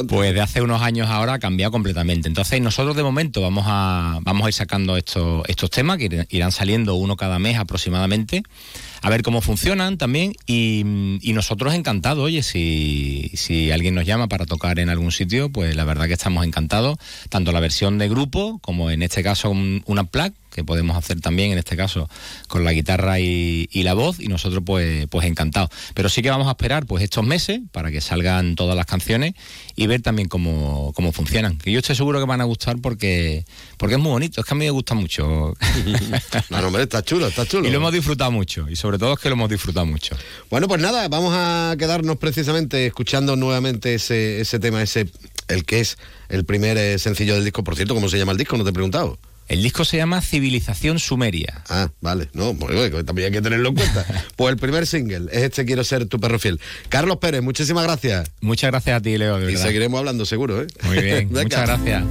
Pues 0.09 0.35
de 0.35 0.41
hace 0.41 0.63
unos 0.63 0.83
años 0.83 1.09
ahora 1.09 1.35
ha 1.35 1.39
cambiado 1.39 1.71
completamente. 1.73 2.29
Entonces 2.29 2.61
nosotros 2.61 2.97
de 2.97 3.03
momento 3.03 3.41
vamos 3.41 3.65
a, 3.67 4.19
vamos 4.23 4.45
a 4.47 4.49
ir 4.49 4.55
sacando 4.55 4.97
estos, 4.97 5.43
estos 5.49 5.71
temas 5.71 5.99
que 5.99 6.07
irán- 6.07 6.27
irán 6.31 6.53
saliendo 6.53 6.95
uno 6.95 7.17
cada 7.21 7.39
mes 7.39 7.59
aproximadamente. 7.59 8.43
A 9.03 9.11
ver 9.11 9.23
cómo 9.23 9.43
funcionan 9.43 9.99
también 9.99 10.33
y, 10.47 10.83
nosotros 11.35 11.75
encantados, 11.75 12.25
oye, 12.25 12.43
si, 12.43 13.31
si 13.35 13.71
alguien 13.71 13.95
nos 13.95 14.05
llama 14.05 14.27
para 14.29 14.47
tocar 14.47 14.79
en 14.79 14.89
algún 14.89 15.13
sitio, 15.13 15.51
pues 15.51 15.77
la 15.77 15.85
verdad 15.85 16.07
que 16.07 16.15
estamos 16.15 16.45
encantados, 16.45 16.99
tanto 17.29 17.53
la 17.53 17.61
versión 17.61 17.99
de 17.99 18.09
grupo 18.09 18.59
como 18.63 18.91
en 18.91 19.03
este 19.03 19.23
caso 19.23 19.51
un, 19.51 19.83
una 19.87 20.05
plug 20.05 20.33
que 20.51 20.65
podemos 20.65 20.97
hacer 20.97 21.21
también 21.21 21.53
en 21.53 21.59
este 21.59 21.77
caso 21.77 22.09
con 22.49 22.65
la 22.65 22.73
guitarra 22.73 23.21
y, 23.21 23.69
y 23.71 23.83
la 23.83 23.95
voz 23.95 24.21
y 24.21 24.29
nosotros 24.29 24.63
pues 24.65 25.07
pues 25.09 25.27
encantados 25.27 25.71
pero 25.95 26.09
sí 26.09 26.23
que 26.23 26.31
vamos 26.31 26.49
a 26.49 26.51
esperar 26.51 26.87
pues 26.87 27.03
estos 27.05 27.25
meses 27.25 27.61
para 27.73 27.91
que 27.91 28.01
salgan 28.01 28.57
todas 28.57 28.77
las 28.77 28.87
canciones 28.87 29.35
y 29.77 29.87
ver 29.87 30.03
también 30.03 30.29
cómo, 30.29 30.93
cómo 30.95 31.13
funcionan 31.13 31.59
que 31.59 31.73
yo 31.73 31.79
estoy 31.79 31.97
seguro 31.97 32.21
que 32.21 32.27
van 32.27 32.41
a 32.41 32.45
gustar 32.45 32.79
porque 32.81 33.45
porque 33.77 33.95
es 33.95 34.01
muy 34.01 34.11
bonito 34.11 34.41
es 34.41 34.47
que 34.47 34.55
a 34.55 34.57
mí 34.57 34.65
me 34.65 34.71
gusta 34.71 34.95
mucho 34.95 35.55
no, 36.51 36.61
no, 36.61 36.67
hombre, 36.67 36.83
está 36.83 37.03
chulo 37.03 37.29
está 37.29 37.47
chulo 37.47 37.67
y 37.67 37.71
lo 37.71 37.79
hemos 37.79 37.93
disfrutado 37.93 38.31
mucho 38.31 38.67
y 38.69 38.77
sobre 38.77 38.99
todo 38.99 39.15
es 39.15 39.19
que 39.19 39.29
lo 39.29 39.35
hemos 39.35 39.51
disfrutado 39.51 39.87
mucho 39.87 40.17
Bueno, 40.51 40.69
pues 40.69 40.81
nada, 40.81 41.09
vamos 41.09 41.33
a 41.37 41.75
quedarnos 41.79 42.17
precisamente 42.17 42.87
escuchando 42.87 43.37
nuevamente 43.37 43.95
ese, 43.95 44.41
ese 44.41 44.59
tema, 44.59 44.83
ese 44.83 45.11
el 45.49 45.65
que 45.65 45.81
es 45.81 45.99
el 46.29 46.45
primer 46.45 46.77
eh, 46.79 46.99
sencillo 46.99 47.35
del 47.35 47.45
disco. 47.45 47.65
Por 47.65 47.77
cierto, 47.77 47.95
¿cómo 47.95 48.09
se 48.09 48.19
llama 48.19 48.33
el 48.33 48.39
disco? 48.39 48.57
No 48.57 48.65
te 48.65 48.71
he 48.71 48.73
preguntado. 48.73 49.19
El 49.51 49.65
disco 49.65 49.85
se 49.85 49.97
llama 49.97 50.23
Civilización 50.23 51.01
Sumeria. 51.01 51.65
Ah, 51.69 51.91
vale. 52.01 52.29
No, 52.35 52.55
pues, 52.55 53.05
también 53.05 53.27
hay 53.27 53.33
que 53.33 53.43
tenerlo 53.43 53.71
en 53.71 53.75
cuenta. 53.75 54.07
pues 54.37 54.53
el 54.53 54.57
primer 54.57 54.87
single 54.87 55.29
es 55.33 55.43
este 55.43 55.65
Quiero 55.65 55.83
ser 55.83 56.07
tu 56.07 56.21
perro 56.21 56.39
fiel. 56.39 56.61
Carlos 56.89 57.17
Pérez, 57.17 57.43
muchísimas 57.43 57.83
gracias. 57.83 58.31
Muchas 58.41 58.71
gracias 58.71 58.97
a 58.99 59.03
ti, 59.03 59.19
Leo, 59.19 59.39
de 59.39 59.51
Y 59.51 59.55
verdad. 59.55 59.67
seguiremos 59.67 59.99
hablando 59.99 60.25
seguro, 60.25 60.63
¿eh? 60.63 60.69
Muy 60.85 61.03
bien, 61.03 61.29
muchas 61.33 61.67
gracias. 61.67 62.05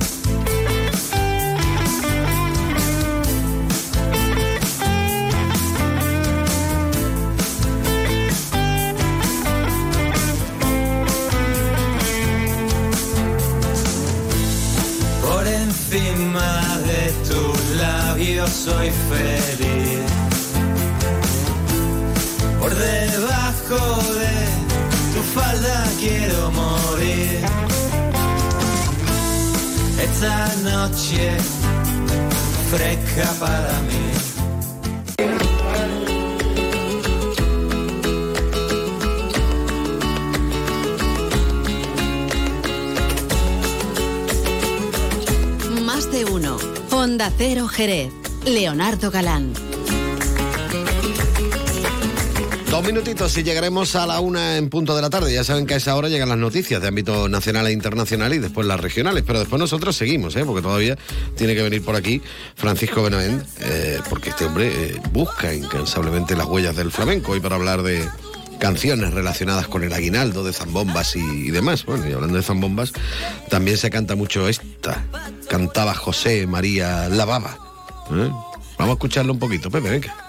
Soy 18.49 18.89
feliz. 19.09 19.99
Por 22.59 22.75
debajo 22.75 24.01
de 24.13 24.33
tu 25.13 25.21
falda 25.33 25.83
quiero 25.99 26.51
morir. 26.51 27.39
Esta 30.01 30.55
noche 30.63 31.37
fresca 32.69 33.31
para 33.39 33.79
mí. 33.87 34.05
Más 45.85 46.11
de 46.11 46.25
uno. 46.25 46.57
Honda 46.91 47.31
Cero 47.37 47.67
Jerez. 47.67 48.28
Leonardo 48.45 49.11
Galán. 49.11 49.53
Dos 52.69 52.85
minutitos 52.85 53.35
y 53.35 53.43
llegaremos 53.43 53.95
a 53.95 54.05
la 54.05 54.19
una 54.19 54.57
en 54.57 54.69
punto 54.69 54.95
de 54.95 55.01
la 55.01 55.09
tarde. 55.09 55.33
Ya 55.33 55.43
saben 55.43 55.65
que 55.65 55.73
a 55.73 55.77
esa 55.77 55.95
hora 55.95 56.07
llegan 56.07 56.29
las 56.29 56.37
noticias 56.37 56.79
de 56.81 56.87
ámbito 56.87 57.27
nacional 57.27 57.65
e 57.65 57.71
internacional 57.71 58.33
y 58.33 58.37
después 58.37 58.67
las 58.67 58.79
regionales. 58.79 59.23
Pero 59.25 59.39
después 59.39 59.59
nosotros 59.59 59.95
seguimos, 59.95 60.35
¿eh? 60.35 60.45
porque 60.45 60.61
todavía 60.61 60.95
tiene 61.35 61.55
que 61.55 61.63
venir 61.63 61.83
por 61.83 61.95
aquí 61.95 62.21
Francisco 62.55 63.01
Benavent, 63.01 63.43
eh, 63.61 63.99
porque 64.07 64.29
este 64.29 64.45
hombre 64.45 64.67
eh, 64.67 65.01
busca 65.11 65.53
incansablemente 65.53 66.35
las 66.35 66.45
huellas 66.45 66.75
del 66.75 66.91
flamenco 66.91 67.35
y 67.35 67.39
para 67.39 67.55
hablar 67.55 67.81
de 67.81 68.07
canciones 68.59 69.13
relacionadas 69.13 69.67
con 69.67 69.83
el 69.83 69.91
aguinaldo 69.91 70.43
de 70.43 70.53
zambombas 70.53 71.15
y, 71.15 71.19
y 71.19 71.51
demás. 71.51 71.85
Bueno, 71.85 72.07
y 72.07 72.13
hablando 72.13 72.37
de 72.37 72.43
zambombas, 72.43 72.93
también 73.49 73.77
se 73.77 73.89
canta 73.89 74.15
mucho 74.15 74.47
esta. 74.47 75.03
Cantaba 75.49 75.95
José 75.95 76.45
María 76.45 77.09
Lavaba. 77.09 77.68
¿Eh? 78.17 78.31
Vamos 78.77 78.91
a 78.91 78.93
escucharlo 78.93 79.33
un 79.33 79.39
poquito, 79.39 79.69
Pepe, 79.69 79.89
venga. 79.89 80.28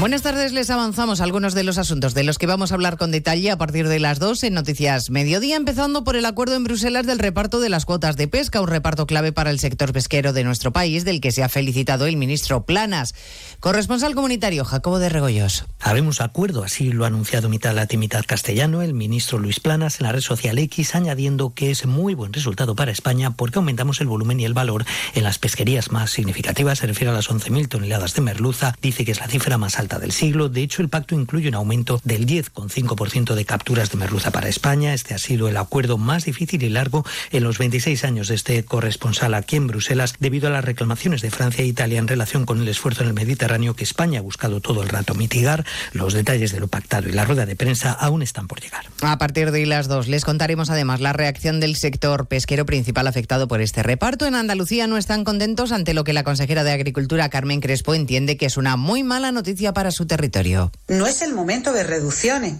Buenas 0.00 0.22
tardes, 0.22 0.52
les 0.52 0.70
avanzamos 0.70 1.20
algunos 1.20 1.54
de 1.54 1.64
los 1.64 1.76
asuntos 1.76 2.14
de 2.14 2.22
los 2.22 2.38
que 2.38 2.46
vamos 2.46 2.70
a 2.70 2.76
hablar 2.76 2.98
con 2.98 3.10
detalle 3.10 3.50
a 3.50 3.58
partir 3.58 3.88
de 3.88 3.98
las 3.98 4.20
2 4.20 4.44
en 4.44 4.54
Noticias 4.54 5.10
Mediodía, 5.10 5.56
empezando 5.56 6.04
por 6.04 6.14
el 6.14 6.24
acuerdo 6.24 6.54
en 6.54 6.62
Bruselas 6.62 7.04
del 7.04 7.18
reparto 7.18 7.58
de 7.58 7.68
las 7.68 7.84
cuotas 7.84 8.16
de 8.16 8.28
pesca, 8.28 8.60
un 8.60 8.68
reparto 8.68 9.08
clave 9.08 9.32
para 9.32 9.50
el 9.50 9.58
sector 9.58 9.92
pesquero 9.92 10.32
de 10.32 10.44
nuestro 10.44 10.72
país, 10.72 11.04
del 11.04 11.20
que 11.20 11.32
se 11.32 11.42
ha 11.42 11.48
felicitado 11.48 12.06
el 12.06 12.16
ministro 12.16 12.64
Planas. 12.64 13.12
Corresponsal 13.58 14.14
comunitario 14.14 14.64
Jacobo 14.64 15.00
de 15.00 15.08
Regoyos. 15.08 15.64
Habemos 15.80 16.20
acuerdo, 16.20 16.62
así 16.62 16.92
lo 16.92 17.02
ha 17.02 17.08
anunciado 17.08 17.48
mitad 17.48 17.74
lati, 17.74 17.96
mitad 17.96 18.24
castellano 18.24 18.82
el 18.82 18.94
ministro 18.94 19.38
Luis 19.40 19.58
Planas 19.58 19.98
en 19.98 20.06
la 20.06 20.12
red 20.12 20.20
social 20.20 20.60
X, 20.60 20.94
añadiendo 20.94 21.54
que 21.54 21.72
es 21.72 21.86
muy 21.86 22.14
buen 22.14 22.32
resultado 22.32 22.76
para 22.76 22.92
España 22.92 23.32
porque 23.32 23.58
aumentamos 23.58 24.00
el 24.00 24.06
volumen 24.06 24.38
y 24.38 24.44
el 24.44 24.54
valor 24.54 24.84
en 25.14 25.24
las 25.24 25.40
pesquerías 25.40 25.90
más 25.90 26.12
significativas. 26.12 26.78
Se 26.78 26.86
refiere 26.86 27.10
a 27.10 27.14
las 27.14 27.30
11.000 27.30 27.68
toneladas 27.68 28.14
de 28.14 28.20
merluza. 28.20 28.76
Dice 28.80 29.04
que 29.04 29.10
es 29.10 29.18
la 29.18 29.26
cifra 29.26 29.58
más 29.58 29.76
alta 29.80 29.87
del 29.96 30.12
siglo. 30.12 30.50
De 30.50 30.60
hecho, 30.62 30.82
el 30.82 30.90
pacto 30.90 31.14
incluye 31.14 31.48
un 31.48 31.54
aumento 31.54 32.00
del 32.04 32.26
10,5% 32.26 33.34
de 33.34 33.44
capturas 33.46 33.90
de 33.90 33.96
merluza 33.96 34.30
para 34.30 34.50
España. 34.50 34.92
Este 34.92 35.14
ha 35.14 35.18
sido 35.18 35.48
el 35.48 35.56
acuerdo 35.56 35.96
más 35.96 36.26
difícil 36.26 36.62
y 36.62 36.68
largo 36.68 37.06
en 37.30 37.44
los 37.44 37.56
26 37.56 38.04
años 38.04 38.28
de 38.28 38.34
este 38.34 38.62
corresponsal 38.64 39.32
aquí 39.32 39.56
en 39.56 39.66
Bruselas, 39.66 40.14
debido 40.20 40.48
a 40.48 40.50
las 40.50 40.64
reclamaciones 40.64 41.22
de 41.22 41.30
Francia 41.30 41.64
e 41.64 41.66
Italia 41.66 41.98
en 41.98 42.08
relación 42.08 42.44
con 42.44 42.60
el 42.60 42.68
esfuerzo 42.68 43.02
en 43.02 43.08
el 43.08 43.14
Mediterráneo 43.14 43.74
que 43.74 43.84
España 43.84 44.18
ha 44.18 44.22
buscado 44.22 44.60
todo 44.60 44.82
el 44.82 44.90
rato 44.90 45.14
mitigar. 45.14 45.64
Los 45.92 46.12
detalles 46.12 46.52
de 46.52 46.60
lo 46.60 46.68
pactado 46.68 47.08
y 47.08 47.12
la 47.12 47.24
rueda 47.24 47.46
de 47.46 47.56
prensa 47.56 47.92
aún 47.92 48.20
están 48.22 48.48
por 48.48 48.60
llegar. 48.60 48.84
A 49.00 49.16
partir 49.16 49.52
de 49.52 49.64
las 49.64 49.88
dos 49.88 50.08
les 50.08 50.24
contaremos 50.24 50.70
además 50.70 51.00
la 51.00 51.12
reacción 51.12 51.60
del 51.60 51.76
sector 51.76 52.26
pesquero 52.26 52.66
principal 52.66 53.06
afectado 53.06 53.46
por 53.46 53.60
este 53.60 53.82
reparto. 53.82 54.26
En 54.26 54.34
Andalucía 54.34 54.86
no 54.86 54.96
están 54.96 55.24
contentos 55.24 55.72
ante 55.72 55.94
lo 55.94 56.04
que 56.04 56.12
la 56.12 56.24
consejera 56.24 56.64
de 56.64 56.72
Agricultura, 56.72 57.28
Carmen 57.28 57.60
Crespo, 57.60 57.94
entiende 57.94 58.36
que 58.36 58.46
es 58.46 58.56
una 58.56 58.76
muy 58.76 59.02
mala 59.02 59.30
noticia 59.30 59.72
para 59.72 59.77
su 59.92 60.06
territorio. 60.06 60.72
No 60.88 61.06
es 61.06 61.22
el 61.22 61.34
momento 61.34 61.72
de 61.72 61.84
reducciones. 61.84 62.54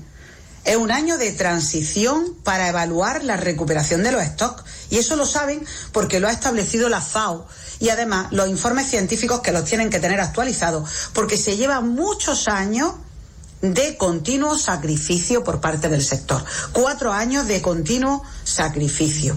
Es 0.64 0.76
un 0.76 0.90
año 0.90 1.18
de 1.18 1.32
transición 1.32 2.34
para 2.44 2.68
evaluar 2.68 3.24
la 3.24 3.36
recuperación 3.36 4.02
de 4.02 4.12
los 4.12 4.22
stocks. 4.22 4.64
Y 4.90 4.98
eso 4.98 5.16
lo 5.16 5.26
saben 5.26 5.64
porque 5.92 6.20
lo 6.20 6.28
ha 6.28 6.32
establecido 6.32 6.88
la 6.88 7.00
FAO. 7.00 7.46
Y 7.80 7.88
además 7.88 8.28
los 8.32 8.48
informes 8.48 8.88
científicos 8.88 9.40
que 9.40 9.52
los 9.52 9.64
tienen 9.64 9.90
que 9.90 10.00
tener 10.00 10.20
actualizados. 10.20 11.10
Porque 11.12 11.36
se 11.36 11.56
lleva 11.56 11.80
muchos 11.80 12.48
años 12.48 12.94
de 13.62 13.96
continuo 13.96 14.56
sacrificio 14.56 15.42
por 15.42 15.60
parte 15.60 15.88
del 15.88 16.02
sector. 16.02 16.44
Cuatro 16.72 17.12
años 17.12 17.46
de 17.46 17.60
continuo 17.62 18.22
sacrificio. 18.44 19.36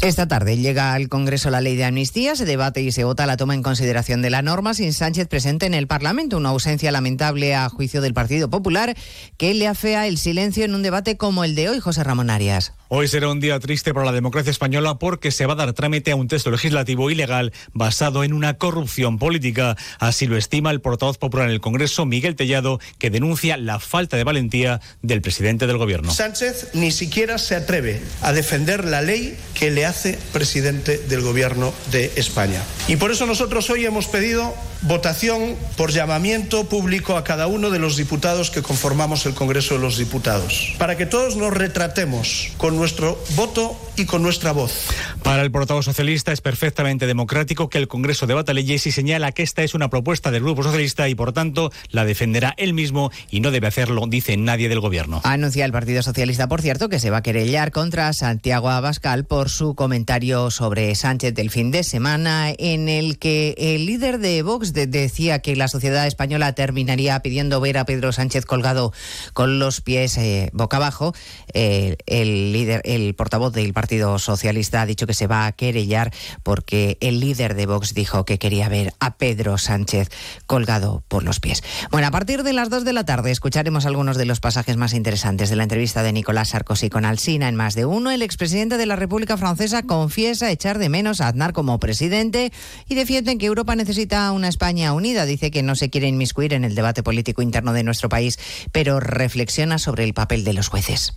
Esta 0.00 0.28
tarde 0.28 0.56
llega 0.56 0.94
al 0.94 1.08
Congreso 1.08 1.50
la 1.50 1.60
ley 1.60 1.74
de 1.74 1.84
amnistía, 1.84 2.36
se 2.36 2.44
debate 2.44 2.80
y 2.82 2.92
se 2.92 3.02
vota 3.02 3.26
la 3.26 3.36
toma 3.36 3.54
en 3.54 3.64
consideración 3.64 4.22
de 4.22 4.30
la 4.30 4.42
norma 4.42 4.72
sin 4.72 4.92
Sánchez 4.92 5.26
presente 5.26 5.66
en 5.66 5.74
el 5.74 5.88
Parlamento, 5.88 6.36
una 6.36 6.50
ausencia 6.50 6.92
lamentable 6.92 7.56
a 7.56 7.68
juicio 7.68 8.00
del 8.00 8.14
Partido 8.14 8.48
Popular 8.48 8.96
que 9.38 9.54
le 9.54 9.66
afea 9.66 10.06
el 10.06 10.16
silencio 10.16 10.64
en 10.64 10.76
un 10.76 10.82
debate 10.82 11.16
como 11.16 11.42
el 11.42 11.56
de 11.56 11.68
hoy, 11.68 11.80
José 11.80 12.04
Ramón 12.04 12.30
Arias. 12.30 12.74
Hoy 12.90 13.06
será 13.06 13.28
un 13.28 13.38
día 13.38 13.60
triste 13.60 13.92
para 13.92 14.06
la 14.06 14.12
democracia 14.12 14.50
española 14.50 14.98
porque 14.98 15.30
se 15.30 15.44
va 15.44 15.52
a 15.52 15.56
dar 15.56 15.74
trámite 15.74 16.10
a 16.10 16.16
un 16.16 16.26
texto 16.26 16.50
legislativo 16.50 17.10
ilegal 17.10 17.52
basado 17.74 18.24
en 18.24 18.32
una 18.32 18.54
corrupción 18.54 19.18
política. 19.18 19.76
Así 19.98 20.26
lo 20.26 20.38
estima 20.38 20.70
el 20.70 20.80
portavoz 20.80 21.18
popular 21.18 21.48
en 21.48 21.52
el 21.52 21.60
Congreso, 21.60 22.06
Miguel 22.06 22.34
Tellado, 22.34 22.80
que 22.98 23.10
denuncia 23.10 23.58
la 23.58 23.78
falta 23.78 24.16
de 24.16 24.24
valentía 24.24 24.80
del 25.02 25.20
presidente 25.20 25.66
del 25.66 25.76
Gobierno. 25.76 26.10
Sánchez 26.10 26.70
ni 26.72 26.90
siquiera 26.90 27.36
se 27.36 27.56
atreve 27.56 28.00
a 28.22 28.32
defender 28.32 28.86
la 28.86 29.02
ley 29.02 29.36
que 29.52 29.70
le 29.70 29.84
hace 29.84 30.18
presidente 30.32 30.96
del 30.96 31.20
Gobierno 31.20 31.74
de 31.90 32.10
España. 32.16 32.62
Y 32.86 32.96
por 32.96 33.10
eso 33.10 33.26
nosotros 33.26 33.68
hoy 33.68 33.84
hemos 33.84 34.06
pedido 34.06 34.54
votación 34.80 35.56
por 35.76 35.90
llamamiento 35.90 36.70
público 36.70 37.18
a 37.18 37.24
cada 37.24 37.48
uno 37.48 37.68
de 37.68 37.80
los 37.80 37.98
diputados 37.98 38.50
que 38.50 38.62
conformamos 38.62 39.26
el 39.26 39.34
Congreso 39.34 39.74
de 39.74 39.80
los 39.80 39.98
Diputados, 39.98 40.72
para 40.78 40.96
que 40.96 41.04
todos 41.04 41.36
nos 41.36 41.52
retratemos 41.52 42.52
con 42.56 42.77
nuestro 42.78 43.18
voto 43.34 43.76
y 43.96 44.04
con 44.06 44.22
nuestra 44.22 44.52
voz. 44.52 44.86
Para 45.24 45.42
el 45.42 45.50
portavoz 45.50 45.84
socialista 45.84 46.32
es 46.32 46.40
perfectamente 46.40 47.06
democrático 47.08 47.68
que 47.68 47.78
el 47.78 47.88
Congreso 47.88 48.26
debata 48.28 48.54
leyes 48.54 48.86
y 48.86 48.92
señala 48.92 49.32
que 49.32 49.42
esta 49.42 49.62
es 49.64 49.74
una 49.74 49.90
propuesta 49.90 50.30
del 50.30 50.44
Grupo 50.44 50.62
Socialista 50.62 51.08
y 51.08 51.16
por 51.16 51.32
tanto 51.32 51.72
la 51.90 52.04
defenderá 52.04 52.54
él 52.56 52.74
mismo 52.74 53.10
y 53.30 53.40
no 53.40 53.50
debe 53.50 53.66
hacerlo, 53.66 54.04
dice 54.06 54.36
nadie 54.36 54.68
del 54.68 54.78
Gobierno. 54.78 55.20
Anuncia 55.24 55.64
el 55.64 55.72
Partido 55.72 56.02
Socialista, 56.04 56.46
por 56.48 56.62
cierto, 56.62 56.88
que 56.88 57.00
se 57.00 57.10
va 57.10 57.18
a 57.18 57.22
querellar 57.22 57.72
contra 57.72 58.12
Santiago 58.12 58.70
Abascal 58.70 59.24
por 59.24 59.50
su 59.50 59.74
comentario 59.74 60.50
sobre 60.52 60.94
Sánchez 60.94 61.34
del 61.34 61.50
fin 61.50 61.72
de 61.72 61.82
semana 61.82 62.52
en 62.56 62.88
el 62.88 63.18
que 63.18 63.54
el 63.58 63.86
líder 63.86 64.18
de 64.20 64.42
Vox 64.42 64.72
de- 64.72 64.86
decía 64.86 65.40
que 65.40 65.56
la 65.56 65.66
sociedad 65.66 66.06
española 66.06 66.52
terminaría 66.52 67.18
pidiendo 67.20 67.60
ver 67.60 67.78
a 67.78 67.84
Pedro 67.84 68.12
Sánchez 68.12 68.46
colgado 68.46 68.92
con 69.32 69.58
los 69.58 69.80
pies 69.80 70.16
eh, 70.16 70.50
boca 70.52 70.76
abajo. 70.76 71.12
Eh, 71.54 71.96
el 72.06 72.52
líder, 72.52 72.67
el 72.84 73.14
portavoz 73.14 73.52
del 73.52 73.72
Partido 73.72 74.18
Socialista 74.18 74.82
ha 74.82 74.86
dicho 74.86 75.06
que 75.06 75.14
se 75.14 75.26
va 75.26 75.46
a 75.46 75.52
querellar 75.52 76.12
porque 76.42 76.98
el 77.00 77.20
líder 77.20 77.54
de 77.54 77.66
Vox 77.66 77.94
dijo 77.94 78.24
que 78.24 78.38
quería 78.38 78.68
ver 78.68 78.94
a 79.00 79.16
Pedro 79.16 79.58
Sánchez 79.58 80.10
colgado 80.46 81.02
por 81.08 81.22
los 81.22 81.40
pies. 81.40 81.62
Bueno, 81.90 82.06
a 82.06 82.10
partir 82.10 82.42
de 82.42 82.52
las 82.52 82.70
2 82.70 82.84
de 82.84 82.92
la 82.92 83.04
tarde 83.04 83.30
escucharemos 83.30 83.86
algunos 83.86 84.16
de 84.16 84.24
los 84.24 84.40
pasajes 84.40 84.76
más 84.76 84.94
interesantes 84.94 85.50
de 85.50 85.56
la 85.56 85.64
entrevista 85.64 86.02
de 86.02 86.12
Nicolás 86.12 86.50
Sarkozy 86.50 86.90
con 86.90 87.04
Alsina 87.04 87.48
en 87.48 87.56
más 87.56 87.74
de 87.74 87.84
uno. 87.84 88.10
El 88.10 88.22
expresidente 88.22 88.76
de 88.76 88.86
la 88.86 88.96
República 88.96 89.36
Francesa 89.36 89.82
confiesa 89.82 90.50
echar 90.50 90.78
de 90.78 90.88
menos 90.88 91.20
a 91.20 91.28
Aznar 91.28 91.52
como 91.52 91.78
presidente 91.78 92.52
y 92.88 92.94
defiende 92.94 93.38
que 93.38 93.46
Europa 93.46 93.76
necesita 93.76 94.30
una 94.32 94.48
España 94.48 94.92
unida. 94.92 95.26
Dice 95.26 95.50
que 95.50 95.62
no 95.62 95.76
se 95.76 95.90
quiere 95.90 96.08
inmiscuir 96.08 96.54
en 96.54 96.64
el 96.64 96.74
debate 96.74 97.02
político 97.02 97.42
interno 97.42 97.72
de 97.72 97.82
nuestro 97.82 98.08
país, 98.08 98.38
pero 98.72 99.00
reflexiona 99.00 99.78
sobre 99.78 100.04
el 100.04 100.14
papel 100.14 100.44
de 100.44 100.52
los 100.52 100.68
jueces. 100.68 101.14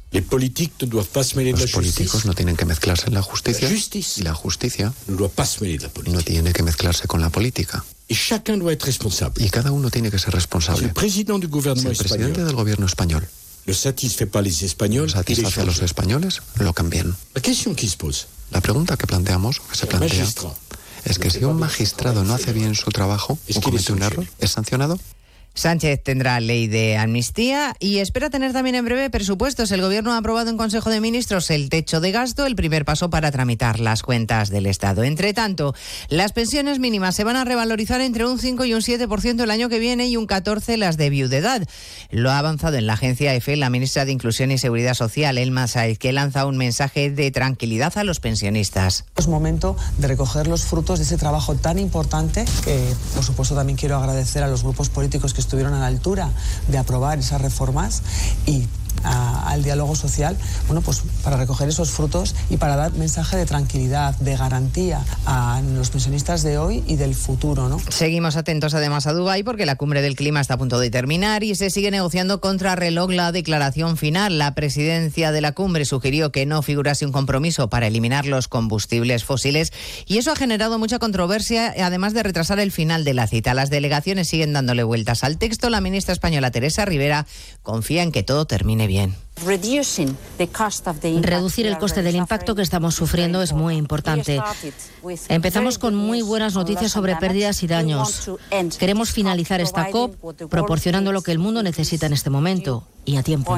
Los 1.44 1.72
políticos 1.72 2.26
no 2.26 2.34
tienen 2.34 2.56
que 2.56 2.66
mezclarse 2.66 3.08
en 3.08 3.14
la 3.14 3.22
justicia 3.22 3.70
y 3.70 4.22
la 4.22 4.34
justicia 4.34 4.94
no 5.08 6.22
tiene 6.24 6.54
que 6.54 6.64
mezclarse 6.64 7.08
con 7.08 7.22
la 7.22 7.30
política. 7.30 7.84
Y 8.08 9.50
cada 9.50 9.72
uno 9.72 9.89
tiene 9.89 10.12
que 10.12 10.20
ser 10.20 10.34
responsable. 10.34 10.82
Si 10.82 10.86
el 11.88 11.98
presidente 11.98 12.44
del 12.44 12.56
gobierno 12.56 12.86
español 12.86 13.28
no 13.66 15.10
satisface 15.10 15.62
a 15.62 15.66
los 15.66 15.82
españoles, 15.82 16.42
lo 16.56 16.74
cambien. 16.74 17.16
La 18.52 18.62
pregunta 18.62 18.98
que 18.98 19.08
planteamos, 19.08 19.60
que 19.62 19.76
se 19.76 19.88
plantea, 19.88 20.28
es 21.06 21.20
que 21.20 21.30
si 21.30 21.44
un 21.44 21.58
magistrado 21.58 22.24
no 22.24 22.34
hace 22.34 22.54
bien 22.54 22.76
su 22.76 22.92
trabajo 22.92 23.38
o 23.56 23.62
comete 23.62 23.94
un 23.94 24.04
error, 24.04 24.28
¿es 24.39 24.52
sancionado? 24.52 25.00
Sánchez 25.54 26.02
tendrá 26.02 26.39
ley 26.39 26.68
de 26.68 26.97
amnistía 26.97 27.76
y 27.80 27.97
espera 27.97 28.30
tener 28.30 28.54
también 28.54 28.76
en 28.76 28.86
breve 28.86 29.10
presupuestos. 29.10 29.72
El 29.72 29.82
Gobierno 29.82 30.14
ha 30.14 30.18
aprobado 30.18 30.49
en 30.49 30.58
Consejo 30.58 30.89
de 30.89 31.02
Ministros 31.02 31.49
el 31.52 31.70
techo 31.70 31.99
de 31.99 32.12
gasto, 32.12 32.45
el 32.45 32.56
primer 32.56 32.86
paso 32.86 33.10
para 33.10 33.32
tramitar 33.32 33.80
las 33.80 34.02
cuentas 34.02 34.49
del 34.49 34.66
Estado. 34.66 35.04
Entre 35.04 35.34
tanto, 35.34 35.76
las 36.10 36.32
pensiones 36.32 36.80
mínimas 36.80 37.16
se 37.16 37.24
van 37.24 37.36
a 37.36 37.43
revalorizar 37.43 37.99
entre 38.02 38.26
un 38.26 38.39
5 38.39 38.66
y 38.66 38.74
un 38.74 38.82
7% 38.82 39.43
el 39.43 39.52
año 39.52 39.68
que 39.68 39.80
viene 39.80 40.08
y 40.08 40.18
un 40.18 40.26
14% 40.26 40.78
las 40.78 40.97
de 40.97 41.10
viudedad. 41.10 41.68
Lo 42.10 42.32
ha 42.32 42.39
avanzado 42.39 42.78
en 42.78 42.88
la 42.88 42.93
agencia 42.93 43.36
EFE 43.36 43.58
la 43.58 43.70
ministra 43.70 44.06
de 44.06 44.14
Inclusión 44.14 44.52
y 44.52 44.58
Seguridad 44.58 44.93
Social, 44.93 45.38
Elma 45.38 45.68
Saiz, 45.68 45.99
que 45.99 46.14
lanza 46.14 46.45
un 46.45 46.58
mensaje 46.58 47.12
de 47.12 47.30
tranquilidad 47.32 47.97
a 47.97 48.04
los 48.04 48.20
pensionistas. 48.20 49.06
Es 49.18 49.28
momento 49.28 49.76
de 49.97 50.08
recoger 50.08 50.47
los 50.47 50.64
frutos 50.64 50.99
de 50.99 51.06
ese 51.06 51.18
trabajo 51.18 51.56
tan 51.56 51.78
importante 51.78 52.45
que, 52.64 52.93
por 53.16 53.24
supuesto, 53.24 53.54
también 53.54 53.78
quiero 53.78 53.97
agradecer 53.97 54.43
a 54.43 54.47
los 54.47 54.64
grupos 54.64 54.89
políticos 54.89 55.34
que 55.34 55.41
estuvieron 55.42 55.74
a 55.74 55.80
la 55.80 55.88
altura 55.88 56.30
de 56.68 56.78
aprobar 56.78 57.20
esas 57.20 57.42
reformas 57.42 58.02
y 58.46 58.68
a- 59.04 59.49
al 59.49 59.64
diálogo 59.64 59.95
social, 59.95 60.38
bueno, 60.68 60.82
pues 60.82 61.02
para 61.24 61.38
recoger 61.38 61.70
esos 61.70 61.91
frutos 61.91 62.36
y 62.49 62.58
para 62.58 62.76
dar 62.76 62.93
mensaje 62.93 63.38
de 63.38 63.45
tranquilidad, 63.45 64.16
de 64.20 64.36
garantía 64.38 65.04
a 65.26 65.62
los 65.76 65.89
pensionistas 65.89 66.43
de 66.43 66.58
hoy 66.58 66.84
y 66.88 66.95
del 66.95 67.16
futuro, 67.16 67.70
¿no? 67.70 67.80
Seguimos 67.89 68.36
atentos 68.36 68.74
además 68.74 69.08
a 69.08 69.14
Dubái 69.14 69.43
porque 69.43 69.66
la 69.66 69.76
cumbre 69.76 70.02
del 70.02 70.16
clima 70.16 70.41
está 70.41 70.56
a 70.56 70.58
punto 70.58 70.80
de 70.80 70.89
terminar 70.89 71.43
y 71.43 71.56
se 71.56 71.70
sigue 71.70 71.91
negociando 71.91 72.41
contra 72.41 72.76
reloj 72.76 73.12
la 73.12 73.32
declaración 73.32 73.97
final. 73.97 74.38
La 74.38 74.54
presidencia 74.56 75.32
de 75.32 75.41
la 75.41 75.52
cumbre 75.54 75.86
sugirió 75.86 76.32
que 76.32 76.45
no 76.45 76.62
figurase 76.62 77.06
un 77.06 77.12
compromiso 77.12 77.70
para 77.70 77.88
eliminar 77.88 78.26
los 78.26 78.47
combustibles 78.47 79.24
fósiles 79.24 79.72
y 80.06 80.18
eso 80.18 80.32
ha 80.32 80.36
generado 80.36 80.78
mucha 80.80 80.99
controversia, 80.99 81.74
además 81.84 82.14
de 82.14 82.24
retrasar 82.24 82.60
el 82.60 82.72
final 82.72 83.04
de 83.04 83.14
la 83.14 83.28
cita. 83.28 83.54
Las 83.54 83.70
delegaciones 83.70 84.28
siguen 84.28 84.54
dándole 84.54 84.84
vueltas 84.84 85.24
al 85.24 85.38
texto. 85.38 85.70
La 85.70 85.82
ministra 85.82 86.14
española 86.14 86.52
Teresa 86.52 86.86
Rivera 86.86 87.26
confía 87.64 88.04
en 88.04 88.12
que 88.12 88.24
todo 88.24 88.45
termine 88.45 88.88
bien. 88.88 88.91
Bien. 88.92 89.16
Reducir 91.22 91.66
el 91.66 91.78
coste 91.78 92.04
del 92.04 92.16
impacto 92.16 92.54
que 92.54 92.62
estamos 92.62 92.94
sufriendo 92.94 93.42
es 93.42 93.54
muy 93.54 93.76
importante. 93.76 94.39
Empezamos 95.30 95.80
con 95.80 95.96
muy 95.96 96.22
buenas 96.22 96.54
noticias 96.54 96.92
sobre 96.92 97.16
pérdidas 97.16 97.64
y 97.64 97.68
daños. 97.68 98.30
Queremos 98.78 99.12
finalizar 99.12 99.62
esta 99.62 99.89
COP 99.89 100.16
proporcionando 100.50 101.12
lo 101.12 101.22
que 101.22 101.32
el 101.32 101.39
mundo 101.39 101.64
necesita 101.64 102.06
en 102.06 102.14
este 102.14 102.30
momento 102.30 102.86
y 103.06 103.16
a 103.16 103.24
tiempo. 103.24 103.58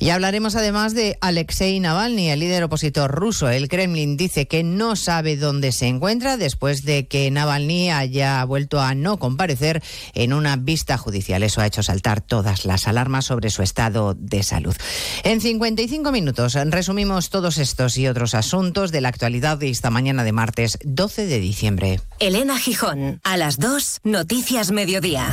Y 0.00 0.10
hablaremos 0.10 0.54
además 0.54 0.94
de 0.94 1.18
Alexei 1.20 1.80
Navalny, 1.80 2.30
el 2.30 2.38
líder 2.38 2.62
opositor 2.62 3.10
ruso. 3.10 3.48
El 3.48 3.68
Kremlin 3.68 4.16
dice 4.16 4.46
que 4.46 4.62
no 4.62 4.94
sabe 4.94 5.36
dónde 5.36 5.72
se 5.72 5.88
encuentra 5.88 6.36
después 6.36 6.84
de 6.84 7.08
que 7.08 7.28
Navalny 7.32 7.90
haya 7.90 8.44
vuelto 8.44 8.80
a 8.80 8.94
no 8.94 9.18
comparecer 9.18 9.82
en 10.14 10.32
una 10.32 10.54
vista 10.54 10.98
judicial. 10.98 11.42
Eso 11.42 11.60
ha 11.60 11.66
hecho 11.66 11.82
saltar 11.82 12.20
todas 12.20 12.64
las 12.64 12.86
alarmas 12.86 13.24
sobre 13.24 13.50
su 13.50 13.62
estado 13.62 14.14
de 14.14 14.44
salud. 14.44 14.76
En 15.24 15.40
55 15.40 16.12
minutos 16.12 16.54
resumimos 16.54 17.28
todos 17.30 17.58
estos 17.58 17.98
y 17.98 18.06
otros 18.06 18.36
asuntos 18.36 18.92
de 18.92 19.00
la 19.00 19.08
actualidad 19.08 19.58
de 19.58 19.68
esta 19.68 19.90
mañana 19.90 20.22
de 20.22 20.30
martes 20.30 20.78
12 20.84 21.26
de 21.26 21.40
diciembre. 21.40 22.00
Elena 22.20 22.56
Gijón, 22.56 23.20
a 23.24 23.36
las 23.36 23.58
2, 23.58 24.02
Noticias 24.04 24.70
Mediodía. 24.70 25.32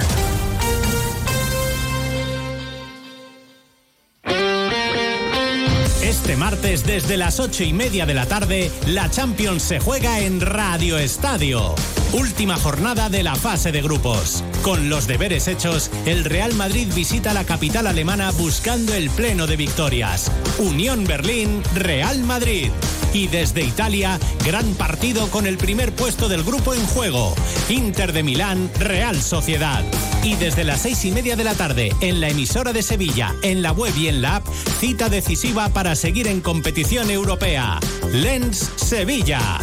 Este 6.26 6.38
martes 6.38 6.84
desde 6.84 7.18
las 7.18 7.40
ocho 7.40 7.64
y 7.64 7.72
media 7.72 8.08
de 8.08 8.16
la 8.16 8.26
tarde, 8.26 8.72
la 8.88 9.12
Champions 9.12 9.62
se 9.62 9.80
juega 9.80 10.22
en 10.22 10.42
Radio 10.42 10.98
Estadio. 10.98 11.76
Última 12.16 12.56
jornada 12.56 13.10
de 13.10 13.24
la 13.24 13.36
fase 13.36 13.74
de 13.74 13.82
grupos. 13.82 14.42
Con 14.62 14.88
los 14.90 15.06
deberes 15.06 15.50
hechos, 15.50 15.92
el 16.06 16.24
Real 16.24 16.54
Madrid 16.54 16.88
visita 16.96 17.34
la 17.34 17.44
capital 17.44 17.88
alemana 17.88 18.32
buscando 18.32 18.94
el 18.94 19.10
pleno 19.10 19.48
de 19.48 19.58
victorias. 19.58 20.32
Unión 20.58 21.04
Berlín, 21.04 21.62
Real 21.74 22.24
Madrid. 22.24 22.70
Y 23.12 23.28
desde 23.28 23.64
Italia, 23.64 24.18
gran 24.46 24.76
partido 24.76 25.28
con 25.28 25.46
el 25.46 25.58
primer 25.58 25.92
puesto 25.92 26.30
del 26.30 26.46
grupo 26.46 26.74
en 26.74 26.86
juego. 26.86 27.36
Inter 27.68 28.14
de 28.14 28.24
Milán, 28.24 28.72
Real 28.80 29.22
Sociedad. 29.22 29.84
Y 30.24 30.36
desde 30.36 30.64
las 30.64 30.84
seis 30.84 31.04
y 31.04 31.12
media 31.12 31.36
de 31.36 31.44
la 31.44 31.54
tarde, 31.54 31.94
en 32.00 32.22
la 32.22 32.30
emisora 32.30 32.72
de 32.72 32.82
Sevilla, 32.82 33.36
en 33.42 33.62
la 33.62 33.74
web 33.74 33.94
y 33.98 34.08
en 34.08 34.22
la 34.22 34.38
app, 34.38 34.48
cita 34.80 35.10
decisiva 35.10 35.68
para 35.68 35.98
seguir 35.98 36.30
en 36.30 36.40
competición 36.40 37.12
europea. 37.12 37.78
Lens 38.14 38.72
Sevilla. 38.78 39.60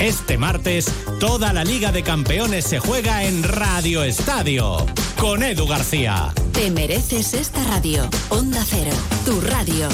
Este 0.00 0.36
martes, 0.36 0.92
toda 1.20 1.52
la 1.52 1.64
Liga 1.64 1.92
de 1.92 2.02
Campeones 2.02 2.64
se 2.66 2.78
juega 2.78 3.24
en 3.24 3.42
Radio 3.42 4.02
Estadio. 4.02 4.84
Con 5.18 5.42
Edu 5.42 5.66
García. 5.66 6.32
Te 6.52 6.70
mereces 6.70 7.34
esta 7.34 7.62
radio. 7.64 8.08
Onda 8.28 8.62
Cero, 8.68 8.90
tu 9.24 9.40
radio. 9.40 9.88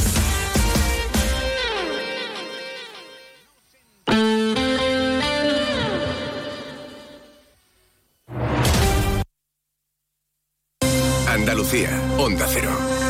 Andalucía, 11.29 11.91
Onda 12.19 12.47
Cero. 12.49 13.10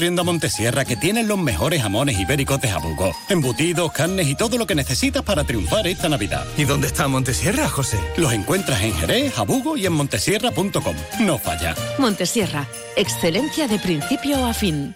corriendo 0.01 0.23
a 0.23 0.25
Montesierra 0.25 0.83
que 0.83 0.95
tienen 0.95 1.27
los 1.27 1.37
mejores 1.37 1.83
jamones 1.83 2.17
ibéricos 2.17 2.59
de 2.59 2.69
Jabugo. 2.69 3.15
Embutidos, 3.29 3.91
carnes 3.91 4.25
y 4.25 4.33
todo 4.33 4.57
lo 4.57 4.65
que 4.65 4.73
necesitas 4.73 5.21
para 5.21 5.43
triunfar 5.43 5.85
esta 5.85 6.09
Navidad. 6.09 6.43
¿Y 6.57 6.63
dónde 6.63 6.87
está 6.87 7.07
Montesierra, 7.07 7.69
José? 7.69 7.99
Los 8.17 8.33
encuentras 8.33 8.81
en 8.81 8.95
Jerez, 8.95 9.31
Jabugo 9.31 9.77
y 9.77 9.85
en 9.85 9.93
montesierra.com. 9.93 10.95
No 11.19 11.37
falla. 11.37 11.75
Montesierra, 11.99 12.67
excelencia 12.95 13.67
de 13.67 13.77
principio 13.77 14.43
a 14.43 14.55
fin. 14.55 14.95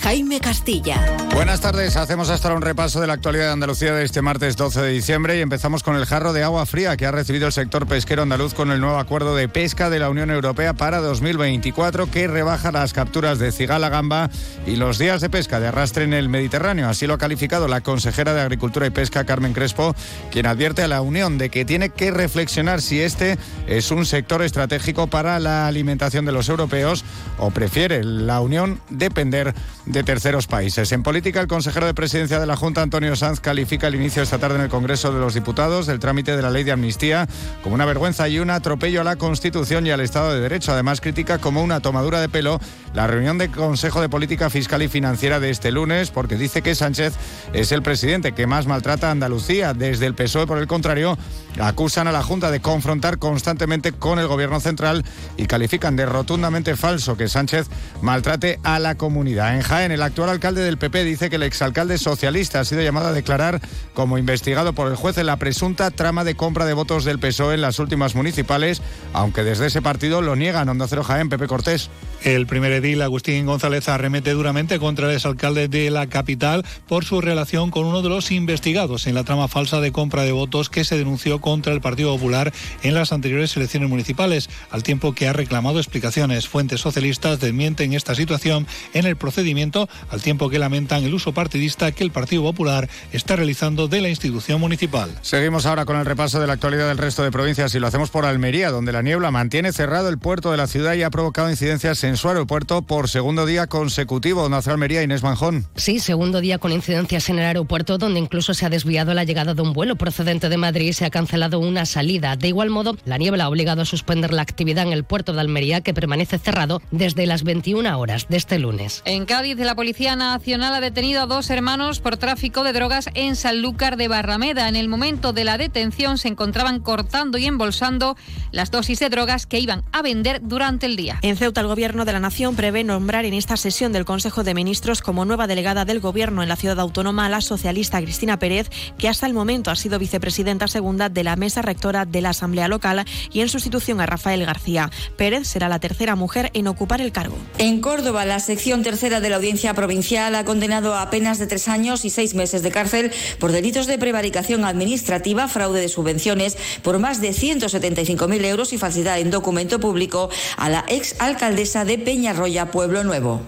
Jaime 0.00 0.40
Castilla. 0.40 1.00
Buenas 1.34 1.60
tardes, 1.60 1.96
hacemos 1.96 2.30
hasta 2.30 2.54
un 2.54 2.62
repaso 2.62 3.00
de 3.00 3.06
la 3.06 3.14
actualidad 3.14 3.46
de 3.46 3.52
Andalucía 3.52 3.92
de 3.94 4.04
este 4.04 4.22
martes 4.22 4.56
12 4.56 4.82
de 4.82 4.90
diciembre 4.90 5.36
y 5.36 5.40
empezamos 5.40 5.82
con 5.82 5.96
el 5.96 6.06
jarro 6.06 6.32
de 6.32 6.44
agua 6.44 6.64
fría 6.64 6.96
que 6.96 7.06
ha 7.06 7.10
recibido 7.10 7.46
el 7.46 7.52
sector 7.52 7.86
pesquero 7.86 8.22
andaluz 8.22 8.54
con 8.54 8.70
el 8.70 8.80
nuevo 8.80 8.98
acuerdo 8.98 9.34
de 9.34 9.48
pesca 9.48 9.90
de 9.90 9.98
la 9.98 10.10
Unión 10.10 10.30
Europea 10.30 10.74
para 10.74 11.00
2024 11.00 12.10
que 12.10 12.28
rebaja 12.28 12.70
las 12.70 12.92
capturas 12.92 13.38
de 13.38 13.50
cigala 13.50 13.88
gamba 13.88 14.30
y 14.66 14.76
los 14.76 14.98
días 14.98 15.20
de 15.20 15.30
pesca 15.30 15.58
de 15.58 15.66
arrastre 15.66 16.04
en 16.04 16.14
el 16.14 16.28
Mediterráneo. 16.28 16.88
Así 16.88 17.06
lo 17.06 17.14
ha 17.14 17.18
calificado 17.18 17.66
la 17.66 17.80
consejera 17.80 18.32
de 18.32 18.40
Agricultura 18.40 18.86
y 18.86 18.90
Pesca 18.90 19.24
Carmen 19.24 19.54
Crespo, 19.54 19.94
quien 20.30 20.46
advierte 20.46 20.82
a 20.82 20.88
la 20.88 21.00
Unión 21.00 21.36
de 21.36 21.50
que 21.50 21.64
tiene 21.64 21.90
que 21.90 22.10
reflexionar 22.10 22.80
si 22.80 23.00
este 23.00 23.38
es 23.66 23.90
un 23.90 24.06
sector 24.06 24.42
estratégico 24.42 25.08
para 25.08 25.40
la 25.40 25.66
alimentación 25.66 26.24
de 26.24 26.32
los 26.32 26.48
europeos 26.48 27.04
o 27.38 27.50
prefiere 27.50 28.04
la 28.04 28.40
Unión 28.40 28.80
depender 28.90 29.54
de 29.86 30.02
terceros 30.02 30.46
países. 30.46 30.92
En 30.92 31.02
política, 31.02 31.40
el 31.40 31.46
consejero 31.46 31.86
de 31.86 31.94
presidencia 31.94 32.40
de 32.40 32.46
la 32.46 32.56
Junta, 32.56 32.82
Antonio 32.82 33.16
Sanz, 33.16 33.40
califica 33.40 33.88
el 33.88 33.94
inicio 33.94 34.22
esta 34.22 34.38
tarde 34.38 34.56
en 34.56 34.62
el 34.62 34.68
Congreso 34.68 35.12
de 35.12 35.20
los 35.20 35.34
Diputados 35.34 35.86
del 35.86 35.98
trámite 35.98 36.36
de 36.36 36.42
la 36.42 36.50
ley 36.50 36.64
de 36.64 36.72
amnistía 36.72 37.28
como 37.62 37.74
una 37.74 37.84
vergüenza 37.84 38.28
y 38.28 38.38
un 38.38 38.50
atropello 38.50 39.02
a 39.02 39.04
la 39.04 39.16
Constitución 39.16 39.86
y 39.86 39.90
al 39.90 40.00
Estado 40.00 40.32
de 40.32 40.40
Derecho. 40.40 40.72
Además, 40.72 41.00
critica 41.00 41.38
como 41.38 41.62
una 41.62 41.80
tomadura 41.80 42.20
de 42.20 42.28
pelo 42.28 42.60
la 42.94 43.06
reunión 43.06 43.38
del 43.38 43.50
Consejo 43.50 44.00
de 44.00 44.08
Política 44.08 44.50
Fiscal 44.50 44.82
y 44.82 44.88
Financiera 44.88 45.40
de 45.40 45.50
este 45.50 45.70
lunes, 45.70 46.10
porque 46.10 46.36
dice 46.36 46.62
que 46.62 46.74
Sánchez 46.74 47.14
es 47.52 47.72
el 47.72 47.82
presidente 47.82 48.32
que 48.32 48.46
más 48.46 48.66
maltrata 48.66 49.08
a 49.08 49.10
Andalucía. 49.10 49.74
Desde 49.74 50.06
el 50.06 50.14
PSOE, 50.14 50.46
por 50.46 50.58
el 50.58 50.66
contrario, 50.66 51.18
acusan 51.60 52.08
a 52.08 52.12
la 52.12 52.22
Junta 52.22 52.50
de 52.50 52.60
confrontar 52.60 53.18
constantemente 53.18 53.92
con 53.92 54.18
el 54.18 54.28
Gobierno 54.28 54.60
central 54.60 55.04
y 55.36 55.46
califican 55.46 55.96
de 55.96 56.06
rotundamente 56.06 56.76
falso 56.76 57.16
que 57.16 57.28
Sánchez 57.28 57.66
maltrate 58.00 58.60
a 58.62 58.78
la 58.78 58.94
comunidad. 58.94 59.54
En 59.54 59.62
Jaén, 59.74 59.90
el 59.90 60.02
actual 60.02 60.28
alcalde 60.28 60.62
del 60.62 60.78
PP 60.78 61.02
dice 61.02 61.28
que 61.28 61.34
el 61.34 61.42
exalcalde 61.42 61.98
socialista 61.98 62.60
ha 62.60 62.64
sido 62.64 62.80
llamado 62.80 63.08
a 63.08 63.12
declarar 63.12 63.60
como 63.92 64.18
investigado 64.18 64.72
por 64.72 64.86
el 64.86 64.94
juez 64.94 65.18
en 65.18 65.26
la 65.26 65.36
presunta 65.36 65.90
trama 65.90 66.22
de 66.22 66.36
compra 66.36 66.64
de 66.64 66.74
votos 66.74 67.04
del 67.04 67.18
PSOE 67.18 67.54
en 67.54 67.60
las 67.60 67.80
últimas 67.80 68.14
municipales, 68.14 68.82
aunque 69.12 69.42
desde 69.42 69.66
ese 69.66 69.82
partido 69.82 70.22
lo 70.22 70.36
niegan. 70.36 70.68
Onda 70.68 70.86
Cero 70.86 71.02
Jaén, 71.02 71.28
Pepe 71.28 71.48
Cortés. 71.48 71.90
El 72.24 72.46
primer 72.46 72.72
edil, 72.72 73.02
Agustín 73.02 73.44
González, 73.44 73.86
arremete 73.86 74.30
duramente 74.30 74.78
contra 74.78 75.10
el 75.10 75.14
exalcalde 75.14 75.68
de 75.68 75.90
la 75.90 76.06
capital 76.06 76.64
por 76.88 77.04
su 77.04 77.20
relación 77.20 77.70
con 77.70 77.84
uno 77.84 78.00
de 78.00 78.08
los 78.08 78.30
investigados 78.30 79.06
en 79.06 79.14
la 79.14 79.24
trama 79.24 79.46
falsa 79.46 79.82
de 79.82 79.92
compra 79.92 80.22
de 80.22 80.32
votos 80.32 80.70
que 80.70 80.84
se 80.84 80.96
denunció 80.96 81.42
contra 81.42 81.74
el 81.74 81.82
Partido 81.82 82.14
Popular 82.14 82.50
en 82.82 82.94
las 82.94 83.12
anteriores 83.12 83.54
elecciones 83.58 83.90
municipales, 83.90 84.48
al 84.70 84.82
tiempo 84.82 85.12
que 85.12 85.28
ha 85.28 85.34
reclamado 85.34 85.78
explicaciones. 85.78 86.48
Fuentes 86.48 86.80
socialistas 86.80 87.40
desmienten 87.40 87.92
esta 87.92 88.14
situación 88.14 88.66
en 88.94 89.04
el 89.04 89.16
procedimiento 89.16 89.90
al 90.08 90.22
tiempo 90.22 90.48
que 90.48 90.58
lamentan 90.58 91.04
el 91.04 91.12
uso 91.12 91.34
partidista 91.34 91.92
que 91.92 92.04
el 92.04 92.10
Partido 92.10 92.42
Popular 92.42 92.88
está 93.12 93.36
realizando 93.36 93.86
de 93.86 94.00
la 94.00 94.08
institución 94.08 94.62
municipal. 94.62 95.10
Seguimos 95.20 95.66
ahora 95.66 95.84
con 95.84 95.98
el 95.98 96.06
repaso 96.06 96.40
de 96.40 96.46
la 96.46 96.54
actualidad 96.54 96.88
del 96.88 96.96
resto 96.96 97.22
de 97.22 97.30
provincias 97.30 97.74
y 97.74 97.80
lo 97.80 97.86
hacemos 97.86 98.08
por 98.08 98.24
Almería, 98.24 98.70
donde 98.70 98.92
la 98.92 99.02
niebla 99.02 99.30
mantiene 99.30 99.74
cerrado 99.74 100.08
el 100.08 100.16
puerto 100.16 100.50
de 100.50 100.56
la 100.56 100.66
ciudad 100.66 100.94
y 100.94 101.02
ha 101.02 101.10
provocado 101.10 101.50
incidencias 101.50 102.02
en 102.02 102.13
su 102.16 102.28
aeropuerto 102.28 102.82
por 102.82 103.08
segundo 103.08 103.46
día 103.46 103.66
consecutivo. 103.66 104.48
Nació 104.48 104.72
Almería, 104.72 105.02
Inés 105.02 105.22
Manjón. 105.22 105.66
Sí, 105.74 105.98
segundo 105.98 106.40
día 106.40 106.58
con 106.58 106.72
incidencias 106.72 107.28
en 107.28 107.38
el 107.38 107.44
aeropuerto, 107.44 107.98
donde 107.98 108.20
incluso 108.20 108.54
se 108.54 108.66
ha 108.66 108.70
desviado 108.70 109.14
la 109.14 109.24
llegada 109.24 109.54
de 109.54 109.62
un 109.62 109.72
vuelo 109.72 109.96
procedente 109.96 110.48
de 110.48 110.56
Madrid 110.56 110.88
y 110.88 110.92
se 110.92 111.04
ha 111.04 111.10
cancelado 111.10 111.58
una 111.58 111.86
salida. 111.86 112.36
De 112.36 112.48
igual 112.48 112.70
modo, 112.70 112.96
la 113.04 113.18
niebla 113.18 113.44
ha 113.44 113.48
obligado 113.48 113.82
a 113.82 113.84
suspender 113.84 114.32
la 114.32 114.42
actividad 114.42 114.86
en 114.86 114.92
el 114.92 115.04
puerto 115.04 115.32
de 115.32 115.40
Almería, 115.40 115.80
que 115.80 115.94
permanece 115.94 116.38
cerrado 116.38 116.80
desde 116.90 117.26
las 117.26 117.42
21 117.42 117.98
horas 117.98 118.26
de 118.28 118.36
este 118.36 118.58
lunes. 118.58 119.02
En 119.04 119.26
Cádiz, 119.26 119.56
la 119.58 119.74
Policía 119.74 120.16
Nacional 120.16 120.74
ha 120.74 120.80
detenido 120.80 121.22
a 121.22 121.26
dos 121.26 121.50
hermanos 121.50 122.00
por 122.00 122.16
tráfico 122.16 122.64
de 122.64 122.72
drogas 122.72 123.08
en 123.14 123.36
Sanlúcar 123.36 123.96
de 123.96 124.08
Barrameda. 124.08 124.68
En 124.68 124.76
el 124.76 124.88
momento 124.88 125.32
de 125.32 125.44
la 125.44 125.58
detención 125.58 126.18
se 126.18 126.28
encontraban 126.28 126.80
cortando 126.80 127.38
y 127.38 127.46
embolsando 127.46 128.16
las 128.52 128.70
dosis 128.70 129.00
de 129.00 129.08
drogas 129.08 129.46
que 129.46 129.58
iban 129.58 129.84
a 129.92 130.02
vender 130.02 130.40
durante 130.42 130.86
el 130.86 130.96
día. 130.96 131.18
En 131.22 131.36
Ceuta, 131.36 131.60
el 131.60 131.66
Gobierno 131.66 132.03
de 132.04 132.12
la 132.12 132.20
Nación 132.20 132.56
prevé 132.56 132.84
nombrar 132.84 133.24
en 133.24 133.34
esta 133.34 133.56
sesión 133.56 133.92
del 133.92 134.04
Consejo 134.04 134.44
de 134.44 134.54
Ministros 134.54 135.02
como 135.02 135.24
nueva 135.24 135.46
delegada 135.46 135.84
del 135.84 136.00
Gobierno 136.00 136.42
en 136.42 136.48
la 136.48 136.56
ciudad 136.56 136.80
autónoma 136.80 137.26
a 137.26 137.28
la 137.28 137.40
socialista 137.40 138.00
Cristina 138.00 138.38
Pérez, 138.38 138.68
que 138.98 139.08
hasta 139.08 139.26
el 139.26 139.34
momento 139.34 139.70
ha 139.70 139.76
sido 139.76 139.98
vicepresidenta 139.98 140.68
segunda 140.68 141.08
de 141.08 141.24
la 141.24 141.36
mesa 141.36 141.62
rectora 141.62 142.04
de 142.04 142.20
la 142.20 142.30
Asamblea 142.30 142.68
Local 142.68 143.04
y 143.32 143.40
en 143.40 143.48
sustitución 143.48 144.00
a 144.00 144.06
Rafael 144.06 144.44
García. 144.44 144.90
Pérez 145.16 145.48
será 145.48 145.68
la 145.68 145.80
tercera 145.80 146.16
mujer 146.16 146.50
en 146.54 146.68
ocupar 146.68 147.00
el 147.00 147.12
cargo. 147.12 147.36
En 147.58 147.80
Córdoba, 147.80 148.24
la 148.24 148.40
sección 148.40 148.82
tercera 148.82 149.20
de 149.20 149.30
la 149.30 149.36
Audiencia 149.36 149.74
Provincial 149.74 150.34
ha 150.34 150.44
condenado 150.44 150.94
a 150.94 151.10
penas 151.10 151.38
de 151.38 151.46
tres 151.46 151.68
años 151.68 152.04
y 152.04 152.10
seis 152.10 152.34
meses 152.34 152.62
de 152.62 152.70
cárcel 152.70 153.12
por 153.38 153.52
delitos 153.52 153.86
de 153.86 153.98
prevaricación 153.98 154.64
administrativa, 154.64 155.48
fraude 155.48 155.80
de 155.80 155.88
subvenciones 155.88 156.56
por 156.82 156.98
más 156.98 157.20
de 157.20 157.30
175.000 157.30 158.44
euros 158.44 158.72
y 158.72 158.78
falsedad 158.78 159.18
en 159.18 159.30
documento 159.30 159.80
público 159.80 160.30
a 160.56 160.68
la 160.68 160.84
ex 160.88 161.16
alcaldesa 161.20 161.84
de 161.84 161.93
Peñarroya, 161.98 162.70
Pueblo 162.70 163.04
Nuevo. 163.04 163.42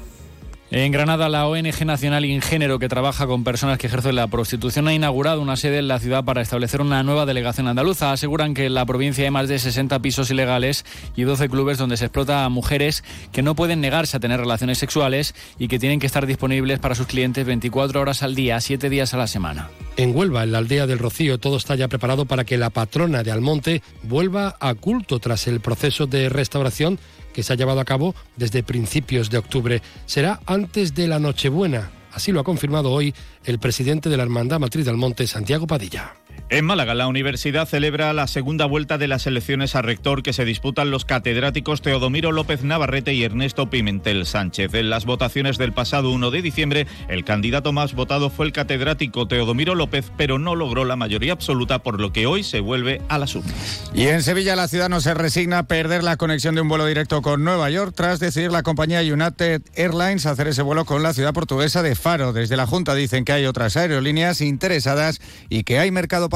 En 0.73 0.91
Granada, 0.91 1.29
la 1.29 1.47
ONG 1.47 1.87
Nacional 1.87 2.25
Ingénero, 2.25 2.81
que 2.81 2.89
trabaja 2.89 3.29
con 3.29 3.45
personas 3.45 3.79
que 3.79 3.87
ejercen 3.87 4.17
la 4.17 4.27
prostitución, 4.27 4.89
ha 4.89 4.95
inaugurado 4.95 5.41
una 5.41 5.55
sede 5.57 5.79
en 5.79 5.87
la 5.87 6.01
ciudad 6.01 6.25
para 6.25 6.43
establecer 6.43 6.81
una 6.81 7.05
nueva 7.05 7.25
delegación 7.25 7.69
andaluza. 7.69 8.11
Aseguran 8.11 8.53
que 8.53 8.67
en 8.67 8.75
la 8.75 8.85
provincia 8.85 9.25
hay 9.25 9.31
más 9.31 9.47
de 9.47 9.61
60 9.61 10.01
pisos 10.01 10.29
ilegales 10.33 10.85
y 11.15 11.23
12 11.23 11.49
clubes 11.49 11.79
donde 11.79 11.97
se 11.97 12.07
explota 12.07 12.45
a 12.45 12.49
mujeres 12.49 13.05
que 13.31 13.43
no 13.43 13.55
pueden 13.55 13.81
negarse 13.81 14.17
a 14.17 14.21
tener 14.21 14.41
relaciones 14.41 14.79
sexuales 14.79 15.37
y 15.57 15.69
que 15.69 15.79
tienen 15.79 16.01
que 16.01 16.07
estar 16.07 16.27
disponibles 16.27 16.81
para 16.81 16.97
sus 16.97 17.07
clientes 17.07 17.47
24 17.47 18.01
horas 18.01 18.25
al 18.25 18.35
día, 18.35 18.61
7 18.61 18.91
días 18.91 19.15
a 19.15 19.19
la 19.19 19.29
semana. 19.29 19.71
En 19.97 20.17
Huelva, 20.17 20.43
en 20.43 20.51
la 20.51 20.59
aldea 20.59 20.89
del 20.89 20.99
Rocío, 20.99 21.39
todo 21.39 21.59
está 21.59 21.77
ya 21.77 21.87
preparado 21.87 22.27
para 22.27 22.45
que 22.45 22.59
la 22.59 22.71
patrona 22.71 23.23
de 23.23 23.31
Almonte 23.31 23.83
vuelva 24.03 24.57
a 24.59 24.75
culto 24.75 25.21
tras 25.21 25.47
el 25.47 25.61
proceso 25.61 26.07
de 26.07 26.29
restauración 26.29 26.99
que 27.37 27.43
se 27.43 27.53
ha 27.53 27.57
llevado 27.57 27.81
a 27.81 27.85
cabo 27.85 28.15
desde 28.37 28.63
principios 28.63 29.29
de 29.29 29.37
octubre. 29.37 29.83
Será 30.07 30.41
antes 30.47 30.95
de 30.95 31.07
la 31.07 31.19
Nochebuena. 31.19 31.91
Así 32.11 32.33
lo 32.33 32.41
ha 32.41 32.45
confirmado 32.45 32.91
hoy 32.91 33.15
el 33.45 33.59
presidente 33.59 34.09
de 34.09 34.17
la 34.17 34.23
Hermandad 34.23 34.59
Matriz 34.59 34.87
del 34.87 34.97
Monte, 34.97 35.27
Santiago 35.27 35.67
Padilla. 35.67 36.15
En 36.49 36.65
Málaga, 36.65 36.95
la 36.95 37.09
universidad 37.09 37.67
celebra 37.67 38.13
la 38.13 38.29
segunda 38.29 38.67
vuelta 38.67 38.99
de 38.99 39.09
las 39.09 39.27
elecciones 39.27 39.75
a 39.75 39.83
rector 39.83 40.23
que 40.23 40.33
se 40.33 40.45
disputan 40.45 40.93
los 40.93 41.05
catedráticos 41.05 41.83
Teodomiro 41.83 42.31
López 42.31 42.63
Navarrete 42.63 43.15
y 43.15 43.25
Ernesto 43.25 43.69
Pimentel 43.69 44.27
Sánchez. 44.27 44.73
En 44.75 44.89
las 44.89 45.07
votaciones 45.07 45.59
del 45.59 45.73
pasado 45.73 46.13
1 46.13 46.31
de 46.31 46.43
diciembre, 46.43 46.87
el 47.09 47.25
candidato 47.25 47.73
más 47.73 47.95
votado 47.95 48.31
fue 48.31 48.47
el 48.47 48.53
catedrático 48.53 49.27
Teodomiro 49.27 49.75
López, 49.75 50.13
pero 50.17 50.39
no 50.39 50.55
logró 50.55 50.85
la 50.85 50.95
mayoría 50.95 51.33
absoluta, 51.33 51.81
por 51.81 52.01
lo 52.01 52.13
que 52.13 52.27
hoy 52.27 52.45
se 52.45 52.61
vuelve 52.61 53.03
a 53.09 53.19
las 53.19 53.35
urnas. 53.35 53.91
Y 53.93 54.07
en 54.07 54.23
Sevilla, 54.23 54.55
la 54.55 54.69
ciudad 54.69 54.89
no 54.89 55.01
se 55.01 55.15
resigna 55.15 55.59
a 55.59 55.63
perder 55.65 56.05
la 56.05 56.17
conexión 56.17 56.55
de 56.55 56.61
un 56.61 56.69
vuelo 56.69 56.87
directo 56.87 57.23
con 57.23 57.43
Nueva 57.43 57.71
York 57.71 57.93
tras 57.97 58.21
decidir 58.21 58.53
la 58.53 58.63
compañía 58.63 59.01
United 59.01 59.63
Airlines 59.75 60.27
hacer 60.27 60.47
ese 60.47 60.63
vuelo 60.63 60.85
con 60.85 61.03
la 61.03 61.13
ciudad 61.13 61.35
portuguesa 61.35 61.83
de 61.83 61.97
Faro. 61.97 62.33
Desde 62.33 62.57
la 62.57 62.69
Junta 62.69 62.95
dicen 62.95 63.25
que 63.25 63.33
hay 63.33 63.47
otras 63.47 63.77
aerolíneas 63.77 64.41
interesadas 64.41 65.21
y 65.49 65.65
que 65.65 65.81
hay 65.81 65.91
mercado 65.91 66.29
para 66.29 66.36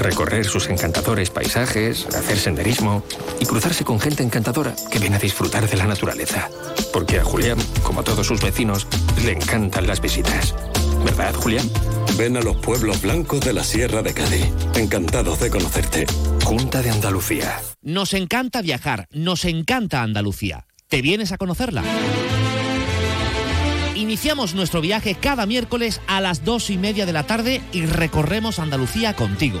Recorrer 0.00 0.46
sus 0.46 0.70
encantadores 0.70 1.28
paisajes, 1.28 2.06
hacer 2.06 2.38
senderismo 2.38 3.04
y 3.38 3.44
cruzarse 3.44 3.84
con 3.84 4.00
gente 4.00 4.22
encantadora 4.22 4.74
que 4.90 4.98
viene 4.98 5.16
a 5.16 5.18
disfrutar 5.18 5.68
de 5.68 5.76
la 5.76 5.84
naturaleza. 5.84 6.48
Porque 6.90 7.20
a 7.20 7.24
Julián, 7.24 7.58
como 7.82 8.00
a 8.00 8.02
todos 8.02 8.26
sus 8.26 8.40
vecinos, 8.40 8.86
le 9.22 9.32
encantan 9.32 9.86
las 9.86 10.00
visitas. 10.00 10.54
¿Verdad, 11.04 11.34
Julián? 11.34 11.70
Ven 12.16 12.38
a 12.38 12.40
los 12.40 12.56
pueblos 12.56 13.02
blancos 13.02 13.40
de 13.40 13.52
la 13.52 13.62
Sierra 13.62 14.00
de 14.00 14.14
Cádiz. 14.14 14.46
Encantados 14.74 15.38
de 15.38 15.50
conocerte. 15.50 16.06
Junta 16.44 16.80
de 16.80 16.90
Andalucía. 16.90 17.60
Nos 17.82 18.14
encanta 18.14 18.62
viajar, 18.62 19.06
nos 19.12 19.44
encanta 19.44 20.02
Andalucía. 20.02 20.66
¿Te 20.88 21.02
vienes 21.02 21.30
a 21.32 21.36
conocerla? 21.36 21.84
Iniciamos 23.94 24.54
nuestro 24.54 24.80
viaje 24.80 25.14
cada 25.14 25.44
miércoles 25.44 26.00
a 26.06 26.22
las 26.22 26.42
dos 26.42 26.70
y 26.70 26.78
media 26.78 27.04
de 27.04 27.12
la 27.12 27.24
tarde 27.24 27.60
y 27.70 27.84
recorremos 27.84 28.58
Andalucía 28.58 29.14
contigo. 29.14 29.60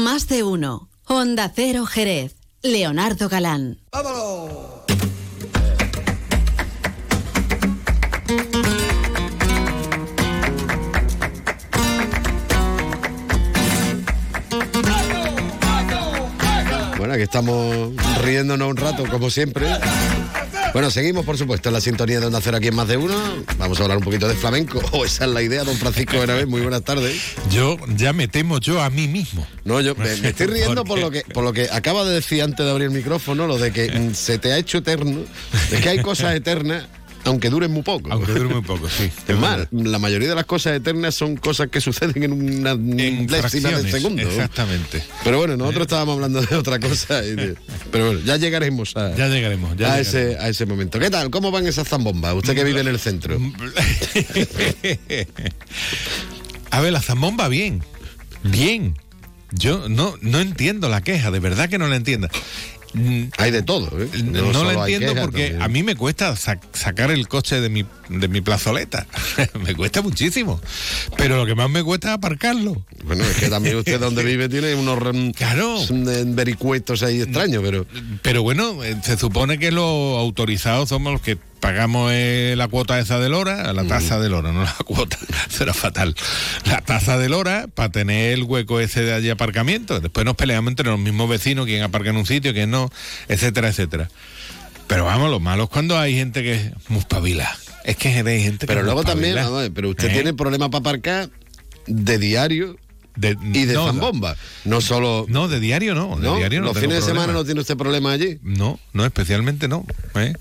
Más 0.00 0.28
de 0.28 0.42
uno. 0.42 0.88
Onda 1.04 1.52
Cero 1.54 1.84
Jerez. 1.84 2.34
Leonardo 2.62 3.28
Galán. 3.28 3.78
Bueno, 16.96 17.14
aquí 17.14 17.22
estamos 17.22 17.94
riéndonos 18.22 18.70
un 18.70 18.76
rato, 18.78 19.04
como 19.10 19.28
siempre. 19.28 19.66
Bueno, 20.72 20.90
seguimos, 20.90 21.24
por 21.24 21.36
supuesto, 21.36 21.68
en 21.68 21.72
la 21.72 21.80
sintonía 21.80 22.20
de 22.20 22.26
Onda 22.26 22.40
Cero 22.40 22.58
aquí 22.58 22.68
en 22.68 22.76
Más 22.76 22.86
de 22.86 22.96
Uno. 22.96 23.14
Vamos 23.58 23.80
a 23.80 23.82
hablar 23.82 23.98
un 23.98 24.04
poquito 24.04 24.28
de 24.28 24.34
flamenco. 24.34 24.80
O 24.92 25.04
esa 25.04 25.24
es 25.24 25.30
la 25.30 25.42
idea, 25.42 25.64
don 25.64 25.76
Francisco 25.76 26.18
Benavés. 26.18 26.46
Muy 26.46 26.60
buenas 26.60 26.82
tardes. 26.82 27.16
Yo 27.50 27.76
ya 27.96 28.12
me 28.12 28.28
temo 28.28 28.58
yo 28.58 28.80
a 28.80 28.90
mí 28.90 29.08
mismo. 29.08 29.46
No, 29.64 29.80
yo 29.80 29.94
me, 29.94 30.14
me 30.16 30.28
estoy 30.28 30.46
riendo 30.46 30.84
por 30.86 30.98
lo, 30.98 31.10
que, 31.10 31.22
por 31.22 31.44
lo 31.44 31.52
que 31.52 31.68
acaba 31.70 32.04
de 32.04 32.14
decir 32.14 32.42
antes 32.42 32.64
de 32.64 32.70
abrir 32.70 32.88
el 32.88 32.94
micrófono, 32.94 33.46
lo 33.46 33.58
de 33.58 33.72
que 33.72 34.10
se 34.14 34.38
te 34.38 34.52
ha 34.52 34.58
hecho 34.58 34.78
eterno. 34.78 35.24
Es 35.72 35.80
que 35.80 35.88
hay 35.88 36.02
cosas 36.02 36.34
eternas 36.34 36.84
aunque 37.24 37.50
duren 37.50 37.70
muy 37.70 37.82
poco. 37.82 38.10
Aunque 38.12 38.32
duren 38.32 38.52
muy 38.52 38.62
poco, 38.62 38.88
sí. 38.88 39.10
Es 39.28 39.36
más, 39.38 39.68
la 39.70 39.98
mayoría 39.98 40.28
de 40.28 40.34
las 40.34 40.46
cosas 40.46 40.74
eternas 40.76 41.14
son 41.14 41.36
cosas 41.36 41.68
que 41.68 41.80
suceden 41.80 42.22
en 42.22 42.32
una 42.32 42.74
décima 42.76 43.70
de 43.70 43.90
segundo. 43.90 44.22
Exactamente. 44.22 45.02
Pero 45.24 45.38
bueno, 45.38 45.56
nosotros 45.56 45.82
estábamos 45.82 46.14
hablando 46.16 46.40
de 46.42 46.56
otra 46.56 46.78
cosa. 46.80 47.20
de- 47.22 47.54
pero 47.92 48.06
bueno, 48.06 48.20
ya 48.24 48.36
llegaremos 48.36 48.96
a, 48.96 49.14
Ya 49.16 49.28
llegaremos, 49.28 49.76
ya 49.76 49.94
a, 49.94 49.98
llegaremos. 50.02 50.08
ese, 50.14 50.38
a 50.38 50.48
ese 50.48 50.66
momento. 50.66 50.98
¿Qué 50.98 51.10
tal? 51.10 51.30
¿Cómo 51.30 51.50
van 51.50 51.66
esas 51.66 51.88
zambombas? 51.88 52.34
Usted 52.34 52.54
que 52.54 52.64
vive 52.64 52.80
en 52.80 52.88
el 52.88 52.98
centro. 52.98 53.38
A 56.70 56.80
ver, 56.80 56.92
la 56.92 57.00
zambomba 57.02 57.48
bien. 57.48 57.82
Bien. 58.44 58.94
Yo 59.52 59.88
no, 59.88 60.14
no 60.20 60.38
entiendo 60.40 60.88
la 60.88 61.02
queja, 61.02 61.30
de 61.32 61.40
verdad 61.40 61.68
que 61.68 61.78
no 61.78 61.88
la 61.88 61.96
entiendo. 61.96 62.28
Hay 63.38 63.50
de 63.52 63.62
todo, 63.62 63.88
¿eh? 64.00 64.08
No, 64.24 64.68
hay 64.82 64.94
entiendo 64.94 65.20
porque 65.22 65.42
también. 65.50 65.62
a 65.62 65.68
mí 65.68 65.82
me 65.82 65.94
cuesta 65.94 66.32
sac- 66.34 66.60
sacar 66.72 67.10
el 67.10 67.28
coche 67.28 67.60
de 67.60 67.68
mi, 67.68 67.84
de 68.08 68.26
mi 68.28 68.40
plazoleta. 68.40 69.06
me 69.64 69.74
cuesta 69.74 70.02
muchísimo. 70.02 70.60
Pero 71.16 71.36
lo 71.36 71.46
que 71.46 71.54
más 71.54 71.70
me 71.70 71.84
cuesta 71.84 72.08
es 72.08 72.14
aparcarlo. 72.14 72.84
Bueno, 73.04 73.24
es 73.24 73.36
que 73.36 73.48
también 73.48 73.76
usted 73.76 74.00
donde 74.00 74.24
vive 74.24 74.48
tiene 74.48 74.74
unos 74.74 74.98
rem- 74.98 75.32
son, 75.86 76.34
vericuetos 76.34 77.02
ahí 77.02 77.20
extraños, 77.22 77.62
pero... 77.64 77.86
Pero 78.22 78.42
bueno, 78.42 78.82
eh, 78.82 78.96
se 79.04 79.16
supone 79.16 79.58
que 79.58 79.70
los 79.70 80.18
autorizados 80.18 80.88
somos 80.88 81.12
los 81.12 81.20
que 81.22 81.38
pagamos 81.60 82.10
eh, 82.12 82.54
la 82.56 82.68
cuota 82.68 82.98
esa 82.98 83.18
del 83.20 83.34
hora, 83.34 83.72
la 83.72 83.84
tasa 83.84 84.18
del 84.18 84.34
hora, 84.34 84.52
no 84.52 84.64
la 84.64 84.74
cuota, 84.84 85.18
será 85.48 85.72
fatal. 85.74 86.14
La 86.64 86.80
tasa 86.80 87.18
del 87.18 87.34
hora 87.34 87.68
para 87.72 87.90
tener 87.90 88.32
el 88.32 88.42
hueco 88.42 88.80
ese 88.80 89.02
de 89.02 89.12
allí 89.12 89.30
aparcamiento. 89.30 90.00
Después 90.00 90.24
nos 90.26 90.36
peleamos 90.36 90.70
entre 90.70 90.86
los 90.86 90.98
mismos 90.98 91.28
vecinos, 91.28 91.66
quién 91.66 91.82
aparca 91.82 92.10
en 92.10 92.16
un 92.16 92.26
sitio, 92.26 92.52
quién 92.52 92.70
no, 92.70 92.90
etcétera, 93.28 93.68
etcétera. 93.68 94.10
Pero 94.86 95.04
vamos, 95.04 95.30
lo 95.30 95.38
malo 95.38 95.64
es 95.64 95.70
cuando 95.70 95.96
hay 95.98 96.14
gente 96.14 96.42
que 96.42 96.54
es 96.54 96.72
muy. 96.88 97.04
Es 97.84 97.96
que 97.96 98.08
hay 98.08 98.42
gente 98.42 98.60
que 98.60 98.66
Pero 98.66 98.80
es 98.80 98.86
luego 98.86 99.04
también, 99.04 99.38
pero 99.74 99.90
usted 99.90 100.08
¿Eh? 100.08 100.12
tiene 100.12 100.34
problemas 100.34 100.70
para 100.70 100.80
aparcar 100.80 101.30
de 101.86 102.18
diario 102.18 102.76
y 103.16 103.64
de 103.64 103.74
no, 103.74 103.86
zambomba. 103.86 104.36
No 104.64 104.80
solo... 104.80 105.26
No, 105.28 105.48
de 105.48 105.60
diario 105.60 105.94
no. 105.94 106.16
De 106.16 106.26
¿No? 106.26 106.36
diario 106.36 106.60
no 106.60 106.68
Los 106.68 106.78
fines 106.78 106.96
de 106.96 107.02
semana 107.02 107.24
problema. 107.24 107.38
no 107.40 107.44
tiene 107.44 107.60
usted 107.60 107.76
problema 107.76 108.12
allí. 108.12 108.38
No, 108.42 108.78
no, 108.92 109.04
especialmente 109.04 109.68
no. 109.68 109.84
¿eh? 110.14 110.32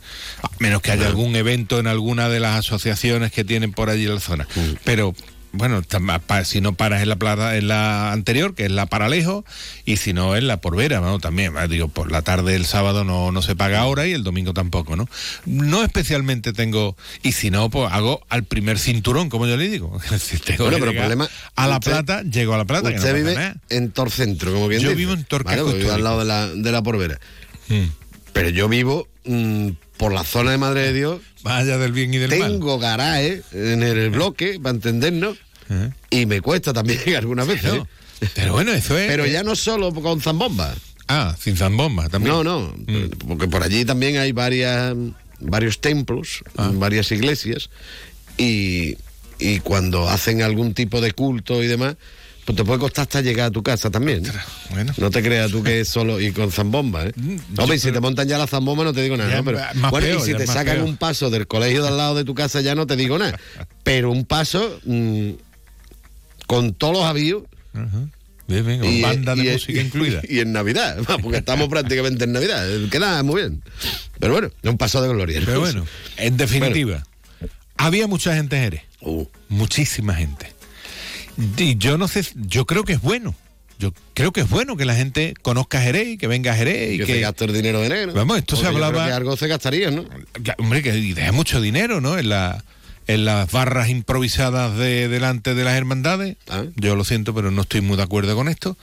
A 0.43 0.49
menos 0.59 0.82
que 0.82 0.91
haya 0.91 1.07
algún 1.07 1.36
evento 1.36 1.80
en 1.80 1.88
alguna 1.88 2.30
de 2.30 2.39
las 2.39 2.59
asociaciones 2.59 3.32
que 3.32 3.43
tienen 3.43 3.72
por 3.72 3.89
allí 3.89 4.05
en 4.05 4.15
la 4.15 4.20
zona. 4.22 4.47
Mm. 4.55 4.74
Pero 4.84 5.13
bueno, 5.51 5.81
si 6.45 6.61
no 6.61 6.73
paras 6.73 7.01
en 7.01 7.09
la 7.09 7.15
plaza, 7.15 7.57
en 7.57 7.67
la 7.67 8.11
anterior, 8.11 8.53
que 8.55 8.65
es 8.65 8.71
la 8.71 8.85
Paralejo, 8.85 9.43
y 9.85 9.97
si 9.97 10.13
no 10.13 10.35
en 10.35 10.47
la 10.47 10.57
Porvera, 10.57 10.99
¿no? 11.01 11.19
También, 11.19 11.53
ah, 11.57 11.67
digo, 11.67 11.87
por 11.87 12.11
la 12.11 12.21
tarde 12.21 12.55
el 12.55 12.65
sábado 12.65 13.03
no, 13.03 13.31
no 13.31 13.41
se 13.41 13.55
paga 13.55 13.79
ahora 13.79 14.05
y 14.07 14.13
el 14.13 14.23
domingo 14.23 14.53
tampoco, 14.53 14.95
¿no? 14.95 15.07
No 15.45 15.83
especialmente 15.83 16.53
tengo, 16.53 16.95
y 17.23 17.31
si 17.31 17.49
no, 17.51 17.69
pues 17.69 17.91
hago 17.91 18.21
al 18.29 18.43
primer 18.43 18.77
cinturón, 18.79 19.29
como 19.29 19.47
yo 19.47 19.57
le 19.57 19.69
digo. 19.69 19.99
Tengo 20.45 20.65
Bueno, 20.65 20.77
que 20.77 20.79
pero 20.81 20.91
el 20.91 20.97
problema... 20.97 21.29
A 21.55 21.67
la 21.67 21.77
usted- 21.77 21.91
plata, 21.91 22.21
llego 22.23 22.53
a 22.53 22.57
la 22.57 22.65
plata. 22.65 22.89
que 22.89 22.95
no 22.95 23.01
Usted 23.01 23.23
pasa 23.23 23.33
vive 23.33 23.53
en 23.69 23.91
Torcentro, 23.91 24.53
como 24.53 24.67
bien 24.67 24.81
Yo 24.81 24.89
dice. 24.89 24.97
vivo 24.99 25.13
en 25.13 25.23
Tor 25.23 25.43
Vale, 25.43 25.61
al 25.91 26.03
lado 26.03 26.19
de 26.19 26.25
la, 26.25 26.47
de 26.47 26.71
la 26.71 26.81
Porvera. 26.83 27.19
Mm. 27.69 27.83
Pero 28.33 28.49
yo 28.49 28.69
vivo 28.69 29.07
mm, 29.25 29.69
por 29.99 30.13
la 30.13 30.23
zona 30.23 30.51
de 30.51 30.57
Madre 30.57 30.81
de 30.87 30.93
Dios. 30.93 31.21
Vaya 31.43 31.77
del 31.77 31.91
bien 31.91 32.13
y 32.13 32.17
del 32.17 32.39
mal. 32.39 32.53
Tengo 32.53 32.79
garaje 32.79 33.43
en 33.51 33.83
el 33.83 34.09
bloque, 34.09 34.57
para 34.63 34.73
entendernos. 34.73 35.37
Y 36.09 36.25
me 36.25 36.39
cuesta 36.41 36.71
también 36.73 36.99
algunas 37.17 37.45
veces. 37.45 37.73
¿eh? 37.73 37.83
Pero 38.33 38.53
bueno, 38.53 38.71
eso 38.71 38.97
es. 38.97 39.07
Pero 39.07 39.25
ya 39.25 39.43
no 39.43 39.55
solo 39.57 39.93
con 39.93 40.21
zambomba. 40.21 40.73
Ah, 41.09 41.35
sin 41.39 41.57
zambomba 41.57 42.07
también. 42.07 42.33
No, 42.33 42.43
no. 42.45 42.73
Mm. 42.87 43.09
Porque 43.27 43.47
por 43.49 43.61
allí 43.61 43.83
también 43.83 44.17
hay 44.17 44.31
varias, 44.31 44.95
varios 45.41 45.81
templos, 45.81 46.43
Ah. 46.55 46.71
varias 46.73 47.11
iglesias. 47.11 47.69
Y, 48.37 48.95
y 49.37 49.59
cuando 49.59 50.07
hacen 50.09 50.41
algún 50.41 50.73
tipo 50.73 51.01
de 51.01 51.11
culto 51.11 51.61
y 51.61 51.67
demás, 51.67 51.97
pues 52.49 52.57
te 52.57 52.63
puede 52.65 52.79
costar 52.79 53.03
hasta 53.03 53.21
llegar 53.21 53.45
a 53.49 53.51
tu 53.51 53.61
casa 53.61 53.91
también. 53.91 54.23
Bueno. 54.71 54.91
No 54.97 55.11
te 55.11 55.21
creas 55.21 55.51
tú 55.51 55.61
que 55.61 55.81
es 55.81 55.87
solo 55.87 56.19
y 56.19 56.31
con 56.31 56.51
zambomba, 56.51 57.05
¿eh? 57.05 57.13
Hombre, 57.55 57.75
y 57.75 57.79
si 57.79 57.91
te 57.91 57.99
montan 57.99 58.27
ya 58.27 58.39
la 58.39 58.47
zambomba 58.47 58.83
no 58.83 58.91
te 58.91 59.03
digo 59.03 59.15
nada. 59.15 59.43
Pero, 59.43 59.59
bueno, 59.59 59.91
peor, 59.91 60.19
y 60.19 60.25
si 60.25 60.33
te 60.33 60.47
sacan 60.47 60.77
peor. 60.77 60.87
un 60.89 60.97
paso 60.97 61.29
del 61.29 61.45
colegio 61.45 61.83
de 61.83 61.89
al 61.89 61.97
lado 61.97 62.15
de 62.15 62.23
tu 62.23 62.33
casa 62.33 62.59
ya 62.61 62.73
no 62.73 62.87
te 62.87 62.95
digo 62.95 63.19
nada. 63.19 63.39
Pero 63.83 64.09
un 64.09 64.25
paso 64.25 64.79
mm, 64.83 65.29
con 66.47 66.73
todos 66.73 66.93
los 66.93 67.03
avíos. 67.05 67.43
Bien, 68.47 68.65
bien, 68.65 68.79
con 68.79 68.99
banda 69.03 69.35
de 69.35 69.43
y- 69.45 69.51
música 69.53 69.79
y- 69.79 69.85
incluida. 69.85 70.21
Y 70.27 70.39
en 70.39 70.51
Navidad, 70.51 70.97
porque 71.21 71.37
estamos 71.37 71.69
prácticamente 71.69 72.23
en 72.23 72.31
Navidad. 72.31 72.67
Queda 72.89 73.21
muy 73.21 73.41
bien. 73.41 73.61
Pero 74.19 74.33
bueno, 74.33 74.47
es 74.63 74.69
un 74.71 74.77
paso 74.79 75.03
de 75.03 75.09
gloria. 75.09 75.39
¿no? 75.39 75.45
Pero 75.45 75.59
bueno, 75.59 75.85
en 76.17 76.35
definitiva, 76.35 77.03
había 77.77 78.07
mucha 78.07 78.33
gente 78.35 78.55
en 78.57 78.63
Jerez. 78.63 78.81
Uh. 79.01 79.25
Muchísima 79.49 80.15
gente. 80.15 80.51
Y 81.57 81.77
yo 81.77 81.97
no 81.97 82.07
sé, 82.07 82.25
yo 82.35 82.65
creo 82.65 82.83
que 82.83 82.93
es 82.93 83.01
bueno. 83.01 83.35
Yo 83.79 83.93
creo 84.13 84.33
que 84.33 84.41
es 84.41 84.49
bueno 84.49 84.75
que 84.75 84.83
la 84.83 84.93
gente 84.93 85.33
conozca 85.41 85.79
Jerez 85.81 86.09
y 86.09 86.17
que 86.17 86.27
venga 86.27 86.51
a 86.51 86.55
Jerez 86.55 86.95
y 86.95 86.97
que, 86.97 87.05
que, 87.05 87.13
se 87.13 87.19
gaste 87.21 87.45
el 87.45 87.53
dinero 87.53 87.79
de 87.79 87.87
negro. 87.87 88.13
Vamos, 88.13 88.37
esto 88.37 88.57
se 88.57 88.63
Porque 88.63 88.75
hablaba- 88.75 89.05
que 89.07 89.13
algo 89.13 89.37
se 89.37 89.47
gastaría, 89.47 89.89
¿no? 89.89 90.03
hombre, 90.57 90.83
que 90.83 90.91
deja 90.91 91.31
mucho 91.31 91.61
dinero, 91.61 92.01
¿no? 92.01 92.17
En 92.17 92.27
la 92.27 92.63
en 93.07 93.25
las 93.25 93.51
barras 93.51 93.89
improvisadas 93.89 94.77
de 94.77 95.07
delante 95.07 95.55
de 95.55 95.63
las 95.63 95.75
hermandades. 95.75 96.37
Ah. 96.47 96.65
Yo 96.75 96.95
lo 96.95 97.03
siento, 97.03 97.33
pero 97.33 97.49
no 97.49 97.63
estoy 97.63 97.81
muy 97.81 97.97
de 97.97 98.03
acuerdo 98.03 98.35
con 98.35 98.47
esto. 98.47 98.77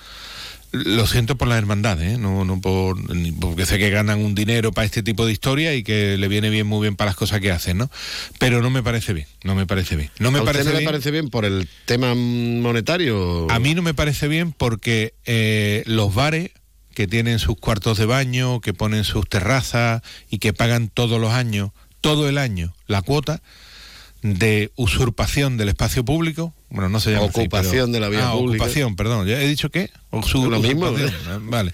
Lo 0.85 1.07
siento 1.07 1.37
por 1.37 1.49
las 1.49 1.59
hermandades, 1.59 2.15
¿eh? 2.15 2.19
no, 2.19 2.45
no 2.45 2.61
por, 2.61 3.15
ni 3.15 3.33
porque 3.33 3.67
sé 3.67 3.79
que 3.79 3.91
ganan 3.91 4.25
un 4.25 4.35
dinero 4.35 4.73
para 4.73 4.85
este 4.85 5.03
tipo 5.03 5.27
de 5.27 5.33
historia 5.33 5.75
y 5.75 5.83
que 5.83 6.17
le 6.17 6.29
viene 6.29 6.51
bien 6.51 6.67
muy 6.67 6.83
bien 6.83 6.97
para 6.97 7.11
las 7.11 7.17
cosas 7.17 7.41
que 7.41 7.51
hacen, 7.51 7.79
¿no? 7.79 7.91
Pero 8.39 8.63
no 8.63 8.71
me 8.71 8.83
parece 8.83 9.13
bien, 9.13 9.27
no 9.45 9.55
me 9.55 9.67
parece 9.67 9.97
bien. 9.97 10.11
No 10.19 10.31
me 10.31 10.39
¿A 10.39 10.43
usted 10.43 10.53
parece 10.53 10.71
no 10.71 10.73
le 10.73 10.79
bien. 10.81 10.91
parece 10.91 11.11
bien 11.11 11.31
por 11.31 11.45
el 11.45 11.69
tema 11.85 12.15
monetario? 12.15 13.51
A 13.51 13.59
mí 13.59 13.75
no 13.75 13.83
me 13.83 13.95
parece 13.95 14.29
bien 14.29 14.53
porque 14.53 15.15
eh, 15.25 15.83
los 15.87 16.15
bares 16.15 16.51
que 16.95 17.07
tienen 17.07 17.39
sus 17.39 17.59
cuartos 17.59 17.99
de 17.99 18.07
baño, 18.07 18.61
que 18.61 18.73
ponen 18.73 19.05
sus 19.05 19.29
terrazas 19.29 20.03
y 20.31 20.39
que 20.39 20.53
pagan 20.55 20.89
todos 20.89 21.21
los 21.21 21.33
años, 21.33 21.71
todo 22.01 22.29
el 22.29 22.39
año, 22.39 22.75
la 22.87 23.03
cuota 23.03 23.43
de 24.23 24.73
usurpación 24.77 25.57
del 25.59 25.69
espacio 25.69 26.05
público, 26.05 26.55
bueno, 26.71 26.89
no 26.89 27.01
se 27.01 27.13
llama 27.13 27.27
así, 27.27 27.41
Ocupación 27.41 27.73
pero- 27.73 27.87
de 27.93 28.01
la 28.01 28.09
vía 28.09 28.29
Ah, 28.29 28.33
pública. 28.33 28.65
ocupación, 28.65 28.97
perdón, 28.97 29.27
¿ya 29.27 29.41
he 29.41 29.49
dicho 29.49 29.71
qué? 29.71 29.91
Usu- 30.11 30.49
Lo 30.51 30.61
mismo, 30.61 30.89
eh, 30.89 31.13
Vale. 31.43 31.73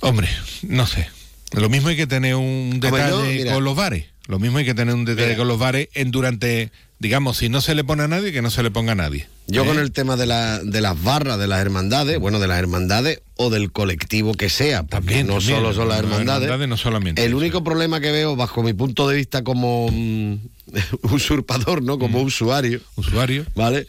Hombre, 0.00 0.28
no 0.62 0.86
sé. 0.86 1.08
Lo 1.52 1.68
mismo 1.68 1.88
hay 1.88 1.96
que 1.96 2.06
tener 2.06 2.34
un 2.34 2.70
Hombre, 2.74 2.90
detalle 2.90 3.10
yo, 3.10 3.22
mira. 3.44 3.54
con 3.54 3.64
los 3.64 3.76
bares. 3.76 4.06
Lo 4.26 4.38
mismo 4.38 4.58
hay 4.58 4.64
que 4.64 4.74
tener 4.74 4.94
un 4.94 5.04
detalle 5.04 5.26
Mira. 5.28 5.38
con 5.38 5.48
los 5.48 5.58
bares 5.58 5.88
en 5.94 6.10
durante, 6.10 6.70
digamos, 7.02 7.36
si 7.38 7.48
no 7.48 7.60
se 7.60 7.74
le 7.74 7.82
pone 7.82 8.04
a 8.04 8.08
nadie, 8.08 8.30
que 8.30 8.42
no 8.42 8.50
se 8.50 8.62
le 8.62 8.70
ponga 8.70 8.92
a 8.92 8.94
nadie. 8.94 9.26
Yo 9.48 9.64
¿eh? 9.64 9.66
con 9.66 9.80
el 9.80 9.90
tema 9.90 10.16
de, 10.16 10.24
la, 10.24 10.60
de 10.60 10.80
las 10.80 11.02
barras, 11.02 11.36
de 11.36 11.48
las 11.48 11.60
hermandades, 11.60 12.16
bueno, 12.20 12.38
de 12.38 12.46
las 12.46 12.60
hermandades 12.60 13.22
o 13.36 13.50
del 13.50 13.72
colectivo 13.72 14.34
que 14.34 14.48
sea, 14.48 14.84
porque 14.84 14.96
También, 14.98 15.26
no 15.26 15.34
también, 15.38 15.56
solo 15.56 15.74
son 15.74 15.88
las 15.88 15.98
hermandades. 15.98 16.44
hermandades 16.44 16.68
no 16.68 16.76
solamente 16.76 17.24
el 17.24 17.34
único 17.34 17.64
problema 17.64 17.98
que 18.00 18.12
veo, 18.12 18.36
bajo 18.36 18.62
mi 18.62 18.72
punto 18.72 19.08
de 19.08 19.16
vista 19.16 19.42
como 19.42 19.88
mm, 19.90 20.34
usurpador, 21.12 21.82
¿no? 21.82 21.98
Como 21.98 22.22
usuario, 22.22 22.80
Usuario. 22.94 23.44
¿vale? 23.56 23.88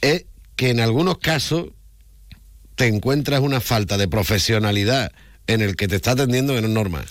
Es 0.00 0.24
que 0.56 0.70
en 0.70 0.80
algunos 0.80 1.18
casos 1.18 1.66
te 2.74 2.88
encuentras 2.88 3.40
una 3.42 3.60
falta 3.60 3.96
de 3.96 4.08
profesionalidad 4.08 5.12
en 5.46 5.60
el 5.60 5.76
que 5.76 5.86
te 5.86 5.94
está 5.96 6.10
atendiendo 6.12 6.52
que 6.54 6.62
no 6.62 6.66
es 6.66 6.74
normal. 6.74 7.06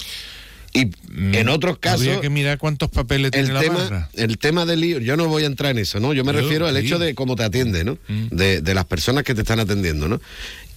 Y 0.74 0.92
en 1.36 1.50
otros 1.50 1.80
casos... 1.80 2.02
Mm, 2.02 2.10
Habría 2.10 2.22
que 2.22 2.30
mirar 2.30 2.58
cuántos 2.60 2.90
papeles 2.90 3.32
tiene 3.32 3.48
el 3.48 3.54
la 3.54 3.60
tema, 3.62 3.76
barra. 3.80 4.10
el 4.14 4.38
tema 4.38 4.66
del 4.66 4.82
lío, 4.82 5.00
yo 5.00 5.18
no 5.18 5.28
voy 5.28 5.44
a 5.44 5.48
entrar 5.48 5.72
en 5.72 5.80
eso, 5.80 6.00
¿no? 6.00 6.14
Yo 6.14 6.24
me 6.24 6.32
Yo, 6.34 6.42
refiero 6.42 6.68
al 6.68 6.78
sí. 6.80 6.86
hecho 6.86 7.00
de 7.00 7.16
cómo 7.16 7.36
te 7.36 7.44
atiende, 7.44 7.84
¿no? 7.84 7.98
Mm. 8.08 8.28
De, 8.30 8.62
de 8.62 8.74
las 8.76 8.86
personas 8.86 9.24
que 9.24 9.34
te 9.34 9.42
están 9.42 9.60
atendiendo, 9.60 10.08
¿no? 10.08 10.22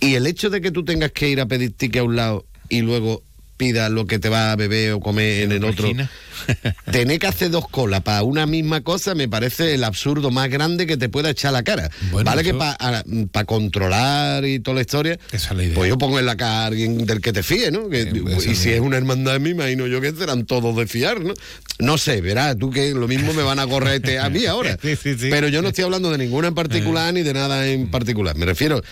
Y 0.00 0.14
el 0.14 0.26
hecho 0.26 0.50
de 0.50 0.60
que 0.60 0.70
tú 0.70 0.84
tengas 0.84 1.12
que 1.12 1.28
ir 1.28 1.40
a 1.40 1.46
pedir 1.46 1.72
ticket 1.72 2.00
a 2.00 2.04
un 2.04 2.16
lado 2.16 2.46
y 2.68 2.80
luego 2.80 3.22
lo 3.70 4.06
que 4.06 4.18
te 4.18 4.28
va 4.28 4.52
a 4.52 4.56
beber 4.56 4.92
o 4.92 5.00
comer 5.00 5.42
en 5.44 5.52
el 5.52 5.64
otro. 5.64 5.88
Tener 6.90 7.18
que 7.20 7.26
hacer 7.28 7.50
dos 7.50 7.68
colas 7.68 8.00
para 8.00 8.24
una 8.24 8.46
misma 8.46 8.80
cosa 8.80 9.14
me 9.14 9.28
parece 9.28 9.74
el 9.74 9.84
absurdo 9.84 10.30
más 10.32 10.48
grande 10.50 10.86
que 10.88 10.96
te 10.96 11.08
pueda 11.08 11.30
echar 11.30 11.52
la 11.52 11.62
cara. 11.62 11.88
Bueno, 12.10 12.28
vale 12.28 12.42
que 12.42 12.52
para 12.54 13.44
controlar 13.46 14.44
y 14.44 14.58
toda 14.58 14.76
la 14.76 14.80
historia, 14.80 15.18
Esa 15.30 15.50
es 15.50 15.56
la 15.56 15.62
idea. 15.62 15.74
pues 15.76 15.88
yo 15.88 15.98
pongo 15.98 16.18
en 16.18 16.26
la 16.26 16.36
cara 16.36 16.62
a 16.62 16.66
alguien 16.66 17.06
del 17.06 17.20
que 17.20 17.32
te 17.32 17.42
fíe, 17.44 17.70
¿no? 17.70 17.88
Que- 17.88 18.02
Eh, 18.02 18.50
y 18.50 18.54
si 18.56 18.70
es 18.70 18.80
una 18.80 18.96
hermandad 18.96 19.38
me 19.38 19.50
imagino 19.50 19.86
yo 19.86 20.00
que 20.00 20.12
serán 20.12 20.44
todos 20.44 20.74
de 20.76 20.86
fiar, 20.86 21.20
¿no? 21.20 21.34
No 21.78 21.96
sé, 21.98 22.20
verás, 22.20 22.58
tú 22.58 22.70
que 22.70 22.92
lo 22.92 23.06
mismo 23.06 23.32
me 23.34 23.42
van 23.42 23.58
a 23.60 23.66
correr 23.66 24.18
a 24.18 24.28
mí 24.28 24.44
ahora. 24.46 24.76
Sí, 24.82 24.96
sí, 24.96 25.14
sí. 25.18 25.28
Pero 25.30 25.46
yo 25.48 25.62
no 25.62 25.68
estoy 25.68 25.84
hablando 25.84 26.10
de 26.10 26.18
ninguna 26.18 26.48
en 26.48 26.54
particular 26.54 27.14
ni 27.14 27.22
de 27.22 27.34
nada 27.34 27.66
en 27.68 27.88
particular. 27.90 28.36
Me 28.36 28.46
refiero, 28.46 28.82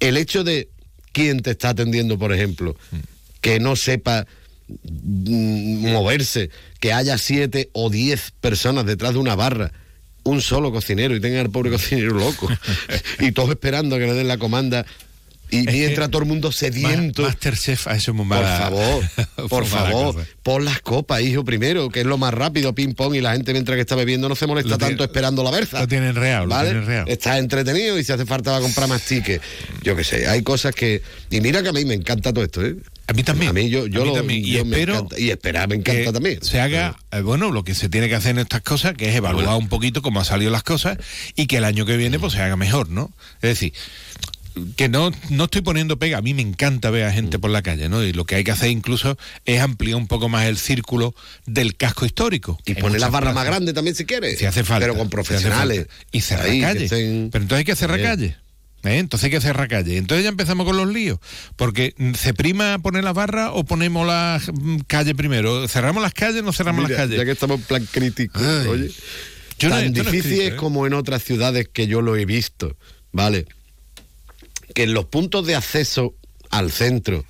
el 0.00 0.16
hecho 0.16 0.42
de 0.42 0.68
quién 1.12 1.40
te 1.40 1.52
está 1.52 1.70
atendiendo, 1.70 2.18
por 2.18 2.32
ejemplo, 2.32 2.76
que 3.46 3.60
no 3.60 3.76
sepa 3.76 4.26
mm, 4.66 5.92
moverse, 5.92 6.50
que 6.80 6.92
haya 6.92 7.16
siete 7.16 7.70
o 7.72 7.90
diez 7.90 8.32
personas 8.40 8.86
detrás 8.86 9.12
de 9.12 9.20
una 9.20 9.36
barra, 9.36 9.70
un 10.24 10.42
solo 10.42 10.72
cocinero 10.72 11.14
y 11.14 11.20
tenga 11.20 11.40
al 11.40 11.50
pobre 11.50 11.70
cocinero 11.70 12.14
loco, 12.14 12.48
y 13.20 13.30
todos 13.30 13.50
esperando 13.50 13.94
a 13.94 13.98
que 14.00 14.06
le 14.06 14.14
den 14.14 14.26
la 14.26 14.38
comanda 14.38 14.84
Y 15.50 15.62
mientras 15.62 16.10
todo 16.10 16.22
el 16.22 16.28
mundo 16.28 16.50
sediento. 16.52 17.22
Masterchef 17.22 17.86
a 17.86 17.96
eso 17.96 18.10
es 18.10 18.16
muy 18.16 18.26
Por 18.26 18.44
favor, 18.44 19.04
por 19.48 19.66
favor, 19.66 20.26
pon 20.42 20.64
las 20.64 20.80
copas, 20.80 21.20
hijo, 21.22 21.44
primero, 21.44 21.88
que 21.88 22.00
es 22.00 22.06
lo 22.06 22.18
más 22.18 22.34
rápido, 22.34 22.74
ping 22.74 22.94
pong, 22.94 23.14
y 23.14 23.20
la 23.20 23.32
gente 23.32 23.52
mientras 23.52 23.76
que 23.76 23.80
está 23.82 23.94
bebiendo 23.94 24.28
no 24.28 24.36
se 24.36 24.46
molesta 24.46 24.70
Lo 24.70 24.78
tiene- 24.78 24.90
tanto 24.92 25.04
esperando 25.04 25.42
la 25.44 25.50
berza. 25.50 25.80
Lo 25.80 25.88
tienen 25.88 26.14
real, 26.14 26.44
lo 26.44 26.50
¿Vale? 26.50 26.70
tienen 26.70 26.86
real. 26.86 27.04
Estás 27.08 27.38
entretenido 27.38 27.98
y 27.98 28.04
si 28.04 28.12
hace 28.12 28.26
falta 28.26 28.50
va 28.52 28.58
a 28.58 28.60
comprar 28.60 28.88
más 28.88 29.02
tickets. 29.02 29.44
Yo 29.82 29.94
qué 29.96 30.04
sé, 30.04 30.26
hay 30.28 30.42
cosas 30.42 30.74
que. 30.74 31.02
Y 31.30 31.40
mira 31.40 31.62
que 31.62 31.68
a 31.68 31.72
mí 31.72 31.84
me 31.84 31.94
encanta 31.94 32.32
todo 32.32 32.44
esto, 32.44 32.64
¿eh? 32.64 32.76
A 33.08 33.12
mí 33.12 33.22
también. 33.22 33.50
A 33.50 33.52
mí 33.52 33.68
yo, 33.70 33.86
yo 33.86 34.02
mí 34.02 34.08
lo 34.08 34.14
también. 34.14 34.44
Y 34.44 34.52
me 34.64 34.78
espero 34.78 34.94
encanta. 34.94 35.20
Y 35.20 35.30
esperar 35.30 35.68
me 35.68 35.76
encanta 35.76 36.12
también. 36.12 36.42
Se 36.42 36.60
haga, 36.60 36.96
eh, 37.12 37.20
bueno, 37.20 37.52
lo 37.52 37.62
que 37.62 37.72
se 37.76 37.88
tiene 37.88 38.08
que 38.08 38.16
hacer 38.16 38.32
en 38.32 38.38
estas 38.40 38.62
cosas, 38.62 38.94
que 38.94 39.08
es 39.08 39.14
evaluar 39.14 39.56
un 39.56 39.68
poquito 39.68 40.02
cómo 40.02 40.18
han 40.18 40.26
salido 40.26 40.50
las 40.50 40.64
cosas 40.64 40.98
y 41.36 41.46
que 41.46 41.58
el 41.58 41.64
año 41.64 41.86
que 41.86 41.96
viene 41.96 42.18
pues 42.18 42.32
se 42.32 42.42
haga 42.42 42.56
mejor, 42.56 42.88
¿no? 42.88 43.12
Es 43.36 43.50
decir, 43.50 43.72
que 44.76 44.88
no, 44.88 45.10
no 45.30 45.44
estoy 45.44 45.60
poniendo 45.60 45.98
pega, 45.98 46.18
a 46.18 46.22
mí 46.22 46.32
me 46.34 46.42
encanta 46.42 46.90
ver 46.90 47.04
a 47.04 47.10
Mm. 47.10 47.14
gente 47.14 47.38
por 47.38 47.50
la 47.50 47.62
calle, 47.62 47.88
¿no? 47.88 48.02
Y 48.02 48.12
lo 48.12 48.24
que 48.24 48.36
hay 48.36 48.44
que 48.44 48.50
hacer 48.52 48.70
incluso 48.70 49.16
es 49.44 49.60
ampliar 49.60 49.96
un 49.96 50.06
poco 50.06 50.28
más 50.28 50.46
el 50.46 50.56
círculo 50.56 51.14
del 51.46 51.76
casco 51.76 52.06
histórico. 52.06 52.58
Y 52.64 52.74
poner 52.74 53.00
las 53.00 53.10
barras 53.10 53.34
más 53.34 53.44
grandes 53.44 53.74
también 53.74 53.94
si 53.94 54.04
quieres. 54.06 54.38
Si 54.38 54.46
hace 54.46 54.64
falta. 54.64 54.86
Pero 54.86 54.96
con 54.98 55.10
profesionales. 55.10 55.86
Y 56.12 56.20
cerrar 56.22 56.46
Ahí, 56.46 56.60
calle. 56.60 56.84
estén- 56.86 57.30
Pero 57.30 57.42
entonces 57.42 57.58
hay 57.58 57.64
que 57.64 57.76
cerrar 57.76 58.00
calle. 58.02 58.36
¿eh? 58.84 58.98
Entonces 58.98 59.24
hay 59.24 59.30
que 59.32 59.40
cerrar 59.40 59.68
calle. 59.68 59.96
Entonces 59.98 60.22
ya 60.22 60.28
empezamos 60.30 60.64
con 60.64 60.76
los 60.76 60.88
líos. 60.88 61.18
Porque 61.56 61.94
mm, 61.98 62.14
¿se 62.14 62.32
prima 62.34 62.78
poner 62.78 63.04
las 63.04 63.14
barras 63.14 63.50
o 63.52 63.64
ponemos 63.64 64.06
la 64.06 64.40
mm, 64.52 64.78
calle 64.86 65.14
primero? 65.14 65.66
¿Cerramos 65.68 66.02
las 66.02 66.14
calles 66.14 66.42
o 66.42 66.44
no 66.44 66.52
cerramos 66.52 66.84
Mira, 66.84 66.96
las 66.96 67.04
calles? 67.06 67.18
Ya 67.18 67.24
que 67.24 67.32
estamos 67.32 67.58
en 67.60 67.66
plan 67.66 67.86
crítico, 67.90 68.38
Ay. 68.40 68.68
oye. 68.68 68.90
Yo 69.58 69.70
tan 69.70 69.92
no 69.92 70.02
difícil 70.04 70.40
es 70.40 70.52
¿eh? 70.52 70.56
como 70.56 70.86
en 70.86 70.92
otras 70.94 71.22
ciudades 71.24 71.68
que 71.72 71.86
yo 71.86 72.00
lo 72.02 72.14
he 72.16 72.24
visto, 72.26 72.76
¿vale? 73.12 73.46
Que 74.76 74.82
en 74.82 74.92
los 74.92 75.06
puntos 75.06 75.46
de 75.46 75.56
acceso 75.56 76.14
al 76.50 76.70
centro, 76.70 77.24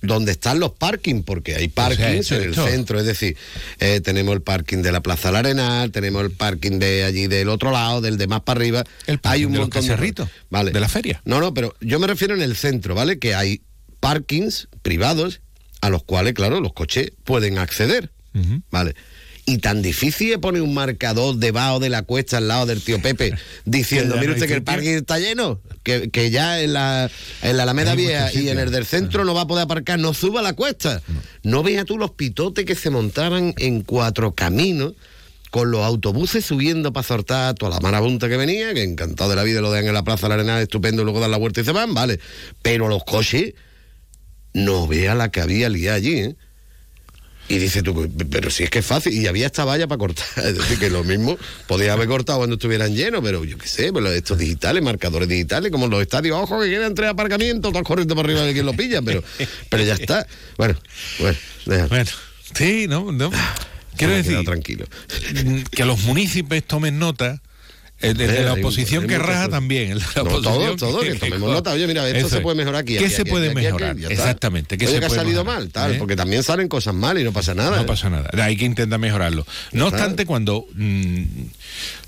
donde 0.00 0.32
están 0.32 0.58
los 0.58 0.72
parking, 0.72 1.22
porque 1.22 1.54
hay 1.54 1.68
parkings 1.68 2.26
hecho 2.26 2.34
en 2.34 2.42
el 2.48 2.54
centro, 2.56 2.98
es 2.98 3.06
decir, 3.06 3.36
eh, 3.78 4.00
tenemos 4.00 4.34
el 4.34 4.42
parking 4.42 4.78
de 4.78 4.90
la 4.90 5.00
Plaza 5.00 5.28
del 5.28 5.36
Arenal, 5.36 5.92
tenemos 5.92 6.24
el 6.24 6.32
parking 6.32 6.80
de 6.80 7.04
allí 7.04 7.28
del 7.28 7.48
otro 7.48 7.70
lado, 7.70 8.00
del 8.00 8.18
de 8.18 8.26
más 8.26 8.40
para 8.40 8.58
arriba. 8.58 8.82
El 9.06 9.20
parking 9.20 9.38
hay 9.38 9.44
un 9.44 9.52
de 9.52 9.58
montón 9.60 9.80
Cacerritos, 9.80 10.28
vale. 10.50 10.72
de 10.72 10.80
la 10.80 10.88
feria. 10.88 11.22
No, 11.24 11.38
no, 11.38 11.54
pero 11.54 11.76
yo 11.80 12.00
me 12.00 12.08
refiero 12.08 12.34
en 12.34 12.42
el 12.42 12.56
centro, 12.56 12.96
¿vale? 12.96 13.20
Que 13.20 13.36
hay 13.36 13.62
parkings 14.00 14.66
privados 14.82 15.40
a 15.82 15.88
los 15.88 16.02
cuales, 16.02 16.34
claro, 16.34 16.60
los 16.60 16.72
coches 16.72 17.12
pueden 17.22 17.58
acceder. 17.58 18.10
Vale. 18.70 18.96
Y 19.44 19.58
tan 19.58 19.82
difícil 19.82 20.32
es 20.32 20.38
poner 20.38 20.62
un 20.62 20.72
marcador 20.72 21.36
debajo 21.36 21.80
de 21.80 21.88
la 21.88 22.02
cuesta 22.02 22.36
al 22.36 22.46
lado 22.46 22.66
del 22.66 22.80
tío 22.80 23.02
Pepe 23.02 23.34
diciendo, 23.64 24.16
mire 24.16 24.32
usted 24.32 24.46
que 24.46 24.54
el 24.54 24.60
sitio". 24.60 24.72
parking 24.72 24.90
está 24.90 25.18
lleno, 25.18 25.60
que, 25.82 26.10
que 26.10 26.30
ya 26.30 26.60
en 26.60 26.74
la, 26.74 27.10
en 27.42 27.56
la 27.56 27.64
Alameda 27.64 27.96
Vieja 27.96 28.32
y 28.32 28.48
en 28.50 28.60
el 28.60 28.70
del 28.70 28.86
centro 28.86 29.24
no 29.24 29.34
va 29.34 29.42
a 29.42 29.46
poder 29.46 29.64
aparcar, 29.64 29.98
no 29.98 30.14
suba 30.14 30.42
la 30.42 30.52
cuesta. 30.52 31.02
No 31.42 31.64
veas 31.64 31.86
tú 31.86 31.98
los 31.98 32.12
pitotes 32.12 32.64
que 32.64 32.76
se 32.76 32.90
montaban 32.90 33.52
en 33.58 33.82
cuatro 33.82 34.32
caminos 34.32 34.94
con 35.50 35.70
los 35.70 35.84
autobuses 35.84 36.44
subiendo 36.46 36.94
para 36.94 37.06
sortar 37.06 37.54
toda 37.54 37.72
la 37.72 37.80
marabunta 37.80 38.26
que 38.28 38.38
venía, 38.38 38.72
que 38.72 38.84
encantado 38.84 39.28
de 39.28 39.36
la 39.36 39.42
vida 39.42 39.60
lo 39.60 39.70
dejan 39.70 39.88
en 39.88 39.94
la 39.94 40.02
Plaza 40.02 40.22
de 40.22 40.28
la 40.30 40.34
Arenal, 40.36 40.62
estupendo, 40.62 41.04
luego 41.04 41.20
dan 41.20 41.30
la 41.30 41.36
vuelta 41.36 41.60
y 41.60 41.64
se 41.64 41.72
van, 41.72 41.92
vale. 41.92 42.20
Pero 42.62 42.88
los 42.88 43.04
coches, 43.04 43.52
no 44.54 44.86
vea 44.86 45.14
la 45.14 45.30
que 45.30 45.42
había 45.42 45.66
allí, 45.66 46.20
¿eh? 46.20 46.36
Y 47.48 47.58
dice 47.58 47.82
tú, 47.82 48.08
pero 48.30 48.50
si 48.50 48.62
es 48.62 48.70
que 48.70 48.78
es 48.78 48.86
fácil, 48.86 49.12
y 49.12 49.26
había 49.26 49.46
esta 49.46 49.64
valla 49.64 49.86
para 49.86 49.98
cortar, 49.98 50.26
es 50.44 50.56
decir, 50.56 50.78
que 50.78 50.88
lo 50.90 51.04
mismo 51.04 51.36
podía 51.66 51.92
haber 51.92 52.08
cortado 52.08 52.38
cuando 52.38 52.54
estuvieran 52.54 52.94
llenos, 52.94 53.20
pero 53.22 53.44
yo 53.44 53.58
qué 53.58 53.66
sé, 53.66 53.92
pero 53.92 54.10
estos 54.10 54.38
digitales, 54.38 54.82
marcadores 54.82 55.28
digitales, 55.28 55.70
como 55.72 55.86
los 55.88 56.00
estadios, 56.00 56.36
ojo 56.36 56.60
que 56.60 56.70
quedan 56.70 56.94
tres 56.94 57.10
aparcamientos, 57.10 57.72
todos 57.72 57.84
corriendo 57.86 58.14
por 58.14 58.24
arriba 58.24 58.42
de 58.42 58.52
quien 58.52 58.64
lo 58.64 58.72
pilla, 58.72 59.02
pero, 59.02 59.22
pero 59.68 59.84
ya 59.84 59.94
está. 59.94 60.26
Bueno, 60.56 60.78
bueno, 61.18 61.36
déjalo. 61.66 61.88
Bueno, 61.88 62.10
sí, 62.54 62.86
no, 62.88 63.12
no. 63.12 63.30
Quiero 63.96 64.14
Me 64.14 64.20
he 64.20 64.22
decir 64.22 64.44
tranquilo. 64.44 64.86
que 65.70 65.84
los 65.84 66.00
municipios 66.04 66.64
tomen 66.64 66.98
nota. 66.98 67.42
El, 68.02 68.10
el 68.10 68.16
de 68.16 68.40
Eh, 68.40 68.44
la 68.44 68.52
oposición 68.54 69.06
que 69.06 69.18
raja 69.18 69.48
también. 69.48 69.92
el 69.92 69.98
de 70.00 70.04
la 70.14 70.22
No, 70.22 70.30
oposición 70.30 70.76
todo, 70.76 70.90
todo, 70.92 71.00
que 71.00 71.14
tomemos 71.14 71.50
nota. 71.50 71.72
Oye, 71.72 71.86
mira, 71.86 72.08
esto 72.08 72.28
se 72.28 72.36
es. 72.36 72.42
puede 72.42 72.56
mejorar 72.56 72.82
aquí. 72.82 72.96
¿Qué 72.98 73.04
aquí, 73.06 73.14
se 73.14 73.22
aquí, 73.22 73.30
puede 73.30 73.46
aquí, 73.46 73.54
mejorar? 73.54 73.96
Exactamente. 73.98 74.76
¿qué 74.76 74.86
Oye, 74.86 74.94
se 74.94 75.00
que 75.00 75.06
ha 75.06 75.10
salido 75.10 75.44
mejorar? 75.44 75.62
mal, 75.62 75.70
tal, 75.72 75.92
¿Eh? 75.94 75.98
porque 75.98 76.16
también 76.16 76.42
salen 76.42 76.68
cosas 76.68 76.94
mal 76.94 77.18
y 77.18 77.24
no 77.24 77.32
pasa 77.32 77.54
nada. 77.54 77.76
No 77.76 77.82
¿eh? 77.82 77.86
pasa 77.86 78.10
nada. 78.10 78.28
Hay 78.44 78.56
que 78.56 78.64
intentar 78.64 78.98
mejorarlo. 78.98 79.46
No 79.72 79.86
obstante, 79.88 80.26
cuando 80.26 80.66
mm, 80.74 81.22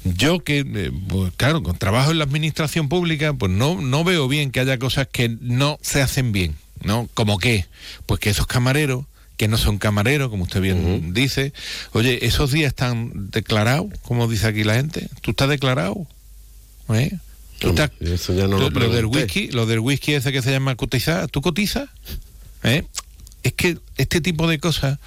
yo 0.05 0.41
que, 0.41 0.61
eh, 0.61 0.91
pues, 1.09 1.33
claro, 1.37 1.63
con 1.63 1.77
trabajo 1.79 2.11
en 2.11 2.19
la 2.19 2.25
administración 2.25 2.89
pública, 2.89 3.33
pues 3.35 3.51
no, 3.53 3.81
no 3.81 4.05
veo 4.05 4.29
bien 4.29 4.51
que 4.51 4.61
haya 4.61 4.79
cosas 4.79 5.09
que 5.11 5.37
no 5.41 5.79
se 5.83 6.03
hacen 6.03 6.33
bien, 6.33 6.55
¿no? 6.83 7.09
¿Como 7.15 7.39
qué? 7.39 7.67
Pues 8.07 8.21
que 8.21 8.31
esos 8.31 8.47
camareros 8.47 9.05
que 9.37 9.49
no 9.49 9.57
son 9.59 9.79
camareros, 9.79 10.29
como 10.31 10.45
usted 10.45 10.61
bien 10.61 11.13
dice, 11.13 11.53
oye, 11.93 12.25
esos 12.27 12.53
días 12.53 12.69
están 12.69 13.31
declarados, 13.31 13.87
como 14.03 14.29
dice 14.29 14.47
aquí 14.47 14.63
la 14.65 14.75
gente, 14.75 15.09
tú 15.23 15.33
estás 15.33 15.49
declarado, 15.49 16.07
¿eh? 16.91 17.13
¿Tú 17.59 17.69
Hombre, 17.71 17.85
estás- 17.85 18.09
eso 18.13 18.35
ya 18.35 18.47
no 18.49 18.59
lo 18.59 18.71
lo, 18.71 18.81
lo 18.81 18.91
del 18.91 19.07
whisky, 19.07 19.49
lo 19.49 19.67
del 19.67 19.79
whisky 19.81 20.15
ese 20.15 20.33
que 20.33 20.43
se 20.43 20.51
llama 20.51 20.75
cotizar, 20.77 21.29
¿tú 21.29 21.41
cotizas? 21.41 21.89
¿Eh? 22.63 22.85
Es 23.43 23.53
que 23.53 23.79
este 23.97 24.21
tipo 24.21 24.49
de 24.49 24.59
cosas 24.59 24.99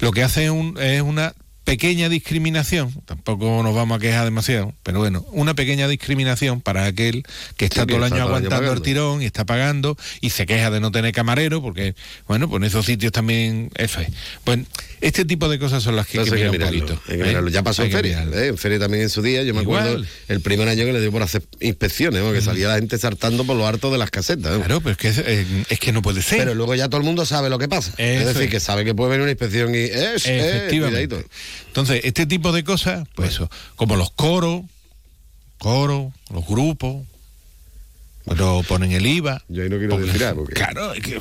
lo 0.00 0.12
que 0.12 0.22
hace 0.22 0.44
es, 0.44 0.50
un- 0.50 0.78
es 0.80 1.02
una 1.02 1.34
pequeña 1.64 2.08
discriminación, 2.08 2.92
tampoco 3.04 3.62
nos 3.62 3.74
vamos 3.74 3.96
a 3.96 4.00
quejar 4.00 4.24
demasiado, 4.24 4.74
pero 4.82 4.98
bueno, 4.98 5.24
una 5.32 5.54
pequeña 5.54 5.86
discriminación 5.88 6.60
para 6.60 6.84
aquel 6.86 7.22
que 7.56 7.66
está 7.66 7.82
Sí, 7.82 7.86
todo 7.86 7.98
el 7.98 8.12
año 8.12 8.22
aguantando 8.24 8.72
el 8.72 8.82
tirón 8.82 9.22
y 9.22 9.26
está 9.26 9.44
pagando 9.46 9.96
y 10.20 10.30
se 10.30 10.44
queja 10.46 10.70
de 10.70 10.80
no 10.80 10.90
tener 10.90 11.12
camarero 11.12 11.62
porque, 11.62 11.94
bueno, 12.26 12.48
pues 12.48 12.60
en 12.60 12.64
esos 12.66 12.84
sitios 12.86 13.12
también 13.12 13.70
eso 13.76 14.00
es. 14.00 14.08
Bueno, 14.44 14.64
este 15.00 15.24
tipo 15.24 15.48
de 15.48 15.58
cosas 15.58 15.82
son 15.82 15.96
las 15.96 16.06
que 16.06 16.18
hay 16.18 16.24
Entonces 16.24 16.40
que 16.40 16.44
hay 16.44 16.58
pues 16.58 16.58
mirar 16.58 16.72
que 16.72 16.78
un 16.78 16.84
mirarlo, 16.84 17.00
poquito. 17.00 17.28
hay 17.38 17.42
que 17.42 17.48
¿eh? 17.48 17.52
Ya 17.52 17.62
pasó 17.62 17.82
Hay 17.82 17.88
en 17.88 17.92
feria. 17.94 18.22
¿eh? 18.32 18.46
en 18.48 18.58
feria 18.58 18.78
también 18.78 19.02
en 19.04 19.10
su 19.10 19.22
día. 19.22 19.42
Yo 19.42 19.54
me 19.54 19.62
Igual. 19.62 19.82
acuerdo 19.86 20.04
el 20.28 20.40
primer 20.40 20.68
año 20.68 20.84
que 20.84 20.92
le 20.92 21.00
dio 21.00 21.10
por 21.12 21.22
hacer 21.22 21.42
inspecciones, 21.60 22.22
porque 22.22 22.40
salía 22.40 22.68
la 22.68 22.74
gente 22.76 22.98
saltando 22.98 23.44
por 23.44 23.56
lo 23.56 23.66
harto 23.66 23.90
de 23.90 23.98
las 23.98 24.10
casetas. 24.10 24.52
¿eh? 24.52 24.58
Claro, 24.58 24.80
pero 24.80 24.92
es 24.92 24.96
que, 24.98 25.08
es, 25.08 25.18
eh, 25.18 25.46
es 25.68 25.78
que 25.80 25.92
no 25.92 26.02
puede 26.02 26.22
ser. 26.22 26.38
Pero 26.38 26.54
luego 26.54 26.74
ya 26.74 26.88
todo 26.88 26.98
el 27.00 27.04
mundo 27.06 27.24
sabe 27.26 27.50
lo 27.50 27.58
que 27.58 27.68
pasa. 27.68 27.92
es 27.98 28.18
Eso 28.20 28.28
decir, 28.28 28.42
es. 28.44 28.50
que 28.50 28.60
sabe 28.60 28.84
que 28.84 28.94
puede 28.94 29.10
venir 29.10 29.22
una 29.22 29.30
inspección 29.32 29.74
y 29.74 29.78
es, 29.78 30.26
Efectivamente. 30.26 31.08
cuidadito. 31.08 31.22
Entonces, 31.68 32.00
este 32.04 32.26
tipo 32.26 32.52
de 32.52 32.64
cosas, 32.64 33.06
pues 33.14 33.30
eso, 33.30 33.50
como 33.76 33.96
los 33.96 34.10
coros, 34.10 34.62
coros, 35.58 36.12
los 36.32 36.46
grupos, 36.46 37.04
pero 38.24 38.62
ponen 38.68 38.92
el 38.92 39.04
IVA. 39.04 39.42
Yo 39.48 39.64
ahí 39.64 39.68
no 39.68 39.78
quiero 39.78 39.98
decir 39.98 40.20
nada, 40.20 40.34
porque- 40.36 40.54
Claro, 40.54 40.92
es 40.94 41.00
que, 41.02 41.18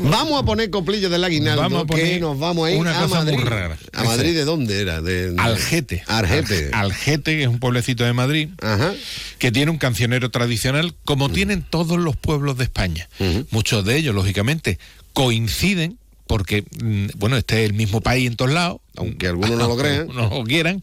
Vamos 0.00 0.40
a 0.40 0.44
poner 0.44 0.70
coplillos 0.70 1.10
del 1.10 1.24
aguinaldo, 1.24 1.62
Vamos 1.62 1.82
a 1.82 1.86
poner 1.86 2.04
que 2.06 2.20
nos 2.20 2.38
vamos 2.38 2.68
a 2.68 2.70
ir 2.70 2.78
una 2.78 2.96
a 2.96 3.02
cosa 3.02 3.24
muy 3.24 3.32
Madrid. 3.32 3.48
rara. 3.48 3.78
¿A 3.92 4.04
Madrid 4.04 4.32
de 4.34 4.44
dónde 4.44 4.80
era? 4.80 5.00
De, 5.02 5.32
de- 5.32 5.40
Algete. 5.42 6.04
Argete. 6.06 6.70
Algete, 6.72 7.36
que 7.36 7.42
es 7.42 7.48
un 7.48 7.58
pueblecito 7.58 8.04
de 8.04 8.12
Madrid, 8.12 8.50
Ajá. 8.62 8.94
que 9.38 9.50
tiene 9.50 9.72
un 9.72 9.78
cancionero 9.78 10.30
tradicional, 10.30 10.94
como 11.04 11.30
tienen 11.30 11.62
todos 11.68 11.98
los 11.98 12.14
pueblos 12.16 12.56
de 12.58 12.64
España. 12.64 13.08
Muchos 13.50 13.84
de 13.84 13.96
ellos, 13.96 14.14
lógicamente, 14.14 14.78
coinciden, 15.14 15.98
porque, 16.28 16.64
mm, 16.80 17.06
bueno, 17.18 17.36
este 17.36 17.64
es 17.64 17.70
el 17.70 17.74
mismo 17.74 18.00
país 18.02 18.28
en 18.28 18.36
todos 18.36 18.52
lados. 18.52 18.78
Aunque 18.96 19.28
algunos 19.28 19.58
no 19.58 19.68
lo 19.68 19.76
crean. 19.76 20.08
No 20.08 20.28
lo 20.28 20.44
quieran. 20.44 20.82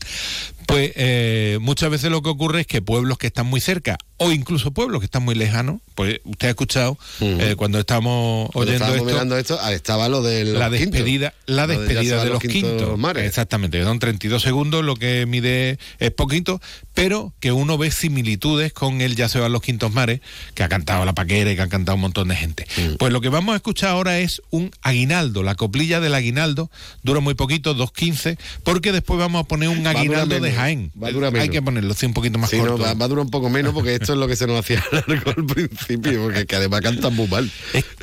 Pues 0.65 0.91
eh, 0.95 1.57
muchas 1.61 1.89
veces 1.89 2.09
lo 2.09 2.21
que 2.21 2.29
ocurre 2.29 2.61
es 2.61 2.67
que 2.67 2.81
pueblos 2.81 3.17
que 3.17 3.27
están 3.27 3.45
muy 3.45 3.59
cerca, 3.59 3.97
o 4.17 4.31
incluso 4.31 4.71
pueblos 4.71 5.01
que 5.01 5.05
están 5.05 5.23
muy 5.23 5.35
lejanos, 5.35 5.81
pues 5.95 6.21
usted 6.23 6.47
ha 6.47 6.51
escuchado 6.51 6.97
eh, 7.19 7.55
cuando 7.57 7.79
Cuando 7.85 8.49
oyendo 8.53 9.37
esto, 9.37 9.59
ah, 9.61 9.73
estaba 9.73 10.07
lo 10.09 10.21
de 10.21 10.45
los 10.45 10.59
la 10.59 10.69
quintos. 10.69 10.91
despedida, 10.91 11.33
la 11.45 11.67
de 11.67 11.75
ya 11.75 11.81
se 11.81 11.87
despedida 11.87 12.23
de 12.23 12.29
los 12.29 12.39
quintos. 12.41 12.97
mares. 12.97 13.25
Exactamente, 13.25 13.83
son 13.83 13.99
32 13.99 14.41
segundos, 14.41 14.83
lo 14.83 14.95
que 14.95 15.25
mide 15.25 15.77
es 15.99 16.11
poquito, 16.11 16.61
pero 16.93 17.33
que 17.39 17.51
uno 17.51 17.77
ve 17.77 17.91
similitudes 17.91 18.71
con 18.71 19.01
el 19.01 19.15
Ya 19.15 19.27
se 19.27 19.39
van 19.39 19.51
los 19.51 19.61
quintos 19.61 19.91
mares, 19.91 20.21
que 20.53 20.63
ha 20.63 20.69
cantado 20.69 21.03
La 21.05 21.13
Paquera 21.13 21.51
y 21.51 21.55
que 21.55 21.61
ha 21.61 21.69
cantado 21.69 21.95
un 21.95 22.01
montón 22.01 22.29
de 22.29 22.35
gente. 22.35 22.65
Mm. 22.77 22.95
Pues 22.97 23.11
lo 23.11 23.19
que 23.19 23.29
vamos 23.29 23.53
a 23.53 23.57
escuchar 23.57 23.89
ahora 23.89 24.19
es 24.19 24.41
un 24.49 24.71
aguinaldo, 24.81 25.43
la 25.43 25.55
coplilla 25.55 25.99
del 25.99 26.15
aguinaldo, 26.15 26.71
dura 27.03 27.19
muy 27.19 27.33
poquito, 27.33 27.73
2.15, 28.11 28.37
porque 28.63 28.91
después 28.91 29.19
vamos 29.19 29.41
a 29.43 29.47
poner 29.47 29.69
un 29.69 29.85
aguinaldo 29.85 30.39
de 30.39 30.51
Jaén. 30.51 30.91
va 31.01 31.07
a 31.07 31.11
durar 31.11 31.33
Hay 31.33 31.41
menos. 31.41 31.53
que 31.53 31.61
ponerlo 31.61 31.93
sí, 31.93 32.05
un 32.05 32.13
poquito 32.13 32.37
más 32.39 32.49
Sí, 32.49 32.57
no, 32.57 32.63
corto. 32.67 32.83
va, 32.83 32.93
va 32.93 33.05
a 33.05 33.07
durar 33.07 33.25
un 33.25 33.31
poco 33.31 33.49
menos 33.49 33.73
porque 33.73 33.95
esto 33.95 34.13
es 34.13 34.19
lo 34.19 34.27
que 34.27 34.35
se 34.35 34.47
nos 34.47 34.59
hacía 34.59 34.83
largo 35.07 35.31
al 35.35 35.45
principio, 35.45 36.23
porque 36.23 36.45
que 36.45 36.55
además 36.55 36.81
cantan 36.81 37.15
muy 37.15 37.27
mal. 37.27 37.51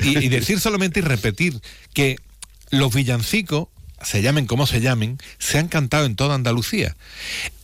Y, 0.01 0.17
y 0.17 0.29
decir 0.29 0.59
solamente 0.59 0.99
y 0.99 1.03
repetir 1.03 1.59
que 1.93 2.17
los 2.69 2.93
villancicos, 2.93 3.67
se 4.03 4.21
llamen 4.21 4.47
como 4.47 4.65
se 4.67 4.81
llamen, 4.81 5.17
se 5.39 5.59
han 5.59 5.67
cantado 5.67 6.05
en 6.05 6.15
toda 6.15 6.35
Andalucía. 6.35 6.95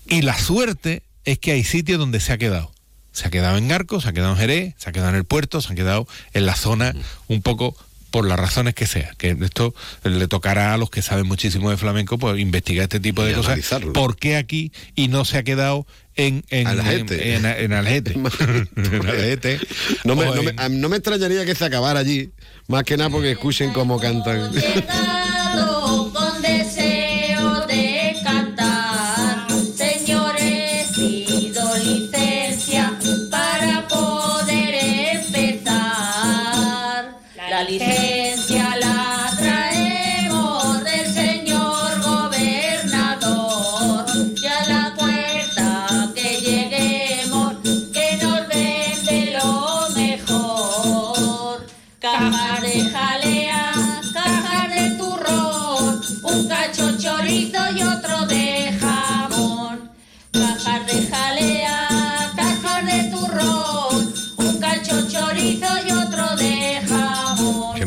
Y 0.08 0.22
la 0.22 0.38
suerte 0.38 1.04
es 1.26 1.40
que 1.40 1.52
hay 1.52 1.64
sitios 1.64 2.00
donde 2.00 2.20
se 2.20 2.32
ha 2.34 2.38
quedado. 2.38 2.72
Se 3.12 3.28
ha 3.28 3.32
quedado 3.32 3.58
en 3.58 3.72
Arcos, 3.72 4.04
se 4.04 4.10
ha 4.10 4.14
quedado 4.14 4.34
en 4.34 4.38
Jerez, 4.38 4.76
se 4.78 4.90
ha 4.90 4.94
quedado 4.94 5.10
en 5.10 5.16
el 5.16 5.24
puerto, 5.26 5.60
se 5.62 5.74
ha 5.74 5.76
quedado 5.76 6.08
en 6.34 6.46
la 6.46 6.56
zona 6.56 6.94
un 7.28 7.42
poco 7.42 7.76
por 8.12 8.26
las 8.28 8.40
razones 8.40 8.74
que 8.74 8.88
sea. 8.88 9.12
Que 9.18 9.36
esto 9.42 9.74
le 10.04 10.28
tocará 10.28 10.74
a 10.74 10.78
los 10.78 10.90
que 10.90 11.02
saben 11.02 11.28
muchísimo 11.28 11.70
de 11.70 11.78
flamenco, 11.78 12.18
pues 12.18 12.40
investigar 12.40 12.84
este 12.84 13.00
tipo 13.00 13.24
de 13.24 13.32
Y 13.32 13.36
cosas. 13.36 13.48
analizarlo. 13.54 13.94
¿Por 13.94 14.16
qué 14.18 14.36
aquí 14.38 14.72
y 14.96 15.08
no 15.08 15.26
se 15.26 15.38
ha 15.38 15.44
quedado 15.44 15.86
en, 16.16 16.44
en, 16.50 16.68
Algete. 16.68 17.36
en, 17.36 17.46
en- 17.46 17.62
en 17.64 17.74
Algete? 17.74 18.14
En 18.76 19.08
Algete. 19.08 19.60
No 20.04 20.16
me, 20.16 20.26
no, 20.26 20.42
me, 20.44 20.52
en- 20.52 20.60
a- 20.60 20.70
no 20.70 20.90
me 20.90 20.98
extrañaría 20.98 21.46
que 21.46 21.54
se 21.56 21.66
acabara 21.66 22.00
allí, 22.00 22.32
más 22.68 22.84
que 22.84 22.98
nada 22.98 23.10
porque 23.10 23.32
escuchen 23.32 23.72
cómo 23.74 24.00
cantan. 24.00 24.52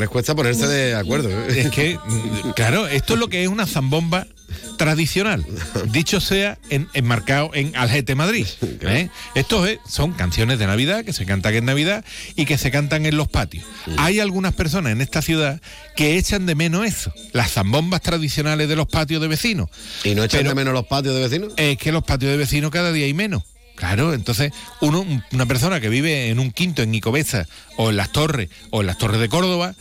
Les 0.00 0.08
cuesta 0.08 0.34
ponerse 0.34 0.66
de 0.66 0.94
acuerdo. 0.96 1.28
¿eh? 1.30 1.60
Es 1.60 1.70
que, 1.70 1.98
claro, 2.56 2.86
esto 2.88 3.14
es 3.14 3.20
lo 3.20 3.28
que 3.28 3.42
es 3.42 3.48
una 3.48 3.66
zambomba 3.66 4.26
tradicional, 4.76 5.44
dicho 5.88 6.20
sea 6.20 6.58
en, 6.70 6.88
enmarcado 6.94 7.50
en 7.54 7.76
Algete, 7.76 8.14
Madrid. 8.14 8.46
¿eh? 8.80 9.08
Estos 9.34 9.68
es- 9.68 9.78
son 9.88 10.12
canciones 10.12 10.58
de 10.58 10.66
Navidad 10.66 11.04
que 11.04 11.12
se 11.12 11.26
cantan 11.26 11.54
en 11.54 11.64
Navidad 11.66 12.04
y 12.34 12.46
que 12.46 12.58
se 12.58 12.70
cantan 12.70 13.06
en 13.06 13.16
los 13.16 13.28
patios. 13.28 13.64
Hay 13.98 14.20
algunas 14.20 14.54
personas 14.54 14.92
en 14.92 15.00
esta 15.02 15.22
ciudad 15.22 15.60
que 15.96 16.16
echan 16.16 16.46
de 16.46 16.54
menos 16.54 16.86
eso, 16.86 17.12
las 17.32 17.52
zambombas 17.52 18.00
tradicionales 18.00 18.68
de 18.68 18.76
los 18.76 18.86
patios 18.88 19.20
de 19.20 19.28
vecinos. 19.28 19.68
¿Y 20.02 20.14
no 20.14 20.24
echan 20.24 20.40
Pero 20.40 20.50
de 20.50 20.54
menos 20.56 20.72
los 20.74 20.86
patios 20.86 21.14
de 21.14 21.20
vecinos? 21.20 21.52
Es 21.56 21.76
que 21.78 21.92
los 21.92 22.02
patios 22.02 22.30
de 22.32 22.36
vecinos 22.38 22.70
cada 22.70 22.90
día 22.92 23.04
hay 23.04 23.14
menos. 23.14 23.42
Claro, 23.76 24.12
entonces 24.12 24.52
uno, 24.82 25.06
una 25.32 25.46
persona 25.46 25.80
que 25.80 25.88
vive 25.88 26.28
en 26.28 26.38
un 26.38 26.50
quinto 26.50 26.82
en 26.82 26.90
Nicobeza 26.90 27.46
o 27.76 27.88
en 27.90 27.96
las 27.96 28.12
Torres 28.12 28.50
o 28.70 28.80
en 28.82 28.86
las 28.86 28.98
Torres 28.98 29.20
de 29.20 29.28
Córdoba, 29.30 29.74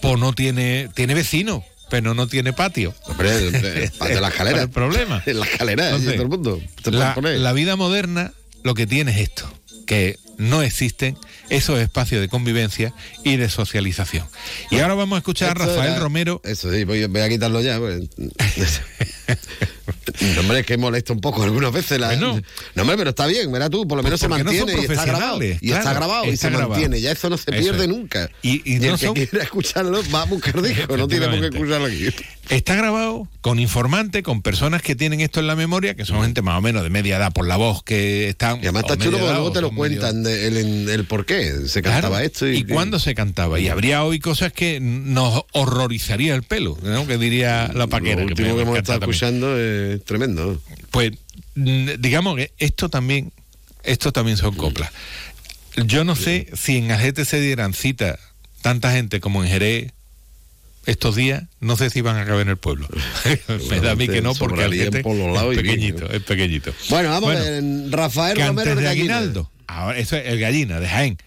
pues 0.00 0.18
no 0.18 0.32
tiene, 0.32 0.88
tiene 0.94 1.14
vecinos, 1.14 1.62
pero 1.90 2.14
no 2.14 2.26
tiene 2.26 2.52
patio. 2.52 2.94
Hombre, 3.04 3.30
de 3.50 3.50
de 3.90 4.20
la 4.20 4.28
escalera. 4.28 4.62
el 4.62 4.70
problema. 4.70 5.22
En 5.26 5.38
la 5.40 5.46
escalera, 5.46 5.86
Entonces, 5.86 6.12
todo 6.14 6.22
el 6.22 6.28
mundo. 6.28 6.60
La, 6.84 7.14
la 7.20 7.52
vida 7.52 7.76
moderna 7.76 8.32
lo 8.62 8.74
que 8.74 8.86
tiene 8.86 9.12
es 9.12 9.18
esto, 9.18 9.50
que 9.86 10.18
no 10.38 10.62
existen 10.62 11.16
esos 11.50 11.78
espacios 11.78 12.20
de 12.20 12.28
convivencia 12.28 12.92
y 13.24 13.36
de 13.36 13.48
socialización. 13.50 14.26
Y 14.70 14.78
ahora 14.78 14.94
vamos 14.94 15.16
a 15.16 15.18
escuchar 15.18 15.50
a 15.50 15.54
Rafael 15.54 15.92
era- 15.92 15.98
Romero. 15.98 16.40
Eso 16.44 16.72
sí, 16.72 16.84
voy, 16.84 17.04
voy 17.06 17.20
a 17.20 17.28
quitarlo 17.28 17.60
ya. 17.60 17.78
pues. 17.78 18.02
No, 20.34 20.40
hombre, 20.40 20.60
es 20.60 20.66
que 20.66 20.76
molesta 20.76 21.12
un 21.12 21.20
poco 21.20 21.42
algunas 21.42 21.72
veces. 21.72 21.98
La... 21.98 22.14
No, 22.16 22.32
hombre, 22.76 22.96
pero 22.96 23.10
está 23.10 23.26
bien, 23.26 23.50
verás 23.52 23.70
tú, 23.70 23.86
por 23.86 23.96
lo 23.96 24.02
menos 24.02 24.20
se 24.20 24.28
no 24.28 24.36
mantiene 24.36 24.72
y 24.74 24.84
está 24.84 25.04
grabado. 25.04 25.42
Y 25.42 25.72
está 25.72 25.92
grabado 25.94 26.24
y 26.26 26.36
se 26.36 26.48
grabado. 26.48 26.70
mantiene. 26.70 27.00
Ya 27.00 27.12
eso 27.12 27.28
no 27.30 27.36
se 27.36 27.50
pierde 27.52 27.82
es. 27.84 27.88
nunca. 27.88 28.30
Y- 28.42 28.62
y 28.70 28.76
el 28.84 28.92
que 28.96 29.06
son- 29.06 29.14
quiera 29.14 29.42
escucharlo 29.42 30.02
va 30.14 30.22
a 30.22 30.24
buscar 30.26 30.60
disco, 30.62 30.96
no 30.96 31.08
tiene 31.08 31.28
por 31.28 31.40
qué 31.40 31.46
escucharlo 31.56 31.86
aquí. 31.86 32.08
Está 32.48 32.74
grabado 32.76 33.28
con 33.42 33.58
informante, 33.58 34.22
con 34.22 34.40
personas 34.40 34.80
que 34.80 34.96
tienen 34.96 35.20
esto 35.20 35.38
en 35.40 35.46
la 35.46 35.54
memoria, 35.54 35.94
que 35.94 36.06
son 36.06 36.22
gente 36.22 36.40
más 36.40 36.56
o 36.58 36.62
menos 36.62 36.82
de 36.82 36.88
media 36.88 37.18
edad 37.18 37.30
por 37.32 37.46
la 37.46 37.56
voz 37.56 37.82
que 37.82 38.28
están. 38.30 38.56
Y 38.56 38.60
además 38.62 38.84
está 38.84 38.96
chulo 38.96 39.18
porque 39.18 39.32
luego 39.34 39.52
te 39.52 39.60
lo 39.60 39.68
medio- 39.70 39.76
cuentan 39.76 40.22
de- 40.22 40.46
el, 40.48 40.88
el, 40.88 41.04
por 41.04 41.26
qué 41.26 41.52
se 41.66 41.82
cantaba 41.82 42.08
Claro, 42.16 42.24
esto. 42.24 42.48
Y, 42.48 42.58
y 42.58 42.64
cuándo 42.64 42.98
se 42.98 43.14
cantaba. 43.14 43.60
Y 43.60 43.68
habría 43.68 44.02
hoy 44.04 44.18
cosas 44.18 44.52
que 44.54 44.80
nos 44.80 45.44
horrorizaría 45.52 46.34
el 46.34 46.42
pelo, 46.42 46.78
¿no? 46.82 47.06
que 47.06 47.18
diría 47.18 47.70
la 47.74 47.86
paquera. 47.86 48.22
Lo 48.22 48.28
último 48.28 48.48
que, 48.48 48.54
me 48.54 48.62
hemos 48.62 48.78
estado 48.78 49.00
también. 49.00 49.14
escuchando 49.14 49.58
es 49.58 50.02
tremendo. 50.04 50.62
Pues 50.90 51.12
mm, 51.54 51.88
digamos 51.98 52.36
que 52.36 52.52
esto 52.56 52.88
también, 52.88 53.30
esto 53.84 54.10
también 54.10 54.38
son 54.38 54.54
coplas. 54.54 54.90
Yo 55.84 56.02
no 56.04 56.16
sé 56.16 56.48
si 56.54 56.78
en 56.78 56.90
Algete 56.92 57.24
se 57.26 57.40
dieran 57.42 57.74
cita 57.74 58.18
tanta 58.62 58.90
gente 58.90 59.20
como 59.20 59.44
en 59.44 59.50
Jerez 59.50 59.92
estos 60.88 61.16
días, 61.16 61.44
no 61.60 61.76
sé 61.76 61.90
si 61.90 62.00
van 62.00 62.16
a 62.16 62.24
caber 62.24 62.42
en 62.42 62.48
el 62.48 62.56
pueblo. 62.56 62.88
Me 63.70 63.80
da 63.80 63.92
a 63.92 63.94
mí 63.94 64.08
que 64.08 64.22
no, 64.22 64.34
porque 64.34 64.68
lados 64.68 65.52
es 65.54 65.62
pequeñito, 65.62 66.10
es 66.10 66.22
pequeñito. 66.22 66.72
Bueno, 66.88 67.10
vamos 67.10 67.34
Bueno, 67.34 67.40
a 67.40 67.50
ver, 67.50 67.90
Rafael 67.90 68.38
Romero 68.38 68.74
de. 68.74 68.88
Aguinaldo. 68.88 69.50
Ahora, 69.66 69.98
eso 69.98 70.16
es 70.16 70.26
el 70.26 70.40
gallina 70.40 70.80
de 70.80 70.88
Jaén. 70.88 71.18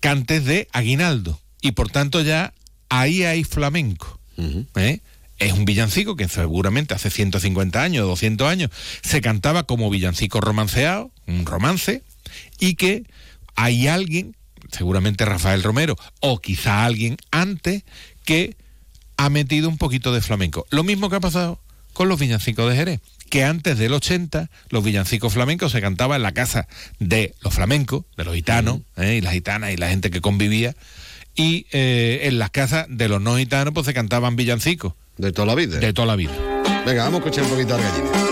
Cantes 0.00 0.44
de 0.44 0.68
Aguinaldo. 0.72 1.40
Y 1.60 1.72
por 1.72 1.88
tanto 1.88 2.20
ya 2.20 2.52
ahí 2.88 3.22
hay 3.22 3.44
flamenco. 3.44 4.18
¿eh? 4.74 5.00
Es 5.38 5.52
un 5.52 5.64
villancico 5.64 6.16
que 6.16 6.28
seguramente 6.28 6.94
hace 6.94 7.10
150 7.10 7.80
años, 7.80 8.06
200 8.06 8.48
años, 8.48 8.70
se 9.02 9.20
cantaba 9.20 9.64
como 9.64 9.88
villancico 9.88 10.40
romanceado, 10.40 11.12
un 11.26 11.46
romance, 11.46 12.02
y 12.58 12.74
que 12.74 13.04
hay 13.54 13.86
alguien, 13.86 14.34
seguramente 14.72 15.24
Rafael 15.24 15.62
Romero, 15.62 15.96
o 16.20 16.40
quizá 16.40 16.84
alguien 16.84 17.16
antes, 17.30 17.84
que 18.24 18.56
ha 19.16 19.30
metido 19.30 19.68
un 19.68 19.78
poquito 19.78 20.12
de 20.12 20.20
flamenco. 20.20 20.66
Lo 20.70 20.84
mismo 20.84 21.10
que 21.10 21.16
ha 21.16 21.20
pasado 21.20 21.60
con 21.92 22.08
los 22.08 22.18
villancicos 22.20 22.70
de 22.70 22.76
Jerez, 22.76 23.00
que 23.30 23.44
antes 23.44 23.78
del 23.78 23.92
80 23.94 24.50
los 24.68 24.84
villancicos 24.84 25.32
flamencos 25.32 25.72
se 25.72 25.80
cantaban 25.80 26.16
en 26.16 26.22
la 26.22 26.32
casa 26.32 26.68
de 26.98 27.34
los 27.40 27.54
flamencos, 27.54 28.04
de 28.16 28.24
los 28.24 28.34
gitanos, 28.34 28.80
¿eh? 28.96 29.16
y 29.16 29.20
las 29.20 29.32
gitanas 29.32 29.72
y 29.72 29.76
la 29.76 29.88
gente 29.88 30.10
que 30.10 30.20
convivía, 30.20 30.76
y 31.34 31.66
eh, 31.72 32.20
en 32.24 32.38
las 32.38 32.50
casas 32.50 32.86
de 32.88 33.08
los 33.08 33.20
no 33.20 33.36
gitanos 33.36 33.74
pues 33.74 33.86
se 33.86 33.94
cantaban 33.94 34.36
villancicos. 34.36 34.94
De 35.16 35.32
toda 35.32 35.46
la 35.46 35.54
vida. 35.54 35.78
De 35.78 35.92
toda 35.92 36.06
la 36.06 36.16
vida. 36.16 36.32
Venga, 36.84 37.04
vamos 37.04 37.20
a 37.20 37.24
escuchar 37.24 37.44
un 37.44 37.50
poquito 37.50 37.74
a 37.74 37.78
Gallina. 37.78 38.25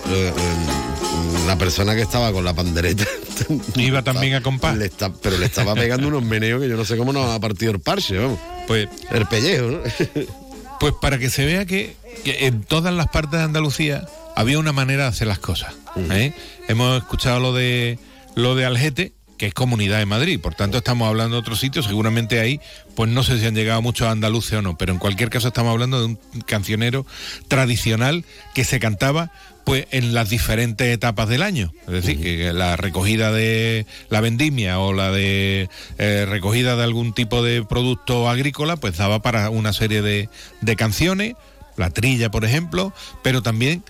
Paco, 0.00 0.14
eh, 0.14 0.32
eh, 0.36 1.46
la 1.46 1.56
persona 1.56 1.94
que 1.94 2.02
estaba 2.02 2.32
con 2.32 2.44
la 2.44 2.54
pandereta. 2.54 3.04
Iba 3.76 4.02
también 4.02 4.34
a 4.34 4.42
compás. 4.42 4.76
Le 4.76 4.86
está- 4.86 5.12
pero 5.12 5.38
le 5.38 5.46
estaba 5.46 5.74
pegando 5.74 6.08
unos 6.08 6.22
meneos 6.22 6.60
que 6.60 6.68
yo 6.68 6.76
no 6.76 6.84
sé 6.84 6.96
cómo 6.96 7.12
nos 7.12 7.30
ha 7.30 7.38
partido 7.40 7.72
el 7.72 7.80
parche, 7.80 8.18
vamos. 8.18 8.38
Pues. 8.66 8.88
El 9.10 9.26
pellejo, 9.26 9.66
¿no? 9.66 9.78
Pues 10.80 10.94
para 11.00 11.16
que 11.16 11.30
se 11.30 11.44
vea 11.46 11.64
que, 11.64 11.94
que 12.24 12.46
en 12.48 12.64
todas 12.64 12.92
las 12.92 13.06
partes 13.06 13.38
de 13.38 13.44
Andalucía 13.44 14.04
había 14.34 14.58
una 14.58 14.72
manera 14.72 15.04
de 15.04 15.08
hacer 15.10 15.28
las 15.28 15.38
cosas. 15.38 15.74
¿eh? 16.10 16.32
Hemos 16.66 16.96
escuchado 17.00 17.38
lo 17.38 17.52
de 17.52 18.00
lo 18.34 18.56
de 18.56 18.64
Algete, 18.64 19.12
que 19.42 19.48
es 19.48 19.54
comunidad 19.54 19.98
de 19.98 20.06
Madrid, 20.06 20.38
por 20.38 20.54
tanto 20.54 20.78
estamos 20.78 21.08
hablando 21.08 21.34
de 21.34 21.40
otros 21.40 21.58
sitios, 21.58 21.86
seguramente 21.86 22.38
ahí, 22.38 22.60
pues 22.94 23.10
no 23.10 23.24
sé 23.24 23.40
si 23.40 23.46
han 23.46 23.56
llegado 23.56 23.82
muchos 23.82 24.06
andaluces 24.06 24.52
o 24.52 24.62
no, 24.62 24.78
pero 24.78 24.92
en 24.92 25.00
cualquier 25.00 25.30
caso 25.30 25.48
estamos 25.48 25.72
hablando 25.72 25.98
de 25.98 26.04
un 26.04 26.18
cancionero 26.46 27.04
tradicional 27.48 28.24
que 28.54 28.62
se 28.62 28.78
cantaba 28.78 29.32
pues 29.64 29.88
en 29.90 30.14
las 30.14 30.30
diferentes 30.30 30.86
etapas 30.86 31.28
del 31.28 31.42
año. 31.42 31.72
Es 31.88 31.92
decir, 31.92 32.20
que 32.20 32.52
la 32.52 32.76
recogida 32.76 33.32
de 33.32 33.84
la 34.10 34.20
vendimia 34.20 34.78
o 34.78 34.92
la 34.92 35.10
de 35.10 35.68
eh, 35.98 36.24
recogida 36.28 36.76
de 36.76 36.84
algún 36.84 37.12
tipo 37.12 37.42
de 37.42 37.64
producto 37.64 38.28
agrícola, 38.28 38.76
pues 38.76 38.96
daba 38.96 39.22
para 39.22 39.50
una 39.50 39.72
serie 39.72 40.02
de, 40.02 40.28
de 40.60 40.76
canciones, 40.76 41.34
la 41.76 41.90
trilla, 41.90 42.30
por 42.30 42.44
ejemplo, 42.44 42.92
pero 43.24 43.42
también 43.42 43.82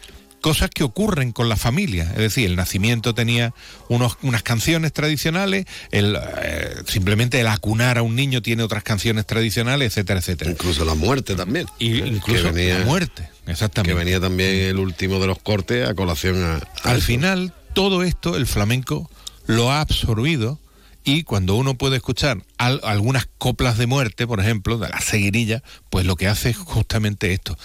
cosas 0.43 0.69
que 0.69 0.85
ocurren 0.85 1.33
con 1.33 1.49
la 1.49 1.57
familia. 1.57 2.05
Es 2.11 2.19
decir, 2.19 2.45
el 2.47 2.57
nacimiento 2.57 3.15
tenía 3.15 3.55
unos, 3.89 4.19
unas 4.21 4.43
canciones 4.43 4.93
tradicionales, 4.93 5.65
el, 5.91 6.19
eh, 6.43 6.75
simplemente 6.87 7.41
el 7.41 7.47
acunar 7.47 7.97
a 7.97 8.03
un 8.03 8.15
niño 8.15 8.43
tiene 8.43 8.63
otras 8.63 8.83
canciones 8.83 9.25
tradicionales, 9.27 9.87
etcétera, 9.93 10.21
etcétera. 10.21 10.51
Incluso 10.51 10.85
la 10.85 10.95
muerte 10.95 11.35
también. 11.35 11.67
Y 11.79 12.03
incluso 12.03 12.53
venía- 12.53 12.81
la 12.81 12.85
muerte, 12.85 13.27
exactamente. 13.47 13.93
Que 13.95 13.99
venía 13.99 14.21
también 14.21 14.51
el 14.51 14.79
último 14.79 15.19
de 15.19 15.27
los 15.29 15.39
cortes 15.39 15.89
a 15.89 15.95
colación 15.95 16.43
a. 16.45 16.57
a 16.57 16.91
Al 16.91 16.99
eso. 16.99 17.07
final, 17.07 17.55
todo 17.73 18.03
esto 18.03 18.37
el 18.37 18.47
flamenco 18.47 19.11
lo 19.47 19.73
ha 19.73 19.81
absorbido 19.81 20.59
y 21.05 21.25
cuando 21.25 21.57
uno 21.57 21.75
puede 21.75 21.97
escuchar 21.97 22.43
al- 22.59 22.81
algunas 22.85 23.27
coplas 23.39 23.77
de 23.79 23.87
muerte, 23.87 24.27
por 24.27 24.39
ejemplo, 24.41 24.79
de 24.79 24.89
la 24.89 25.01
seguirilla, 25.01 25.63
pues 25.91 26.05
lo 26.07 26.15
que 26.17 26.29
hace 26.29 26.51
es 26.51 26.57
justamente 26.57 27.33
esto. 27.33 27.57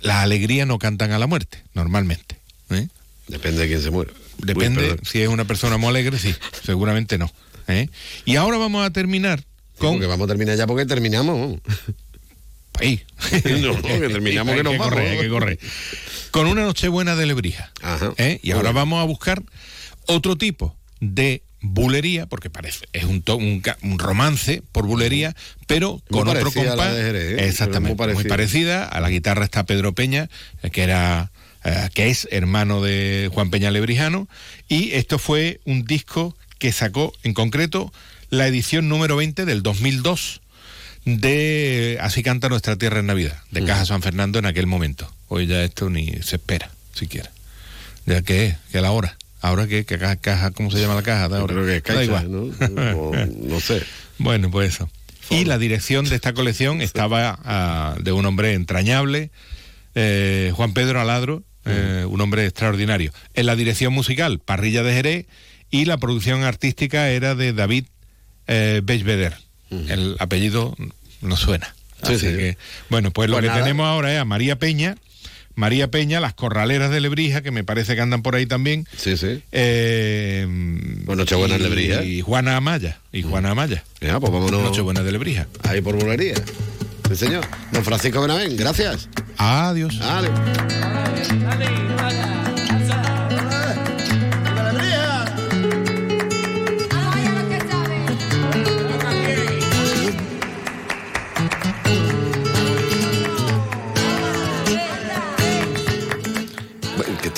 La 0.00 0.22
alegría 0.22 0.66
no 0.66 0.78
cantan 0.78 1.12
a 1.12 1.18
la 1.18 1.26
muerte, 1.26 1.62
normalmente. 1.74 2.36
¿eh? 2.70 2.88
Depende 3.26 3.62
de 3.62 3.68
quién 3.68 3.82
se 3.82 3.90
muere. 3.90 4.12
Depende, 4.38 4.92
Uy, 4.92 4.98
si 5.02 5.20
es 5.20 5.28
una 5.28 5.44
persona 5.44 5.76
muy 5.76 5.88
alegre, 5.88 6.18
sí, 6.18 6.34
seguramente 6.64 7.18
no. 7.18 7.30
¿eh? 7.66 7.88
Y 8.24 8.36
ahora 8.36 8.56
vamos 8.58 8.86
a 8.86 8.90
terminar 8.90 9.42
con... 9.78 9.94
Porque 9.94 10.06
vamos 10.06 10.24
a 10.24 10.28
terminar 10.28 10.56
ya 10.56 10.66
porque 10.66 10.86
terminamos. 10.86 11.58
Ahí. 12.80 13.02
no, 13.60 13.82
que 13.82 13.98
terminamos 14.08 14.54
que 14.54 14.58
Hay 14.60 14.64
nos 14.64 14.72
que 14.72 14.78
vamos. 14.78 14.88
correr, 14.94 15.08
hay 15.08 15.18
que 15.18 15.28
correr. 15.28 15.58
Con 16.30 16.46
una 16.46 16.62
Nochebuena 16.62 17.16
de 17.16 17.26
Lebrija. 17.26 17.72
¿eh? 18.18 18.38
Y 18.42 18.52
ahora 18.52 18.70
vamos 18.72 19.00
a 19.00 19.04
buscar 19.04 19.42
otro 20.06 20.36
tipo 20.36 20.76
de 21.00 21.42
bulería, 21.60 22.26
porque 22.26 22.50
parece 22.50 22.86
es 22.92 23.04
un, 23.04 23.22
to- 23.22 23.36
un, 23.36 23.62
romance 23.98 24.62
por 24.72 24.86
bulería, 24.86 25.34
pero 25.66 26.00
Muy 26.10 26.20
con 26.20 26.28
otro 26.28 26.52
compás. 26.52 26.94
Jerez, 26.94 27.38
¿eh? 27.38 27.48
Exactamente, 27.48 28.02
muy 28.04 28.14
muy 28.14 28.24
parecida. 28.24 28.84
A 28.84 29.00
la 29.00 29.10
guitarra 29.10 29.44
está 29.44 29.64
Pedro 29.64 29.92
Peña, 29.92 30.28
eh, 30.62 30.70
que 30.70 30.82
era 30.82 31.30
eh, 31.64 31.88
que 31.94 32.08
es 32.08 32.28
hermano 32.30 32.82
de 32.82 33.30
Juan 33.32 33.50
Peña 33.50 33.70
Lebrijano, 33.70 34.28
y 34.68 34.92
esto 34.92 35.18
fue 35.18 35.60
un 35.64 35.84
disco 35.84 36.36
que 36.58 36.72
sacó 36.72 37.12
en 37.22 37.34
concreto 37.34 37.92
la 38.30 38.46
edición 38.46 38.88
número 38.88 39.16
20 39.16 39.44
del 39.44 39.62
2002 39.62 40.40
de 41.04 41.98
Así 42.00 42.22
canta 42.22 42.48
nuestra 42.48 42.76
tierra 42.76 43.00
en 43.00 43.06
Navidad, 43.06 43.40
de 43.50 43.64
Caja 43.64 43.84
San 43.86 44.02
Fernando 44.02 44.38
en 44.38 44.46
aquel 44.46 44.66
momento. 44.66 45.12
Hoy 45.28 45.46
ya 45.46 45.62
esto 45.64 45.90
ni 45.90 46.06
se 46.22 46.36
espera, 46.36 46.70
siquiera. 46.94 47.30
¿Ya 48.06 48.22
qué 48.22 48.46
es? 48.46 48.56
¿Qué 48.70 48.78
es 48.78 48.82
la 48.82 48.90
hora? 48.92 49.16
¿Ahora 49.40 49.66
qué? 49.66 49.84
¿Qué 49.84 49.98
caja, 49.98 50.16
caja? 50.16 50.50
¿Cómo 50.50 50.70
se 50.70 50.80
llama 50.80 50.94
la 50.94 51.02
caja? 51.02 51.24
ahora? 51.24 51.46
creo 51.54 51.64
que 51.66 51.76
es 51.76 51.82
Da 51.82 51.94
Caixa, 51.94 52.04
igual. 52.04 52.30
¿no? 52.32 52.96
O 52.98 53.12
no 53.14 53.60
sé. 53.60 53.82
Bueno, 54.18 54.50
pues 54.50 54.74
eso. 54.74 54.90
Y 55.30 55.44
la 55.44 55.58
dirección 55.58 56.06
de 56.08 56.14
esta 56.14 56.32
colección 56.32 56.80
estaba 56.80 57.38
ah, 57.44 57.96
de 58.00 58.12
un 58.12 58.24
hombre 58.26 58.54
entrañable, 58.54 59.30
eh, 59.94 60.52
Juan 60.54 60.72
Pedro 60.72 61.00
Aladro, 61.00 61.42
eh, 61.66 62.04
un 62.08 62.20
hombre 62.20 62.46
extraordinario. 62.46 63.12
En 63.34 63.44
la 63.46 63.54
dirección 63.54 63.92
musical, 63.92 64.38
Parrilla 64.38 64.82
de 64.82 64.94
Jerez, 64.94 65.26
y 65.70 65.84
la 65.84 65.98
producción 65.98 66.44
artística 66.44 67.10
era 67.10 67.34
de 67.34 67.52
David 67.52 67.84
eh, 68.46 68.80
Bechbeder. 68.82 69.36
El 69.70 70.16
apellido 70.18 70.74
no 71.20 71.36
suena. 71.36 71.74
Sí, 72.04 72.14
Así 72.14 72.18
sí. 72.30 72.36
que, 72.36 72.56
bueno, 72.88 73.10
pues, 73.10 73.28
lo 73.28 73.36
Pues 73.36 73.42
que 73.44 73.48
nada. 73.50 73.60
tenemos 73.62 73.86
ahora 73.86 74.14
es 74.14 74.18
a 74.18 74.24
María 74.24 74.58
Peña, 74.58 74.96
María 75.58 75.90
Peña, 75.90 76.20
las 76.20 76.34
corraleras 76.34 76.90
de 76.92 77.00
Lebrija, 77.00 77.42
que 77.42 77.50
me 77.50 77.64
parece 77.64 77.96
que 77.96 78.00
andan 78.00 78.22
por 78.22 78.36
ahí 78.36 78.46
también. 78.46 78.86
Sí, 78.96 79.16
sí. 79.16 79.42
Eh, 79.50 80.46
Pues 81.04 81.18
Nochebuena 81.18 81.56
en 81.56 81.60
y- 81.60 81.64
Lebrija. 81.64 82.04
Y 82.04 82.20
Juana 82.20 82.56
Amaya. 82.56 83.00
Y 83.12 83.22
Juana 83.22 83.50
Amaya. 83.50 83.82
Ya, 84.00 84.20
pues 84.20 84.32
vámonos. 84.32 84.62
Nochebuena 84.62 85.02
de 85.02 85.10
Lebrija. 85.10 85.48
Ahí 85.64 85.80
por 85.80 85.96
bulería. 85.96 86.34
Sí, 87.08 87.16
señor. 87.16 87.44
Don 87.72 87.82
Francisco 87.84 88.20
Benavén, 88.22 88.56
gracias. 88.56 89.08
Adiós. 89.36 89.98
Dale. 89.98 90.28
Bueno, 90.28 91.14
que 91.16 92.47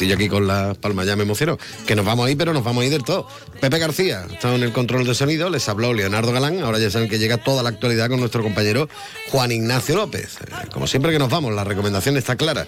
yo 0.07 0.15
aquí 0.15 0.29
con 0.29 0.47
las 0.47 0.77
palmas, 0.79 1.07
ya 1.07 1.17
me 1.17 1.23
emociono. 1.23 1.59
Que 1.87 1.95
nos 1.95 2.05
vamos 2.05 2.27
a 2.27 2.31
ir, 2.31 2.37
pero 2.37 2.53
nos 2.53 2.65
vamos 2.65 2.83
a 2.83 2.87
ir 2.87 2.93
del 2.93 3.05
todo. 3.05 3.27
Pepe 3.61 3.79
García 3.79 4.27
está 4.31 4.55
en 4.55 4.63
el 4.63 4.73
control 4.73 5.07
de 5.07 5.15
sonido, 5.15 5.51
les 5.51 5.69
habló 5.69 5.93
Leonardo 5.93 6.33
Galán. 6.33 6.61
Ahora 6.63 6.79
ya 6.79 6.91
saben 6.91 7.09
que 7.09 7.19
llega 7.19 7.39
toda 7.39 7.63
la 7.63 7.71
actualidad 7.71 8.09
con 8.09 8.21
nuestro 8.21 8.43
compañero 8.43 8.89
Juan 9.31 9.53
Ignacio 9.53 9.97
López. 9.97 10.39
Eh, 10.47 10.69
Como 10.73 10.87
siempre 10.87 11.13
que 11.13 11.19
nos 11.19 11.31
vamos, 11.31 11.55
la 11.55 11.65
recomendación 11.65 12.17
está 12.17 12.37
clara. 12.37 12.67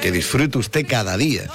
Que 0.00 0.10
disfrute 0.10 0.58
usted 0.58 0.86
cada 0.88 1.16
día. 1.16 1.48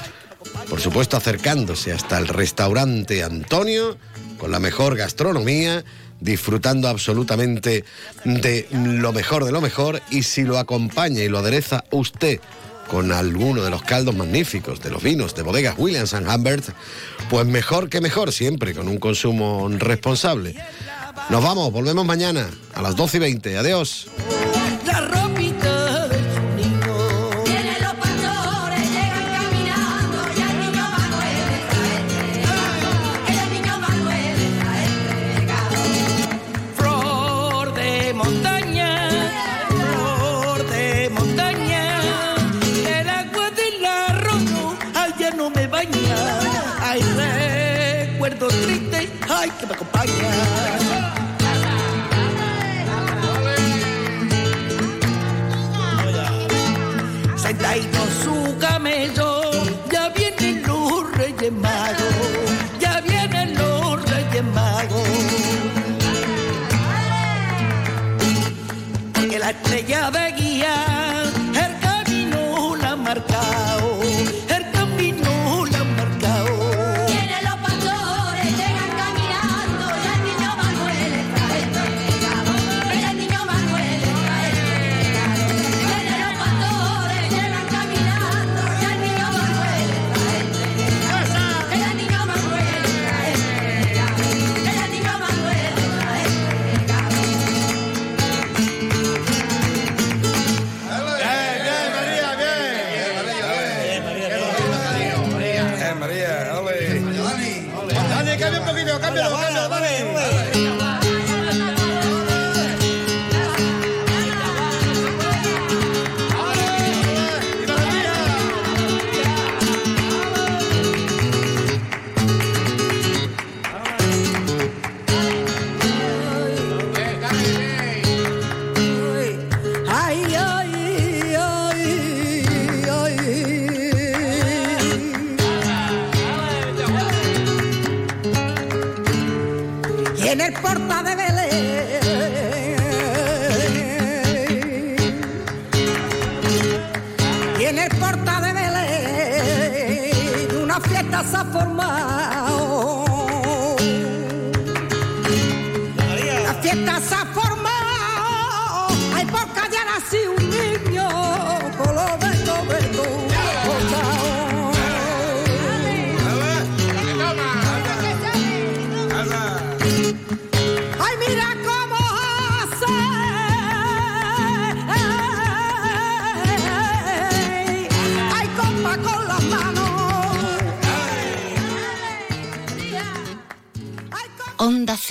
Por 0.70 0.80
supuesto, 0.80 1.18
acercándose 1.18 1.92
hasta 1.92 2.18
el 2.18 2.28
restaurante 2.28 3.24
Antonio, 3.24 3.98
con 4.38 4.52
la 4.52 4.60
mejor 4.60 4.96
gastronomía, 4.96 5.84
disfrutando 6.20 6.88
absolutamente 6.88 7.84
de 8.24 8.68
lo 8.72 9.12
mejor 9.14 9.46
de 9.46 9.52
lo 9.52 9.62
mejor. 9.62 10.02
Y 10.10 10.24
si 10.24 10.44
lo 10.44 10.58
acompaña 10.58 11.22
y 11.24 11.30
lo 11.30 11.40
adereza 11.40 11.84
usted 11.92 12.40
con 12.90 13.12
alguno 13.14 13.64
de 13.64 13.70
los 13.70 13.84
caldos 13.84 14.16
magníficos 14.16 14.82
de 14.82 14.90
los 14.90 15.02
vinos 15.02 15.36
de 15.36 15.44
bodegas 15.44 15.76
Williams 15.78 16.14
and 16.14 16.28
Humbert, 16.28 16.66
pues 17.30 17.46
mejor 17.46 17.88
que 17.90 18.02
mejor, 18.02 18.34
siempre 18.34 18.74
con 18.74 18.88
un 18.88 18.98
consumo 18.98 19.70
responsable. 19.70 20.56
Nos 21.30 21.44
vamos, 21.44 21.72
volvemos 21.72 22.06
mañana 22.06 22.50
a 22.74 22.82
las 22.82 22.96
12 22.96 23.18
y 23.18 23.20
20. 23.20 23.58
Adiós. 23.58 24.08
Triste, 49.00 49.26
ay 49.30 49.50
que 49.52 49.66
me 49.66 49.74
acompaña. 49.74 50.14
Sentadito 57.38 58.00
su 58.24 58.58
camello, 58.60 59.42
ya 59.92 60.10
vienen 60.10 60.64
los 60.66 61.12
reyes 61.14 61.52
magos, 61.52 62.16
ya 62.80 63.02
vienen 63.02 63.58
los 63.58 64.10
reyes 64.10 64.44
magos. 64.54 65.08
que 69.30 69.38
la 69.38 69.52
estrella 69.52 70.09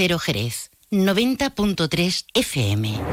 Jerez, 0.07 0.71
90.3 0.91 2.25
FM. 2.33 3.09